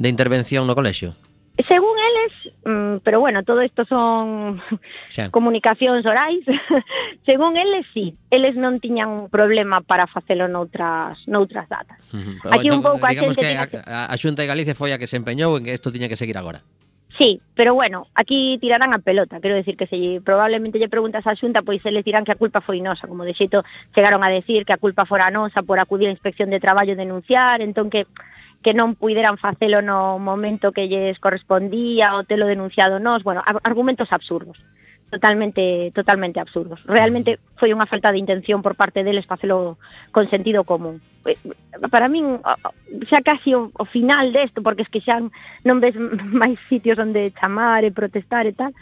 de 0.00 0.08
intervención 0.08 0.66
no 0.66 0.74
colexio? 0.74 1.14
Según 1.68 2.00
eles, 2.00 2.32
mm, 2.64 3.04
pero 3.04 3.20
bueno, 3.20 3.44
todo 3.44 3.60
isto 3.60 3.84
son 3.84 4.56
xa. 5.12 5.28
comunicacións 5.28 6.08
orais, 6.08 6.40
según 7.28 7.60
eles 7.60 7.84
sí, 7.92 8.16
eles 8.32 8.56
non 8.56 8.80
tiñan 8.80 9.12
un 9.12 9.28
problema 9.28 9.84
para 9.84 10.08
facelo 10.08 10.48
noutras 10.48 11.20
noutras 11.28 11.68
datas. 11.68 12.00
Uh 12.08 12.40
-huh. 12.40 12.56
Aquí 12.56 12.72
un 12.72 12.80
pouco 12.80 13.04
a 13.04 13.12
xente... 13.12 13.44
Que 13.44 13.52
a, 13.84 14.08
a 14.08 14.16
Xunta 14.16 14.40
de 14.40 14.48
Galicia 14.48 14.72
foi 14.72 14.96
a 14.96 14.98
que 14.98 15.04
se 15.04 15.20
empeñou 15.20 15.60
en 15.60 15.68
que 15.68 15.76
isto 15.76 15.92
tiña 15.92 16.08
que 16.08 16.16
seguir 16.16 16.40
agora. 16.40 16.64
Sí, 17.18 17.40
pero 17.54 17.74
bueno, 17.74 18.06
aquí 18.14 18.56
tirarán 18.58 18.94
a 18.94 18.98
pelota, 18.98 19.40
quero 19.40 19.54
decir 19.54 19.76
que 19.76 19.86
se 19.86 20.20
probablemente 20.24 20.78
lle 20.78 20.88
preguntas 20.88 21.26
á 21.28 21.36
Xunta, 21.36 21.60
pois 21.60 21.84
eles 21.84 22.04
dirán 22.08 22.24
que 22.24 22.32
a 22.32 22.40
culpa 22.40 22.64
foi 22.64 22.80
nosa, 22.80 23.04
como 23.04 23.28
de 23.28 23.36
xeito 23.36 23.64
chegaron 23.92 24.24
a 24.24 24.32
decir 24.32 24.64
que 24.64 24.72
a 24.72 24.80
culpa 24.80 25.04
fora 25.04 25.28
nosa 25.28 25.60
por 25.60 25.76
acudir 25.76 26.08
á 26.08 26.16
inspección 26.16 26.48
de 26.48 26.62
traballo 26.62 26.96
e 26.96 27.00
denunciar, 27.04 27.60
entón 27.60 27.92
que 27.92 28.08
que 28.62 28.72
non 28.72 28.94
puideran 28.94 29.36
facelo 29.42 29.82
no 29.82 30.22
momento 30.22 30.70
que 30.72 30.86
lles 30.86 31.18
correspondía 31.18 32.14
o 32.14 32.24
telo 32.24 32.46
denunciado 32.46 33.02
nós, 33.02 33.26
bueno, 33.26 33.42
argumentos 33.44 34.14
absurdos 34.14 34.56
totalmente 35.12 35.92
totalmente 35.94 36.40
absurdos. 36.40 36.80
Realmente 36.88 37.36
foi 37.60 37.68
unha 37.76 37.84
falta 37.84 38.08
de 38.08 38.16
intención 38.16 38.64
por 38.64 38.80
parte 38.80 39.04
deles 39.04 39.28
facelo 39.28 39.76
con 40.08 40.24
sentido 40.32 40.64
común. 40.64 41.04
Eh, 41.28 41.36
para 41.92 42.08
min 42.08 42.40
xa 43.12 43.20
casi 43.20 43.52
o, 43.52 43.68
o 43.76 43.84
final 43.84 44.32
desto, 44.32 44.64
porque 44.64 44.88
es 44.88 44.90
que 44.90 45.04
xa 45.04 45.20
non 45.68 45.84
ves 45.84 45.92
máis 46.42 46.56
sitios 46.72 46.96
onde 46.96 47.28
chamar 47.36 47.84
e 47.84 47.92
protestar 47.92 48.48
e 48.48 48.56
tal, 48.56 48.72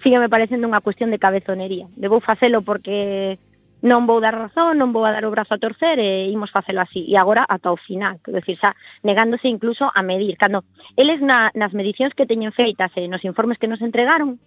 sigue 0.00 0.16
me 0.16 0.32
parecendo 0.32 0.64
unha 0.64 0.80
cuestión 0.80 1.12
de 1.12 1.20
cabezonería. 1.20 1.84
Debo 2.00 2.24
facelo 2.24 2.64
porque 2.64 3.36
non 3.84 4.08
vou 4.08 4.24
dar 4.24 4.32
razón, 4.32 4.80
non 4.80 4.96
vou 4.96 5.04
a 5.04 5.12
dar 5.12 5.28
o 5.28 5.34
brazo 5.36 5.52
a 5.52 5.60
torcer 5.60 6.00
e 6.00 6.32
imos 6.32 6.48
facelo 6.48 6.80
así. 6.80 7.04
E 7.04 7.20
agora 7.20 7.44
ata 7.44 7.68
o 7.68 7.76
final, 7.76 8.24
quero 8.24 8.40
decir, 8.40 8.56
xa 8.56 8.72
negándose 9.04 9.52
incluso 9.52 9.92
a 9.92 10.00
medir. 10.00 10.40
Cando 10.40 10.64
eles 10.96 11.20
na, 11.20 11.52
nas 11.52 11.76
medicións 11.76 12.16
que 12.16 12.24
teñen 12.24 12.56
feitas 12.56 12.88
e 12.96 13.04
nos 13.04 13.20
informes 13.28 13.60
que 13.60 13.68
nos 13.68 13.84
entregaron, 13.84 14.40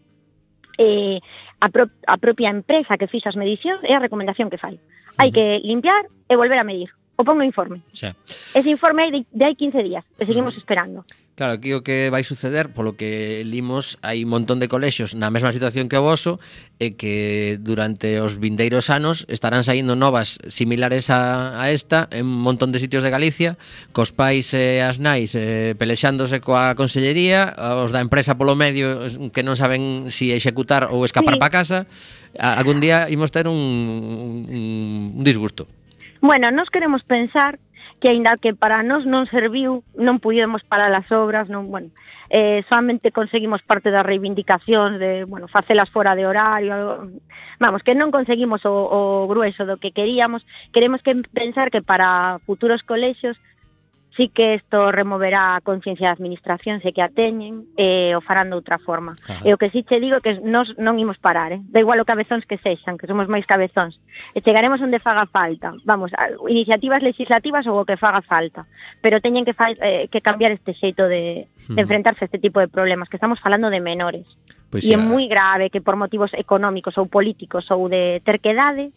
eh, 0.78 1.20
a, 1.60 1.68
pro, 1.70 1.90
a 2.08 2.18
propia 2.18 2.50
empresa 2.50 2.98
que 2.98 3.10
fixa 3.10 3.30
as 3.30 3.40
medicións 3.40 3.82
é 3.84 3.94
a 3.94 4.04
recomendación 4.04 4.50
que 4.50 4.62
fai. 4.62 4.80
Hai 5.18 5.34
que 5.34 5.62
limpiar 5.66 6.06
e 6.30 6.34
volver 6.38 6.62
a 6.62 6.68
medir 6.68 6.94
o 7.18 7.26
pon 7.26 7.36
no 7.36 7.44
informe. 7.44 7.82
Xa. 7.92 8.14
Ese 8.54 8.70
informe 8.70 9.04
hai 9.04 9.12
de, 9.12 9.20
de 9.34 9.44
hai 9.44 9.56
15 9.58 9.84
días, 9.84 10.06
e 10.16 10.24
seguimos 10.24 10.54
mm. 10.54 10.62
esperando. 10.62 11.02
Claro, 11.38 11.54
aquí 11.54 11.70
o 11.78 11.86
que 11.86 12.10
vai 12.10 12.26
suceder, 12.26 12.74
polo 12.74 12.98
que 12.98 13.46
limos, 13.46 14.02
hai 14.02 14.26
un 14.26 14.34
montón 14.34 14.58
de 14.58 14.66
colexios 14.66 15.14
na 15.14 15.30
mesma 15.30 15.54
situación 15.54 15.86
que 15.86 15.94
o 15.94 16.02
voso 16.02 16.42
e 16.82 16.98
que 16.98 17.62
durante 17.62 18.18
os 18.26 18.42
vindeiros 18.42 18.90
anos 18.90 19.22
estarán 19.30 19.62
saindo 19.62 19.94
novas 19.94 20.42
similares 20.50 21.14
a, 21.14 21.54
a 21.62 21.70
esta 21.70 22.10
en 22.10 22.26
un 22.26 22.42
montón 22.42 22.74
de 22.74 22.82
sitios 22.82 23.06
de 23.06 23.14
Galicia, 23.14 23.62
cos 23.94 24.18
pais 24.18 24.50
e 24.58 24.82
as 24.82 24.98
nais 24.98 25.38
eh, 25.38 25.78
pelexándose 25.78 26.42
coa 26.42 26.74
consellería, 26.74 27.54
os 27.86 27.94
da 27.94 28.02
empresa 28.02 28.34
polo 28.34 28.58
medio 28.58 29.06
que 29.30 29.46
non 29.46 29.54
saben 29.54 30.10
si 30.10 30.34
executar 30.34 30.90
ou 30.90 31.06
escapar 31.06 31.38
sí. 31.38 31.42
para 31.42 31.54
casa. 31.54 31.80
algún 32.34 32.82
día 32.82 33.14
imos 33.14 33.30
ter 33.30 33.46
un, 33.46 33.62
un, 34.50 35.22
un 35.22 35.24
disgusto. 35.24 35.70
Bueno, 36.28 36.52
nos 36.52 36.70
queremos 36.70 37.06
pensar 37.06 37.58
que 38.02 38.10
aínda 38.10 38.36
que 38.36 38.54
para 38.54 38.84
nós 38.84 39.08
non 39.08 39.32
serviu, 39.32 39.88
non 39.96 40.20
pudemos 40.20 40.60
parar 40.60 40.92
as 40.92 41.08
obras, 41.08 41.48
non, 41.48 41.72
bueno, 41.72 41.88
eh, 42.28 42.68
solamente 42.68 43.16
conseguimos 43.16 43.64
parte 43.64 43.96
das 43.96 44.04
reivindicacións 44.04 45.00
de, 45.00 45.24
bueno, 45.24 45.48
facelas 45.48 45.88
fora 45.88 46.20
de 46.20 46.28
horario, 46.28 47.08
vamos, 47.64 47.80
que 47.80 47.96
non 47.96 48.12
conseguimos 48.12 48.68
o, 48.68 48.76
o 48.76 49.24
grueso 49.32 49.64
do 49.64 49.80
que 49.80 49.96
queríamos, 49.96 50.44
queremos 50.76 51.00
que 51.00 51.16
pensar 51.32 51.72
que 51.72 51.80
para 51.80 52.44
futuros 52.44 52.84
colexios 52.84 53.40
sí 54.18 54.30
que 54.30 54.56
isto 54.56 54.92
removerá 54.92 55.56
a 55.56 55.62
conciencia 55.62 56.10
da 56.10 56.18
administración, 56.18 56.82
se 56.82 56.92
que 56.92 57.06
a 57.06 57.14
teñen, 57.14 57.70
e 57.78 58.12
eh, 58.12 58.18
o 58.18 58.22
farán 58.26 58.50
de 58.50 58.58
outra 58.58 58.82
forma. 58.82 59.16
Ajá. 59.30 59.46
E 59.46 59.54
o 59.54 59.62
que 59.62 59.70
sí 59.70 59.86
che 59.86 60.02
digo 60.02 60.20
que 60.20 60.42
nós 60.42 60.74
non 60.82 60.98
imos 60.98 61.22
parar, 61.22 61.54
eh? 61.54 61.62
da 61.70 61.80
igual 61.80 62.02
o 62.02 62.10
cabezóns 62.10 62.44
que 62.50 62.58
sexan, 62.58 62.98
que 62.98 63.06
somos 63.06 63.30
máis 63.30 63.46
cabezóns. 63.46 64.02
E 64.34 64.42
chegaremos 64.42 64.82
onde 64.82 64.98
faga 64.98 65.30
falta, 65.30 65.78
vamos, 65.86 66.10
iniciativas 66.50 67.06
legislativas 67.06 67.70
ou 67.70 67.78
o 67.78 67.86
que 67.86 67.96
faga 67.96 68.26
falta, 68.26 68.66
pero 69.06 69.22
teñen 69.22 69.46
que, 69.46 69.54
fa, 69.54 69.70
eh, 69.72 70.10
que 70.10 70.26
cambiar 70.26 70.52
este 70.52 70.74
xeito 70.74 71.06
de, 71.06 71.46
de 71.70 71.80
enfrentarse 71.80 72.26
a 72.26 72.28
este 72.28 72.42
tipo 72.42 72.58
de 72.60 72.68
problemas, 72.68 73.08
que 73.08 73.22
estamos 73.22 73.40
falando 73.40 73.70
de 73.70 73.80
menores. 73.80 74.26
Pois 74.74 74.84
e 74.84 74.92
é 74.92 75.00
moi 75.00 75.30
grave 75.30 75.70
que 75.70 75.80
por 75.80 75.96
motivos 75.96 76.34
económicos 76.34 76.98
ou 76.98 77.06
políticos 77.06 77.70
ou 77.70 77.86
de 77.88 78.20
terquedade, 78.26 78.90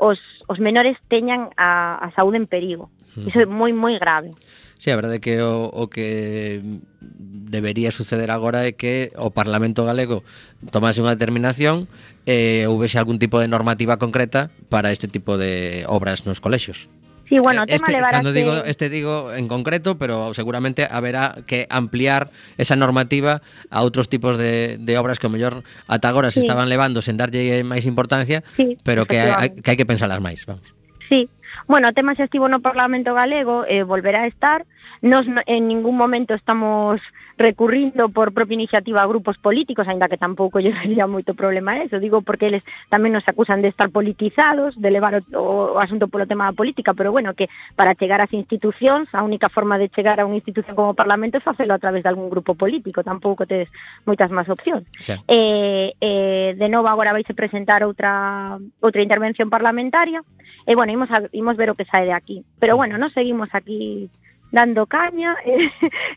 os, 0.00 0.18
os 0.48 0.58
menores 0.58 0.96
teñan 1.06 1.52
a, 1.54 2.00
a 2.00 2.08
saúde 2.16 2.40
en 2.40 2.48
perigo. 2.48 2.90
Iso 3.16 3.38
é 3.40 3.46
moi 3.46 3.70
moi 3.70 3.96
grave. 3.98 4.34
Sí, 4.78 4.90
a 4.90 4.98
verdade 4.98 5.16
é 5.16 5.22
que 5.22 5.40
o, 5.40 5.70
o 5.70 5.86
que 5.88 6.60
debería 7.00 7.94
suceder 7.94 8.30
agora 8.30 8.66
é 8.66 8.74
que 8.74 9.14
o 9.16 9.30
Parlamento 9.30 9.86
Galego 9.86 10.26
tomase 10.74 10.98
unha 10.98 11.14
determinación 11.14 11.86
e 12.26 12.64
eh, 12.64 12.70
houvese 12.70 12.98
algún 12.98 13.22
tipo 13.22 13.38
de 13.38 13.46
normativa 13.46 13.96
concreta 13.96 14.50
para 14.68 14.90
este 14.90 15.06
tipo 15.06 15.38
de 15.38 15.86
obras 15.86 16.26
nos 16.26 16.42
colexios. 16.42 16.90
Sí, 17.28 17.38
bueno, 17.38 17.62
o 17.62 17.64
eh, 17.64 17.66
tema 17.66 17.76
este, 17.76 17.92
levará 17.92 18.20
cando 18.20 18.32
que... 18.32 18.38
digo 18.44 18.52
este 18.68 18.90
digo 18.90 19.32
en 19.32 19.48
concreto, 19.48 19.96
pero 19.96 20.34
seguramente 20.34 20.86
haberá 20.90 21.40
que 21.46 21.66
ampliar 21.70 22.30
esa 22.58 22.76
normativa 22.76 23.40
a 23.70 23.80
outros 23.80 24.12
tipos 24.12 24.36
de, 24.36 24.76
de 24.76 24.92
obras 25.00 25.16
que 25.16 25.26
o 25.28 25.32
mellor 25.32 25.64
ata 25.88 26.12
agora 26.12 26.28
sí. 26.28 26.40
se 26.40 26.40
estaban 26.44 26.68
levando 26.68 27.00
sen 27.00 27.16
darlle 27.16 27.64
máis 27.64 27.88
importancia, 27.88 28.44
sí, 28.58 28.76
pero 28.84 29.08
que 29.08 29.16
hai, 29.16 29.56
que 29.56 29.68
hai 29.72 29.78
que 29.80 29.88
pensalas 29.88 30.20
máis, 30.20 30.44
vamos. 30.44 30.76
Sí, 31.08 31.28
Bueno, 31.66 31.88
o 31.88 31.96
tema 31.96 32.14
xa 32.14 32.26
estivo 32.26 32.48
no 32.48 32.60
Parlamento 32.60 33.14
Galego 33.14 33.64
e 33.64 33.80
eh, 33.80 33.84
volverá 33.84 34.24
a 34.24 34.30
estar. 34.30 34.66
Nos 35.04 35.26
en 35.46 35.68
ningún 35.68 35.96
momento 35.96 36.32
estamos 36.32 37.00
recurrindo 37.36 38.08
por 38.08 38.32
propia 38.32 38.54
iniciativa 38.54 39.02
a 39.02 39.10
grupos 39.10 39.36
políticos, 39.38 39.88
aínda 39.88 40.08
que 40.08 40.20
tampouco 40.20 40.60
lle 40.60 40.72
sería 40.80 41.08
moito 41.08 41.34
problema 41.34 41.80
eso. 41.80 42.00
Digo 42.00 42.22
porque 42.22 42.48
eles 42.48 42.64
tamén 42.88 43.12
nos 43.12 43.26
acusan 43.28 43.60
de 43.60 43.68
estar 43.68 43.90
politizados, 43.90 44.76
de 44.76 44.90
levar 44.92 45.20
o, 45.20 45.20
o, 45.36 45.76
o 45.76 45.78
asunto 45.80 46.08
polo 46.08 46.28
tema 46.28 46.48
da 46.48 46.56
política, 46.56 46.92
pero 46.92 47.12
bueno, 47.12 47.34
que 47.36 47.48
para 47.76 47.96
chegar 47.96 48.20
ás 48.20 48.32
institucións, 48.32 49.08
a 49.12 49.24
única 49.24 49.48
forma 49.48 49.76
de 49.76 49.88
chegar 49.92 50.20
a 50.20 50.28
unha 50.28 50.40
institución 50.40 50.76
como 50.76 50.92
o 50.92 50.98
Parlamento 50.98 51.40
é 51.40 51.44
facelo 51.44 51.74
a 51.74 51.82
través 51.82 52.04
de 52.04 52.10
algún 52.12 52.28
grupo 52.28 52.56
político, 52.56 53.04
tampouco 53.04 53.48
tedes 53.48 53.68
moitas 54.08 54.32
máis 54.32 54.48
opcións. 54.48 54.84
Sí. 55.00 55.16
Eh, 55.28 55.92
eh, 56.00 56.50
de 56.56 56.68
novo 56.68 56.88
agora 56.88 57.12
vais 57.12 57.28
a 57.28 57.36
presentar 57.36 57.84
outra 57.84 58.56
outra 58.80 59.00
intervención 59.04 59.48
parlamentaria, 59.52 60.24
E 60.66 60.74
bueno, 60.74 60.92
imos, 60.92 61.10
a, 61.10 61.28
imos 61.32 61.56
ver 61.56 61.70
o 61.70 61.76
que 61.76 61.84
sae 61.84 62.08
de 62.08 62.16
aquí. 62.16 62.44
Pero 62.58 62.76
bueno, 62.76 62.96
non 62.96 63.12
seguimos 63.12 63.52
aquí 63.52 64.08
dando 64.54 64.86
caña, 64.86 65.36
e, 65.48 65.68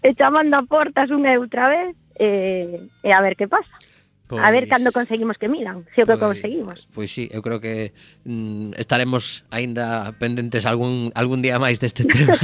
e 0.03 0.09
chamando 0.15 0.55
a 0.55 0.63
portas 0.63 1.09
unha 1.11 1.33
e 1.33 1.41
outra 1.41 1.67
vez, 1.67 1.93
e, 2.15 2.79
e 3.03 3.09
a 3.11 3.19
ver 3.19 3.35
que 3.35 3.49
pasa. 3.49 3.71
Pois, 4.27 4.43
a 4.43 4.51
ver 4.51 4.67
pois 4.67 4.71
cando 4.75 4.91
conseguimos 4.91 5.37
que 5.39 5.47
miran, 5.47 5.87
se 5.95 6.03
o 6.03 6.05
que 6.05 6.19
pois, 6.19 6.35
conseguimos. 6.35 6.83
Pois 6.91 7.07
sí, 7.07 7.31
eu 7.31 7.39
creo 7.39 7.63
que 7.63 7.95
mm, 8.27 8.75
estaremos 8.75 9.47
aínda 9.55 10.11
pendentes 10.19 10.67
algún 10.67 11.15
algún 11.15 11.39
día 11.39 11.55
máis 11.63 11.79
deste 11.79 12.03
tema. 12.11 12.35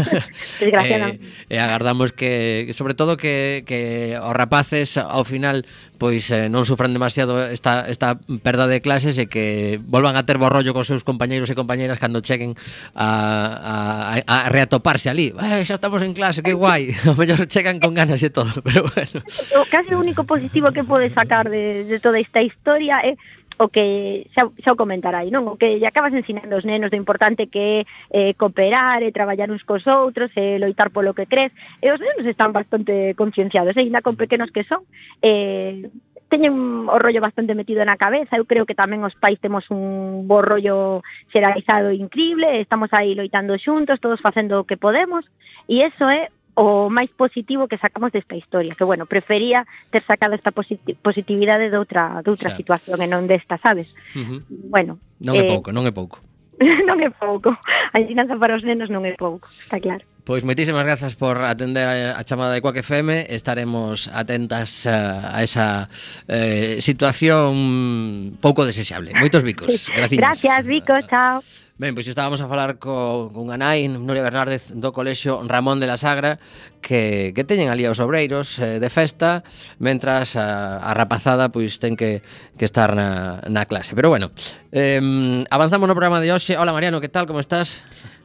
Desgraciadamente. 0.63 1.19
eh, 1.51 1.55
e 1.55 1.57
agardamos 1.59 2.15
que 2.15 2.71
sobre 2.71 2.95
todo 2.95 3.19
que 3.19 3.67
que 3.67 4.15
os 4.15 4.31
rapaces 4.31 4.95
ao 4.95 5.27
final 5.27 5.67
pois 6.03 6.27
eh, 6.35 6.51
non 6.51 6.67
sufran 6.67 6.91
demasiado 6.91 7.39
esta, 7.47 7.87
esta 7.87 8.19
perda 8.43 8.67
de 8.67 8.83
clases 8.83 9.15
e 9.15 9.31
que 9.31 9.79
volvan 9.87 10.19
a 10.19 10.27
ter 10.27 10.35
bo 10.35 10.51
rollo 10.51 10.75
cos 10.75 10.91
seus 10.91 11.07
compañeiros 11.07 11.47
e 11.47 11.55
compañeiras 11.55 11.95
cando 11.95 12.19
cheguen 12.19 12.59
a, 12.91 14.19
a, 14.19 14.43
a 14.43 14.51
reatoparse 14.51 15.07
ali. 15.07 15.31
Eh, 15.31 15.63
xa 15.63 15.79
estamos 15.79 16.03
en 16.03 16.11
clase, 16.11 16.43
que 16.43 16.51
guai. 16.51 16.91
O 17.07 17.15
mellor 17.15 17.47
chegan 17.47 17.79
con 17.79 17.95
ganas 17.95 18.19
e 18.19 18.27
todo, 18.27 18.51
pero 18.67 18.83
bueno. 18.83 19.23
O 19.55 19.63
case 19.71 19.95
único 19.95 20.27
positivo 20.27 20.75
que 20.75 20.83
pode 20.83 21.07
sacar 21.15 21.47
de, 21.47 21.87
de 21.87 22.03
toda 22.03 22.19
esta 22.19 22.43
historia 22.43 22.99
é 22.99 23.15
eh 23.15 23.42
o 23.57 23.69
que 23.69 24.29
xa, 24.33 24.49
xa 24.63 24.71
o 24.73 24.79
comentarai, 24.79 25.29
non? 25.29 25.45
O 25.49 25.57
que 25.57 25.77
lle 25.77 25.87
acabas 25.87 26.13
ensinando 26.13 26.57
os 26.57 26.65
nenos 26.65 26.89
do 26.89 26.99
importante 26.99 27.47
que 27.47 27.85
é 28.11 28.31
eh, 28.31 28.33
cooperar 28.33 29.03
e 29.03 29.15
traballar 29.15 29.51
uns 29.51 29.63
cos 29.63 29.85
outros 29.87 30.31
e 30.35 30.57
loitar 30.57 30.89
polo 30.89 31.13
que 31.13 31.29
crees. 31.29 31.51
E 31.81 31.91
os 31.91 31.99
nenos 31.99 32.25
están 32.25 32.51
bastante 32.51 33.13
concienciados, 33.13 33.75
eh, 33.77 33.85
aínda 33.85 34.01
con 34.01 34.15
pequenos 34.17 34.49
que 34.49 34.63
son, 34.63 34.85
eh, 35.21 35.89
teñen 36.33 36.89
o 36.89 36.97
rollo 36.97 37.21
bastante 37.21 37.53
metido 37.53 37.85
na 37.85 37.93
cabeza. 37.93 38.41
Eu 38.41 38.49
creo 38.49 38.65
que 38.65 38.73
tamén 38.73 39.05
os 39.05 39.13
pais 39.13 39.37
temos 39.37 39.69
un 39.69 40.25
bo 40.25 40.41
rollo 40.41 41.05
xeralizado 41.29 41.93
increíble, 41.93 42.57
estamos 42.57 42.89
aí 42.89 43.13
loitando 43.13 43.53
xuntos, 43.61 44.01
todos 44.01 44.17
facendo 44.17 44.57
o 44.57 44.65
que 44.65 44.81
podemos, 44.81 45.29
e 45.69 45.85
eso 45.85 46.09
é 46.09 46.33
o 46.53 46.89
máis 46.89 47.09
positivo 47.09 47.65
que 47.65 47.81
sacamos 47.81 48.13
desta 48.13 48.37
historia, 48.37 48.77
que 48.77 48.85
bueno, 48.85 49.09
prefería 49.09 49.65
ter 49.89 50.05
sacado 50.05 50.37
esta 50.37 50.53
posit 50.53 50.79
positividade 51.01 51.73
de 51.73 51.77
outra 51.77 52.21
de 52.21 52.29
outra 52.29 52.53
xa. 52.53 52.57
situación 52.57 53.01
e 53.01 53.07
non 53.09 53.25
desta, 53.25 53.57
sabes? 53.57 53.89
Uh 54.13 54.21
-huh. 54.21 54.39
Bueno, 54.69 55.01
non 55.17 55.33
é 55.33 55.43
eh... 55.45 55.49
pouco, 55.49 55.73
non 55.73 55.89
é 55.89 55.93
pouco. 55.93 56.21
non 56.87 57.01
é 57.01 57.09
pouco. 57.09 57.57
A 57.93 57.97
ensinanza 57.97 58.37
para 58.37 58.53
os 58.53 58.61
nenos 58.61 58.93
non 58.93 59.01
é 59.09 59.17
pouco, 59.17 59.49
está 59.49 59.81
claro. 59.81 60.05
Pois 60.23 60.47
moitísimas 60.47 60.87
grazas 60.87 61.19
por 61.19 61.35
atender 61.43 62.15
a 62.15 62.23
chamada 62.23 62.55
de 62.55 62.63
Quack 62.63 62.79
FM 62.79 63.27
Estaremos 63.27 64.07
atentas 64.07 64.87
a, 64.87 65.35
a 65.35 65.43
esa 65.43 65.91
eh, 66.31 66.79
situación 66.79 68.39
pouco 68.39 68.63
desexable. 68.63 69.11
Moitos 69.19 69.43
bicos, 69.43 69.91
gracias 69.91 70.19
Gracias, 70.23 70.59
bicos, 70.63 71.03
chao. 71.11 71.43
Ben, 71.75 71.91
pois 71.91 72.07
estábamos 72.07 72.39
a 72.39 72.47
falar 72.47 72.79
co, 72.79 73.27
con 73.35 73.51
Anai 73.51 73.91
Nuria 73.91 74.23
Bernárdez 74.23 74.71
do 74.71 74.95
Colexio 74.95 75.43
Ramón 75.43 75.83
de 75.83 75.91
la 75.91 75.99
Sagra 75.99 76.39
que, 76.79 77.35
que 77.35 77.43
teñen 77.43 77.67
ali 77.67 77.83
aos 77.83 77.99
obreiros 77.99 78.55
eh, 78.63 78.79
de 78.79 78.89
festa 78.93 79.43
mentras 79.83 80.39
a, 80.39 80.79
a 80.79 80.95
rapazada 80.95 81.51
pois 81.51 81.83
ten 81.83 81.99
que, 81.99 82.23
que 82.55 82.63
estar 82.63 82.95
na, 82.95 83.43
na 83.51 83.67
clase. 83.67 83.91
Pero 83.91 84.07
bueno, 84.07 84.31
eh, 84.71 85.03
avanzamos 85.51 85.91
no 85.91 85.97
programa 85.99 86.23
de 86.23 86.31
hoxe. 86.31 86.55
Hola 86.55 86.71
Mariano, 86.71 87.03
que 87.03 87.11
tal, 87.11 87.27
como 87.27 87.43
estás? 87.43 87.83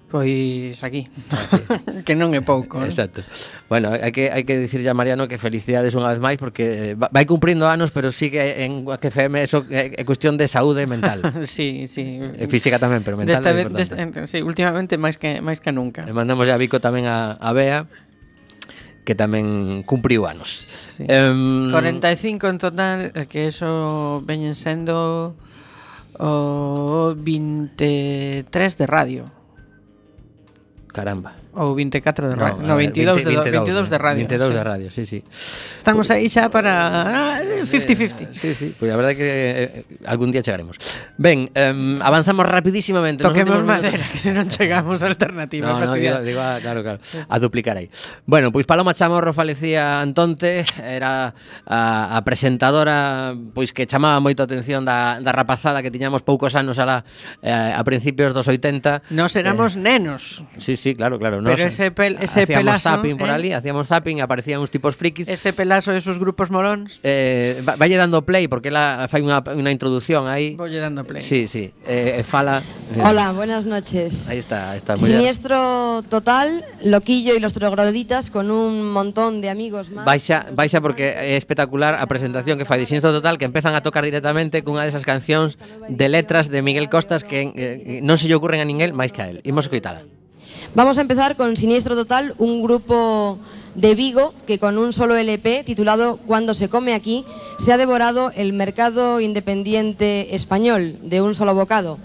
Pois 0.09 0.83
aquí, 0.83 1.05
aquí. 1.05 2.03
que 2.09 2.17
non 2.17 2.33
é 2.33 2.41
pouco 2.41 2.81
eh? 2.81 2.89
Exacto. 2.89 3.21
Bueno, 3.69 3.93
hai 3.93 4.09
que, 4.09 4.33
hai 4.33 4.49
que 4.49 4.57
dicirlle 4.57 4.89
a 4.89 4.97
Mariano 4.97 5.29
que 5.29 5.37
felicidades 5.37 5.93
unha 5.93 6.09
vez 6.09 6.17
máis 6.17 6.41
Porque 6.41 6.97
vai 6.97 7.29
cumprindo 7.29 7.69
anos, 7.69 7.93
pero 7.93 8.09
sí 8.09 8.33
que 8.33 8.65
en 8.65 8.89
que 8.89 9.13
FM 9.13 9.45
eso 9.45 9.69
é 9.69 10.01
cuestión 10.09 10.41
de 10.41 10.49
saúde 10.49 10.89
mental. 10.89 11.21
Sí, 11.45 11.85
sí. 11.89 12.19
E 12.19 12.49
Física 12.49 12.81
tamén, 12.81 13.05
pero 13.05 13.21
mental 13.21 13.37
Desta 13.37 13.53
é 13.53 13.61
importante. 13.69 14.01
desta, 14.01 14.25
Sí, 14.25 14.41
últimamente 14.41 14.97
máis 14.97 15.21
que, 15.21 15.45
máis 15.45 15.61
que 15.61 15.77
nunca. 15.77 16.09
E 16.09 16.13
mandamos 16.17 16.49
a 16.49 16.57
Vico 16.57 16.81
tamén 16.81 17.05
a, 17.05 17.37
a 17.37 17.53
Bea 17.53 17.85
que 19.05 19.17
tamén 19.17 19.85
cumpriu 19.89 20.29
anos. 20.29 20.69
Sí. 20.97 21.05
um, 21.09 21.73
45 21.73 22.49
en 22.49 22.59
total, 22.61 22.99
eh, 23.13 23.25
que 23.25 23.49
eso 23.49 24.21
veñen 24.25 24.53
sendo 24.53 25.33
o 26.21 27.15
23 27.17 28.45
de 28.77 28.87
radio. 28.89 29.25
Caramba. 30.93 31.38
Ou 31.59 31.75
24 31.75 31.99
eh, 31.99 32.31
de 32.31 32.37
radio. 32.39 32.63
No, 32.63 32.69
no 32.69 32.77
22, 32.79 33.25
20, 33.25 33.27
22, 33.27 33.45
de, 33.45 33.51
22 33.51 33.91
de 33.91 33.99
radio. 33.99 34.19
22 34.23 34.49
sí. 34.49 34.55
de 34.55 34.65
radio, 34.65 34.89
sí, 34.91 35.03
sí. 35.07 35.19
Estamos 35.77 36.07
aí 36.15 36.31
xa 36.31 36.47
para 36.49 37.35
ah, 37.35 37.43
eh, 37.43 37.67
50-50. 37.67 38.31
Sí, 38.31 38.55
sí, 38.55 38.75
pois 38.79 38.87
pues 38.87 38.91
a 38.93 38.97
verdade 38.97 39.15
é 39.15 39.19
que 39.19 39.29
eh, 39.29 40.07
algún 40.07 40.31
día 40.31 40.41
chegaremos. 40.41 40.79
Ben, 41.19 41.51
um, 41.51 41.99
avanzamos 41.99 42.47
rapidísimamente. 42.47 43.27
Toquemos 43.27 43.67
madera, 43.67 44.07
que 44.13 44.19
se 44.23 44.31
non 44.31 44.47
chegamos 44.47 45.03
a 45.03 45.11
alternativa. 45.11 45.67
No, 45.67 45.83
no, 45.83 45.99
digo, 45.99 46.23
digo 46.23 46.39
a, 46.39 46.63
claro, 46.63 46.87
claro, 46.87 47.03
a 47.03 47.37
duplicar 47.43 47.75
aí. 47.75 47.91
Bueno, 48.23 48.55
pois 48.55 48.63
Paloma 48.63 48.95
Chamorro 48.95 49.35
falecía 49.35 49.99
Antonte, 49.99 50.63
era 50.79 51.35
a, 51.67 52.17
a 52.17 52.19
presentadora 52.23 53.35
pois 53.51 53.75
que 53.75 53.87
chamaba 53.91 54.23
moito 54.23 54.43
a 54.43 54.47
atención 54.47 54.87
da, 54.87 55.19
da 55.19 55.35
rapazada 55.35 55.83
que 55.83 55.91
tiñamos 55.91 56.23
poucos 56.23 56.55
anos 56.55 56.79
a, 56.79 56.87
la, 56.87 56.99
eh, 57.43 57.51
a 57.51 57.83
principios 57.83 58.31
dos 58.31 58.47
80. 58.47 59.11
Nos 59.11 59.35
éramos 59.35 59.75
eh, 59.75 59.81
nenos. 59.83 60.45
Sí, 60.59 60.77
sí, 60.77 60.95
claro, 60.95 61.19
claro. 61.19 61.41
No 61.41 61.48
pero 61.55 61.69
ese, 61.69 61.91
pel, 61.91 62.17
ese 62.21 62.43
hacíamos 62.43 62.65
pelazo. 62.65 62.77
Hacíamos 62.79 62.83
zapping 62.83 63.17
por 63.17 63.29
eh? 63.29 63.33
ali, 63.33 63.53
hacíamos 63.53 63.89
zapping, 63.89 64.21
aparecían 64.21 64.61
uns 64.61 64.71
tipos 64.71 64.97
frikis. 64.97 65.29
Ese 65.29 65.53
pelazo, 65.53 65.93
esos 65.93 66.19
grupos 66.19 66.51
molóns. 66.51 67.01
Eh, 67.03 67.63
valle 67.65 67.97
dando 67.97 68.23
play, 68.23 68.49
porque 68.49 68.69
ela 68.69 69.07
fai 69.09 69.23
unha, 69.23 69.41
unha 69.41 69.71
introducción 69.71 70.27
aí. 70.27 70.59
Voy 70.59 70.75
dando 70.75 71.05
play. 71.05 71.23
Sí, 71.23 71.47
sí. 71.47 71.71
Eh, 71.87 72.21
eh 72.21 72.25
fala. 72.27 72.63
Hola, 72.99 73.33
buenas 73.33 73.67
noches. 73.67 74.29
Ahí 74.29 74.39
está, 74.39 74.77
está 74.77 74.95
está. 74.95 75.07
Siniestro 75.07 76.03
total, 76.09 76.65
loquillo 76.85 77.35
y 77.35 77.41
los 77.41 77.53
trogloditas 77.53 78.31
con 78.31 78.51
un 78.51 78.91
montón 78.93 79.41
de 79.41 79.51
amigos 79.51 79.91
más. 79.91 80.05
Baixa, 80.05 80.47
baixa 80.53 80.81
porque 80.81 81.15
é 81.15 81.37
espectacular 81.37 81.97
a 82.01 82.07
presentación 82.07 82.59
que 82.59 82.65
fai 82.65 82.81
de 82.81 82.87
Siniestro 82.87 83.13
total, 83.13 83.39
que 83.39 83.45
empezan 83.45 83.75
a 83.75 83.83
tocar 83.83 84.05
directamente 84.05 84.65
cunha 84.65 84.85
desas 84.85 85.05
cancións 85.05 85.61
de 85.89 86.07
letras 86.09 86.49
de 86.49 86.63
Miguel 86.63 86.89
Costas 86.89 87.25
que 87.25 87.53
eh, 87.55 88.01
non 88.03 88.17
se 88.17 88.27
lle 88.27 88.37
ocurren 88.37 88.61
a 88.61 88.67
ninguén 88.67 88.97
máis 88.97 89.13
que 89.13 89.23
a 89.23 89.29
él. 89.31 89.41
Imos 89.45 89.69
escoitala. 89.69 90.18
Vamos 90.75 90.99
a 90.99 91.01
empezar 91.01 91.37
con 91.37 91.57
Siniestro 91.57 91.97
Total, 91.97 92.35
un 92.39 92.63
grupo 92.63 93.39
de 93.75 93.95
Vigo 93.95 94.35
que 94.47 94.59
con 94.59 94.77
un 94.77 94.93
solo 94.93 95.17
LP 95.17 95.65
titulado 95.65 96.19
Cuando 96.27 96.53
se 96.53 96.69
come 96.69 96.95
aquí 96.95 97.25
se 97.59 97.73
ha 97.73 97.77
devorado 97.77 98.31
el 98.37 98.53
mercado 98.53 99.21
independiente 99.21 100.35
español 100.35 100.97
de 101.03 101.23
un 101.23 101.35
solo 101.35 101.55
bocado. 101.55 101.99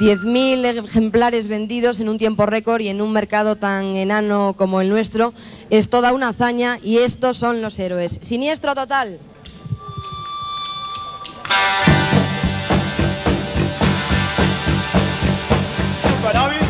10.000 0.00 0.84
ejemplares 0.84 1.48
vendidos 1.48 2.00
en 2.00 2.08
un 2.08 2.18
tiempo 2.18 2.46
récord 2.46 2.80
y 2.80 2.88
en 2.88 3.00
un 3.00 3.12
mercado 3.12 3.56
tan 3.56 3.84
enano 3.96 4.54
como 4.56 4.80
el 4.80 4.88
nuestro 4.88 5.32
es 5.70 5.88
toda 5.88 6.12
una 6.12 6.28
hazaña 6.28 6.78
y 6.82 6.98
estos 6.98 7.36
son 7.36 7.62
los 7.62 7.78
héroes. 7.78 8.18
Siniestro 8.22 8.74
Total. 8.74 9.18
Superávit, 16.02 16.67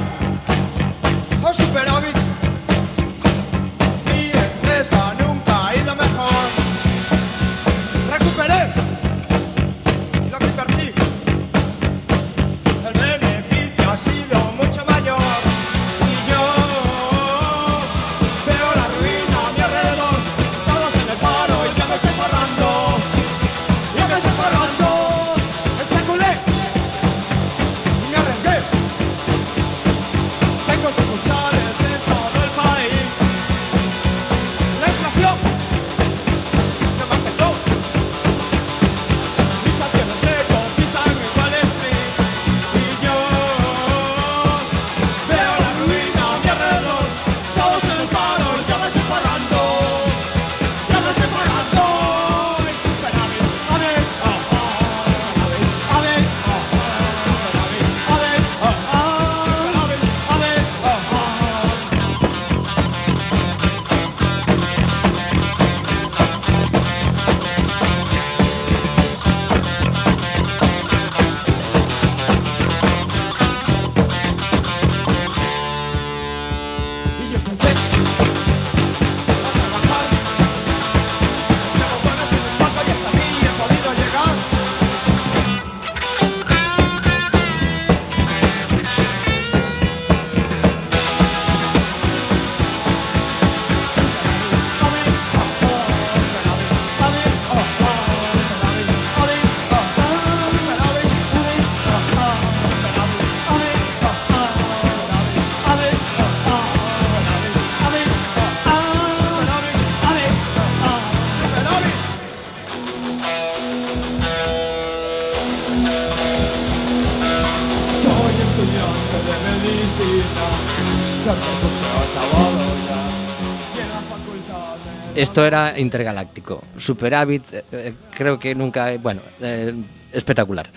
Esto 125.38 125.46
era 125.46 125.78
intergaláctico. 125.78 126.64
Superávit, 126.76 127.44
eh, 127.52 127.62
eh 127.70 127.94
creo 128.10 128.40
que 128.40 128.56
nunca. 128.56 128.96
Bueno, 128.98 129.22
eh, 129.40 129.72
espectacular. 130.10 130.68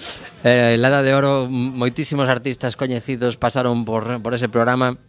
Eh, 0.43 0.75
la 0.77 0.89
Edad 0.89 1.03
de 1.03 1.15
Oro, 1.15 1.49
moitísimos 1.49 2.29
artistas 2.29 2.77
coñecidos 2.77 3.41
pasaron 3.41 3.85
por, 3.89 4.21
por 4.21 4.37
ese 4.37 4.53
programa 4.53 5.01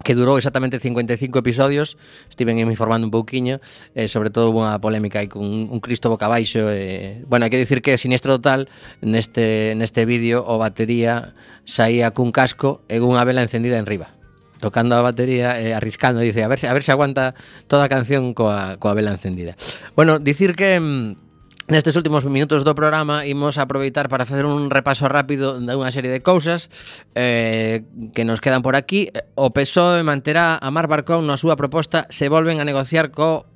que 0.00 0.16
durou 0.16 0.40
exactamente 0.40 0.80
55 0.80 1.28
episodios 1.36 2.00
estiven 2.32 2.56
informando 2.56 3.04
un 3.04 3.12
pouquiño 3.12 3.60
eh, 3.92 4.08
sobre 4.08 4.32
todo 4.32 4.48
unha 4.48 4.80
polémica 4.80 5.20
aí 5.20 5.28
con 5.28 5.44
un 5.44 5.80
Cristo 5.84 6.08
boca 6.08 6.28
abaixo 6.28 6.68
eh, 6.68 7.20
bueno, 7.28 7.44
hai 7.44 7.52
que 7.52 7.60
dicir 7.60 7.80
que 7.80 8.00
siniestro 8.00 8.40
total 8.40 8.68
neste, 9.00 9.72
neste 9.76 10.04
vídeo 10.04 10.44
o 10.44 10.56
batería 10.56 11.36
saía 11.64 12.12
cun 12.12 12.28
casco 12.32 12.84
e 12.92 13.00
unha 13.00 13.24
vela 13.24 13.40
encendida 13.40 13.80
en 13.80 13.88
riba 13.88 14.15
tocando 14.60 14.96
a 14.96 15.02
batería 15.02 15.60
eh, 15.60 15.74
arriscando, 15.74 16.20
dice, 16.20 16.42
a 16.42 16.48
ver, 16.48 16.64
a 16.64 16.72
ver 16.72 16.82
se 16.82 16.92
aguanta 16.92 17.34
toda 17.66 17.84
a 17.84 17.92
canción 17.92 18.34
coa, 18.34 18.76
coa 18.76 18.94
vela 18.94 19.12
encendida. 19.12 19.56
Bueno, 19.94 20.18
dicir 20.18 20.54
que... 20.56 20.80
Mm, 20.80 21.26
Nestes 21.66 21.98
últimos 21.98 22.22
minutos 22.22 22.62
do 22.62 22.78
programa 22.78 23.26
imos 23.26 23.58
aproveitar 23.58 24.06
para 24.06 24.22
facer 24.22 24.46
un 24.46 24.70
repaso 24.70 25.10
rápido 25.10 25.58
dunha 25.58 25.90
serie 25.90 26.14
de 26.14 26.22
cousas 26.22 26.70
eh, 27.18 27.82
que 28.14 28.22
nos 28.22 28.38
quedan 28.38 28.62
por 28.62 28.78
aquí. 28.78 29.10
O 29.34 29.50
PSOE 29.50 30.06
manterá 30.06 30.62
a 30.62 30.70
Mar 30.70 30.86
Barcón 30.86 31.26
na 31.26 31.34
súa 31.34 31.58
proposta 31.58 32.06
se 32.06 32.30
volven 32.30 32.62
a 32.62 32.68
negociar 32.68 33.10
co 33.10 33.50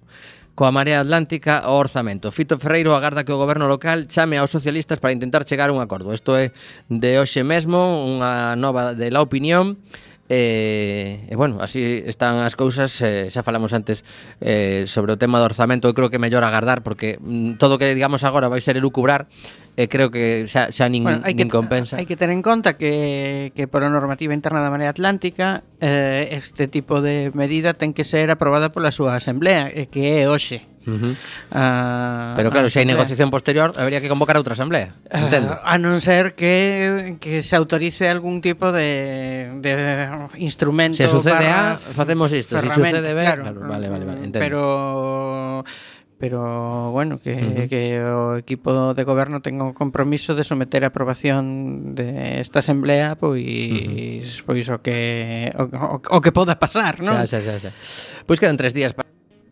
coa 0.58 0.74
Marea 0.74 1.06
Atlántica 1.06 1.62
o 1.70 1.78
orzamento. 1.78 2.34
Fito 2.34 2.58
Ferreiro 2.58 2.98
agarda 2.98 3.22
que 3.22 3.30
o 3.30 3.38
goberno 3.38 3.70
local 3.70 4.10
chame 4.10 4.42
aos 4.42 4.50
socialistas 4.50 4.98
para 4.98 5.14
intentar 5.14 5.46
chegar 5.46 5.70
a 5.70 5.72
un 5.72 5.78
acordo. 5.78 6.10
Isto 6.10 6.34
é 6.34 6.50
de 6.90 7.14
hoxe 7.14 7.46
mesmo, 7.46 7.78
unha 8.10 8.58
nova 8.58 8.90
de 8.90 9.14
la 9.14 9.22
opinión 9.22 9.78
E, 10.30 11.26
e 11.26 11.34
bueno, 11.34 11.58
así 11.58 12.06
están 12.06 12.38
as 12.46 12.54
cousas 12.54 12.94
eh, 13.02 13.26
Xa 13.34 13.42
falamos 13.42 13.74
antes 13.74 14.06
eh, 14.38 14.86
sobre 14.86 15.10
o 15.10 15.18
tema 15.18 15.42
do 15.42 15.50
orzamento 15.50 15.90
Eu 15.90 15.94
creo 15.98 16.06
que 16.06 16.16
é 16.16 16.22
mellor 16.22 16.46
agardar 16.46 16.86
Porque 16.86 17.18
mm, 17.18 17.58
todo 17.58 17.74
o 17.74 17.78
que 17.82 17.90
digamos 17.98 18.22
agora 18.22 18.46
vai 18.46 18.62
ser 18.62 18.78
elucubrar 18.78 19.26
E 19.74 19.84
eh, 19.84 19.88
creo 19.90 20.14
que 20.14 20.46
xa, 20.46 20.70
xa 20.70 20.86
nin, 20.86 21.02
bueno, 21.02 21.26
hai 21.26 21.34
nin 21.34 21.50
que, 21.50 21.58
compensa. 21.58 21.98
Hai 21.98 22.06
que 22.06 22.14
ter 22.14 22.30
en 22.30 22.46
conta 22.46 22.78
que, 22.78 23.50
que 23.58 23.66
por 23.66 23.82
a 23.82 23.90
normativa 23.90 24.30
interna 24.30 24.62
da 24.62 24.70
Marea 24.70 24.94
Atlántica 24.94 25.66
eh, 25.82 26.30
Este 26.30 26.70
tipo 26.70 27.02
de 27.02 27.34
medida 27.34 27.74
ten 27.74 27.90
que 27.90 28.06
ser 28.06 28.30
aprobada 28.30 28.70
pola 28.70 28.94
súa 28.94 29.18
asamblea 29.18 29.66
E 29.66 29.90
que 29.90 30.22
é 30.22 30.30
hoxe. 30.30 30.69
Ah, 31.52 32.32
Pero 32.36 32.50
claro, 32.50 32.66
a 32.66 32.70
se 32.72 32.80
hai 32.80 32.88
asamblea. 32.88 32.96
negociación 32.96 33.28
posterior 33.28 33.76
Habería 33.76 34.00
que 34.00 34.08
convocar 34.08 34.36
a 34.36 34.40
outra 34.40 34.56
asamblea 34.56 34.96
Ah, 35.12 35.60
a 35.64 35.76
non 35.76 36.00
ser 36.00 36.32
que, 36.32 37.20
que 37.20 37.44
se 37.44 37.54
autorice 37.54 38.08
algún 38.08 38.40
tipo 38.40 38.72
de, 38.72 39.60
de 39.60 39.72
instrumento 40.40 40.96
Se 40.96 41.08
sucede 41.10 41.46
A, 41.52 41.76
isto, 41.76 42.56
se 42.56 42.64
ferramenta, 42.64 42.96
sucede 43.04 43.12
B, 43.12 43.20
claro, 43.20 43.42
claro, 43.44 43.60
vale, 43.68 43.86
vale, 43.92 44.04
vale. 44.08 44.20
Pero 44.32 45.64
pero 46.20 46.92
bueno, 46.92 47.18
que, 47.18 47.32
Ujú. 47.32 47.68
que 47.72 47.96
o 48.04 48.36
equipo 48.36 48.92
de 48.92 49.04
goberno 49.08 49.40
ten 49.40 49.56
o 49.64 49.72
compromiso 49.72 50.36
de 50.36 50.44
someter 50.44 50.84
a 50.84 50.92
aprobación 50.92 51.96
de 51.96 52.40
esta 52.44 52.60
asamblea 52.60 53.16
pois 53.16 54.44
pois 54.44 54.68
o 54.68 54.84
que 54.84 55.48
o, 55.56 55.64
o, 55.64 55.96
o 55.96 56.18
que 56.20 56.28
poda 56.32 56.60
pasar, 56.60 57.00
non? 57.00 57.16
Xa, 57.24 57.24
xa, 57.24 57.40
xa, 57.40 57.54
xa. 57.68 57.70
Pois 58.28 58.36
quedan 58.36 58.60
tres 58.60 58.76
días 58.76 58.92
para 58.92 59.08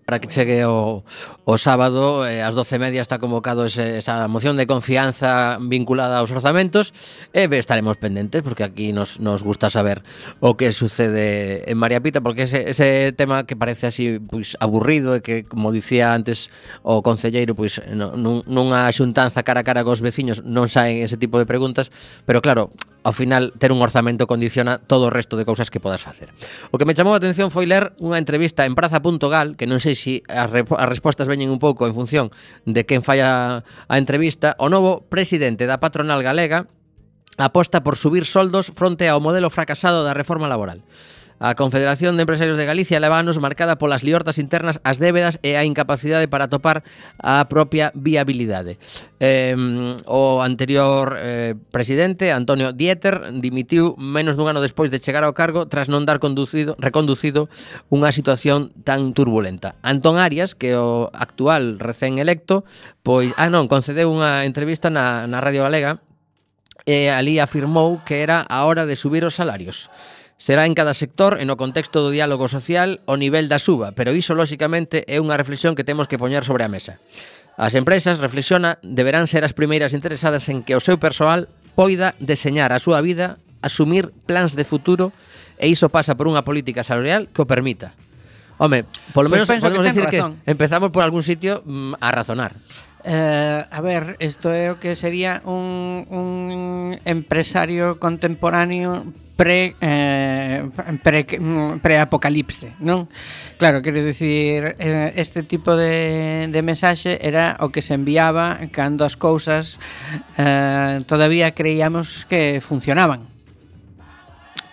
para 0.09 0.21
que 0.21 0.27
chegue 0.27 0.65
o, 0.65 1.05
o 1.45 1.55
sábado 1.61 2.25
eh, 2.25 2.41
ás 2.41 2.57
12:30 2.57 2.97
está 2.97 3.21
convocado 3.21 3.69
ese, 3.69 4.01
esa 4.01 4.25
moción 4.25 4.57
de 4.57 4.65
confianza 4.65 5.61
vinculada 5.61 6.17
aos 6.17 6.33
orzamentos 6.33 6.97
e 7.37 7.45
eh, 7.45 7.61
estaremos 7.61 8.01
pendentes 8.01 8.41
porque 8.41 8.65
aquí 8.65 8.97
nos, 8.97 9.21
nos 9.21 9.45
gusta 9.45 9.69
saber 9.69 10.01
o 10.41 10.57
que 10.57 10.73
sucede 10.73 11.69
en 11.69 11.77
María 11.77 12.01
Pita 12.01 12.25
porque 12.25 12.49
ese, 12.49 12.73
ese 12.73 13.13
tema 13.13 13.45
que 13.45 13.53
parece 13.53 13.93
así 13.93 14.17
pois 14.17 14.57
aburrido 14.65 15.13
e 15.13 15.21
que 15.21 15.45
como 15.45 15.77
dicía 15.77 16.17
antes 16.17 16.49
o 16.81 17.05
concelleiro 17.05 17.53
pois 17.53 17.77
nun, 17.93 18.41
nunha 18.49 18.89
xuntanza 18.97 19.45
cara 19.45 19.61
a 19.61 19.67
cara 19.69 19.85
cos 19.85 20.01
veciños 20.01 20.41
non 20.41 20.73
saen 20.73 21.05
ese 21.05 21.21
tipo 21.21 21.37
de 21.37 21.45
preguntas, 21.45 21.93
pero 22.25 22.41
claro, 22.41 22.73
ao 23.09 23.13
final 23.13 23.53
ter 23.59 23.73
un 23.73 23.81
orzamento 23.81 24.27
condiciona 24.27 24.79
todo 24.79 25.09
o 25.09 25.11
resto 25.11 25.37
de 25.37 25.45
cousas 25.45 25.71
que 25.71 25.81
podas 25.81 26.03
facer. 26.03 26.29
O 26.71 26.79
que 26.79 26.85
me 26.85 26.93
chamou 26.93 27.15
a 27.15 27.21
atención 27.21 27.49
foi 27.49 27.65
ler 27.65 27.97
unha 28.03 28.19
entrevista 28.19 28.67
en 28.67 28.77
praza.gal, 28.77 29.57
que 29.57 29.65
non 29.65 29.81
sei 29.81 29.97
si 29.99 30.23
as, 30.31 30.47
as 30.55 30.89
respostas 30.89 31.27
veñen 31.27 31.51
un 31.51 31.59
pouco 31.59 31.91
en 31.91 31.93
función 31.93 32.31
de 32.63 32.87
quen 32.87 33.03
falla 33.03 33.67
a 33.67 33.95
entrevista, 33.99 34.55
o 34.63 34.71
novo 34.71 35.03
presidente 35.11 35.67
da 35.67 35.83
patronal 35.83 36.23
galega 36.23 36.71
aposta 37.39 37.83
por 37.83 37.99
subir 37.99 38.27
soldos 38.27 38.71
fronte 38.71 39.11
ao 39.11 39.19
modelo 39.19 39.51
fracasado 39.51 40.07
da 40.07 40.15
reforma 40.15 40.47
laboral. 40.47 40.87
A 41.39 41.55
Confederación 41.55 42.19
de 42.19 42.27
Empresarios 42.27 42.59
de 42.59 42.67
Galicia 42.67 42.99
leva 42.99 43.19
anos 43.19 43.39
marcada 43.39 43.79
polas 43.79 44.03
liortas 44.03 44.43
internas 44.43 44.83
as 44.83 44.99
débedas 44.99 45.39
e 45.47 45.55
a 45.55 45.63
incapacidade 45.63 46.27
para 46.27 46.51
topar 46.51 46.83
a 47.23 47.47
propia 47.47 47.95
viabilidade. 47.95 48.83
Eh, 49.23 49.55
o 50.03 50.43
anterior 50.43 51.15
eh, 51.15 51.55
presidente, 51.71 52.35
Antonio 52.35 52.75
Dieter, 52.75 53.39
dimitiu 53.39 53.95
menos 53.95 54.35
dun 54.35 54.51
ano 54.51 54.59
despois 54.59 54.91
de 54.91 54.99
chegar 54.99 55.23
ao 55.23 55.35
cargo 55.35 55.71
tras 55.71 55.87
non 55.87 56.03
dar 56.03 56.19
conducido, 56.19 56.75
reconducido 56.83 57.47
unha 57.87 58.11
situación 58.11 58.75
tan 58.83 59.15
turbulenta. 59.15 59.79
Antón 59.87 60.19
Arias, 60.19 60.59
que 60.59 60.75
o 60.75 61.07
actual 61.15 61.79
recén 61.79 62.19
electo, 62.19 62.67
pois, 63.07 63.31
ah 63.39 63.47
non, 63.47 63.71
concedeu 63.71 64.11
unha 64.11 64.43
entrevista 64.43 64.91
na, 64.91 65.31
na 65.31 65.39
Radio 65.39 65.63
Galega 65.63 66.03
e 66.83 67.13
ali 67.13 67.39
afirmou 67.39 68.03
que 68.03 68.25
era 68.25 68.43
a 68.43 68.65
hora 68.67 68.89
de 68.89 68.99
subir 68.99 69.23
os 69.23 69.39
salarios. 69.39 69.87
Será 70.39 70.67
en 70.67 70.79
cada 70.79 70.95
sector 70.95 71.43
e 71.43 71.45
no 71.45 71.59
contexto 71.59 71.99
do 71.99 72.15
diálogo 72.15 72.47
social 72.47 73.03
o 73.11 73.19
nivel 73.19 73.51
da 73.51 73.59
suba, 73.59 73.91
pero 73.91 74.15
iso, 74.15 74.39
lóxicamente, 74.39 75.03
é 75.11 75.19
unha 75.19 75.35
reflexión 75.35 75.75
que 75.75 75.83
temos 75.83 76.07
que 76.07 76.15
poñer 76.15 76.47
sobre 76.47 76.63
a 76.63 76.71
mesa. 76.71 77.03
As 77.59 77.75
empresas, 77.75 78.23
reflexiona, 78.23 78.79
deberán 78.87 79.27
ser 79.27 79.43
as 79.43 79.51
primeiras 79.51 79.91
interesadas 79.91 80.47
en 80.47 80.63
que 80.63 80.79
o 80.79 80.81
seu 80.81 81.03
persoal 81.03 81.51
poida 81.75 82.15
deseñar 82.23 82.71
a 82.71 82.79
súa 82.79 83.03
vida, 83.03 83.43
asumir 83.67 84.15
plans 84.31 84.55
de 84.55 84.63
futuro 84.63 85.11
e 85.59 85.67
iso 85.67 85.91
pasa 85.91 86.15
por 86.15 86.31
unha 86.31 86.47
política 86.47 86.87
salarial 86.87 87.27
que 87.35 87.43
o 87.43 87.51
permita. 87.51 87.99
Home, 88.63 88.87
polo 89.11 89.27
pois 89.27 89.43
menos 89.43 89.51
pues 89.51 89.59
podemos 89.59 89.83
que 89.83 89.91
decir 89.91 90.07
razón. 90.07 90.39
que 90.39 90.51
empezamos 90.55 90.95
por 90.95 91.03
algún 91.03 91.27
sitio 91.27 91.67
mm, 91.67 91.99
a 91.99 92.15
razonar. 92.15 92.55
Eh, 93.03 93.67
a 93.67 93.81
ver, 93.83 94.15
isto 94.23 94.55
é 94.55 94.71
o 94.71 94.79
que 94.79 94.95
sería 94.95 95.43
un, 95.43 96.07
un 96.15 96.95
empresario 97.03 97.99
contemporáneo 97.99 99.03
pre 99.39 99.79
eh, 99.81 100.67
pre 100.99 101.23
preapocalipse, 101.79 102.75
non? 102.83 103.07
Claro, 103.55 103.79
quero 103.87 104.03
dicir, 104.03 104.75
eh, 104.83 105.15
este 105.15 105.47
tipo 105.47 105.79
de 105.79 106.51
de 106.51 106.61
mensaxe 106.67 107.23
era 107.23 107.55
o 107.63 107.71
que 107.71 107.79
se 107.79 107.95
enviaba 107.95 108.59
cando 108.75 109.07
as 109.07 109.15
cousas 109.15 109.79
eh, 110.35 111.07
todavía 111.07 111.55
creíamos 111.55 112.27
que 112.27 112.59
funcionaban 112.59 113.38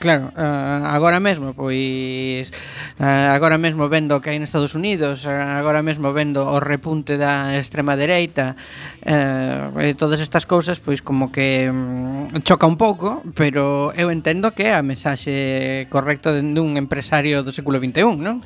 claro, 0.05 0.29
uh, 0.37 0.85
agora 0.85 1.17
mesmo 1.17 1.57
pois 1.57 2.53
uh, 3.01 3.33
agora 3.33 3.57
mesmo 3.57 3.89
vendo 3.89 4.21
que 4.21 4.29
hai 4.29 4.37
en 4.37 4.45
Estados 4.45 4.77
Unidos, 4.77 5.25
eh, 5.25 5.33
agora 5.33 5.81
mesmo 5.81 6.13
vendo 6.13 6.45
o 6.45 6.61
repunte 6.61 7.17
da 7.17 7.57
extrema 7.57 7.97
dereita, 7.97 8.53
uh, 9.01 9.73
e 9.81 9.97
todas 9.97 10.21
estas 10.21 10.45
cousas 10.45 10.77
pois 10.77 11.01
como 11.01 11.33
que 11.33 11.65
um, 11.65 12.29
choca 12.45 12.69
un 12.69 12.77
pouco, 12.77 13.25
pero 13.33 13.89
eu 13.97 14.13
entendo 14.13 14.53
que 14.53 14.69
é 14.69 14.77
a 14.77 14.85
mensaxe 14.85 15.89
correcta 15.89 16.29
dun 16.37 16.77
empresario 16.77 17.41
do 17.41 17.49
século 17.49 17.81
21, 17.81 18.21
non? 18.21 18.45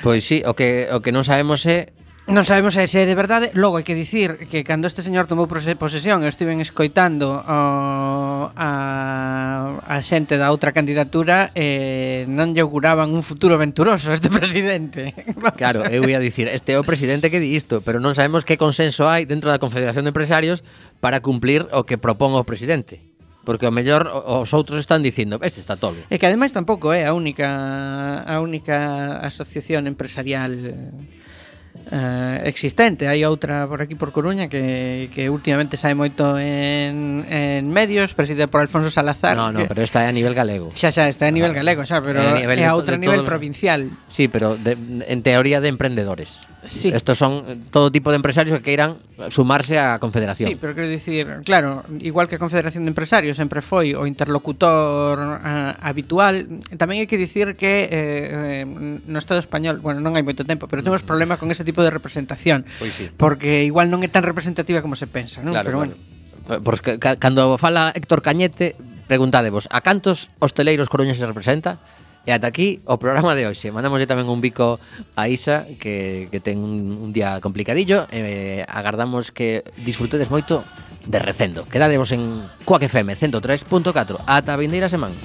Pois 0.00 0.24
sí, 0.24 0.40
o 0.48 0.56
que 0.56 0.88
o 0.88 1.04
que 1.04 1.12
non 1.12 1.28
sabemos 1.28 1.68
é 1.68 1.92
Non 2.22 2.46
sabemos 2.46 2.78
se 2.78 2.86
é 2.86 3.02
de 3.02 3.18
verdade. 3.18 3.50
Logo, 3.58 3.82
hai 3.82 3.84
que 3.84 3.98
dicir 3.98 4.46
que 4.46 4.62
cando 4.62 4.86
este 4.86 5.02
señor 5.02 5.26
tomou 5.26 5.50
posesión, 5.50 6.22
eu 6.22 6.30
estiven 6.30 6.62
escoitando 6.62 7.34
o, 7.34 8.46
a, 8.54 8.70
a 9.82 9.96
xente 10.06 10.38
da 10.38 10.54
outra 10.54 10.70
candidatura, 10.70 11.50
eh, 11.58 12.22
non 12.30 12.54
lle 12.54 12.62
auguraban 12.62 13.10
un 13.10 13.26
futuro 13.26 13.58
venturoso 13.58 14.14
a 14.14 14.16
este 14.16 14.30
presidente. 14.38 15.18
Claro, 15.58 15.82
eu 15.90 16.06
ia 16.06 16.22
dicir, 16.22 16.46
este 16.46 16.72
é 16.74 16.78
o 16.78 16.86
presidente 16.86 17.26
que 17.26 17.42
di 17.42 17.58
isto, 17.58 17.82
pero 17.82 17.98
non 17.98 18.14
sabemos 18.14 18.46
que 18.46 18.54
consenso 18.54 19.10
hai 19.10 19.26
dentro 19.26 19.50
da 19.50 19.58
Confederación 19.58 20.06
de 20.06 20.14
Empresarios 20.14 20.62
para 21.02 21.18
cumplir 21.26 21.66
o 21.74 21.82
que 21.82 21.98
propón 21.98 22.38
o 22.38 22.46
presidente. 22.46 23.02
Porque 23.42 23.66
o 23.66 23.74
mellor 23.74 24.06
os 24.06 24.54
outros 24.54 24.78
están 24.78 25.02
dicindo, 25.02 25.42
este 25.42 25.58
está 25.58 25.74
tolo. 25.74 25.98
E 26.06 26.22
que 26.22 26.30
ademais 26.30 26.54
tampouco 26.54 26.94
é 26.94 27.02
a 27.02 27.18
única 27.18 28.22
a 28.22 28.38
única 28.38 29.18
asociación 29.26 29.90
empresarial 29.90 30.54
eh, 31.90 32.42
existente. 32.44 33.08
Hai 33.08 33.24
outra 33.24 33.66
por 33.66 33.82
aquí 33.82 33.96
por 33.96 34.12
Coruña 34.12 34.46
que, 34.46 35.10
que 35.10 35.32
últimamente 35.32 35.80
sae 35.80 35.96
moito 35.96 36.38
en, 36.38 37.24
en 37.26 37.66
medios, 37.72 38.14
presidida 38.14 38.46
por 38.46 38.60
Alfonso 38.60 38.92
Salazar. 38.92 39.34
No, 39.34 39.50
no, 39.50 39.64
que, 39.64 39.66
pero 39.66 39.82
esta 39.82 40.04
é 40.04 40.08
a 40.08 40.14
nivel 40.14 40.36
galego. 40.36 40.70
Xa, 40.76 40.92
xa, 40.92 41.08
está 41.08 41.26
a 41.26 41.34
nivel 41.34 41.50
ah, 41.50 41.58
galego, 41.58 41.82
xa, 41.82 41.98
pero 42.04 42.22
é 42.22 42.30
a, 42.30 42.38
nivel 42.38 42.58
outro 42.70 42.94
nivel 43.00 43.24
provincial. 43.26 43.90
Sí, 44.06 44.28
pero 44.28 44.54
de, 44.54 44.76
en 45.08 45.20
teoría 45.24 45.58
de 45.58 45.68
emprendedores. 45.72 46.46
Sí. 46.66 46.90
Estos 46.94 47.18
son 47.18 47.64
todo 47.70 47.90
tipo 47.90 48.10
de 48.10 48.16
empresarios 48.16 48.56
que 48.58 48.62
queiran 48.62 48.98
sumarse 49.30 49.78
á 49.78 49.98
Confederación. 49.98 50.46
Sí, 50.46 50.54
pero 50.54 50.74
quero 50.74 50.86
dicir, 50.86 51.42
claro, 51.42 51.82
igual 51.98 52.30
que 52.30 52.36
a 52.36 52.40
Confederación 52.42 52.86
de 52.86 52.94
Empresarios 52.94 53.34
sempre 53.34 53.62
foi 53.62 53.98
o 53.98 54.06
interlocutor 54.06 55.18
uh, 55.18 55.74
habitual, 55.82 56.46
tamén 56.78 57.02
hai 57.02 57.08
que 57.10 57.18
dicir 57.18 57.58
que 57.58 57.90
eh, 57.90 58.62
no 58.66 59.18
Estado 59.18 59.42
español, 59.42 59.82
bueno, 59.82 59.98
non 59.98 60.14
hai 60.14 60.22
moito 60.22 60.46
tempo, 60.46 60.70
pero 60.70 60.86
temos 60.86 61.02
problema 61.02 61.34
con 61.34 61.50
ese 61.50 61.66
tipo 61.66 61.82
de 61.82 61.90
representación. 61.90 62.62
Pois 62.78 62.94
sí. 62.94 63.10
Porque 63.10 63.66
igual 63.66 63.90
non 63.90 64.06
é 64.06 64.08
tan 64.10 64.22
representativa 64.22 64.78
como 64.78 64.94
se 64.94 65.10
pensa, 65.10 65.42
non? 65.42 65.54
Claro, 65.54 65.66
pero 65.66 65.78
bueno. 65.82 65.94
Claro. 66.46 66.62
Porque 66.62 66.98
cando 66.98 67.58
fala 67.58 67.90
Héctor 67.94 68.22
Cañete, 68.22 68.78
preguntadevos, 69.10 69.66
a 69.70 69.82
cantos 69.82 70.30
hosteleiros 70.38 70.86
coruñeses 70.86 71.26
representa? 71.26 71.82
E 72.22 72.30
ata 72.30 72.46
aquí 72.46 72.78
o 72.86 73.02
programa 73.02 73.34
de 73.34 73.50
hoxe. 73.50 73.74
Mandamoslle 73.74 74.06
tamén 74.06 74.30
un 74.30 74.38
bico 74.38 74.78
a 75.18 75.26
Isa 75.26 75.66
que, 75.82 76.30
que 76.30 76.38
ten 76.38 76.62
un, 76.62 77.02
un 77.02 77.10
día 77.10 77.42
complicadillo 77.42 78.06
e 78.14 78.62
eh, 78.62 78.70
agardamos 78.70 79.34
que 79.34 79.66
disfrutedes 79.82 80.30
moito 80.30 80.62
de 81.02 81.18
recendo. 81.18 81.66
Quedadevos 81.66 82.14
en 82.14 82.46
Coac 82.62 82.86
FM 82.86 83.18
103.4 83.18 84.22
ata 84.22 84.54
a 84.54 84.60
vindeira 84.60 84.86
semana. 84.86 85.18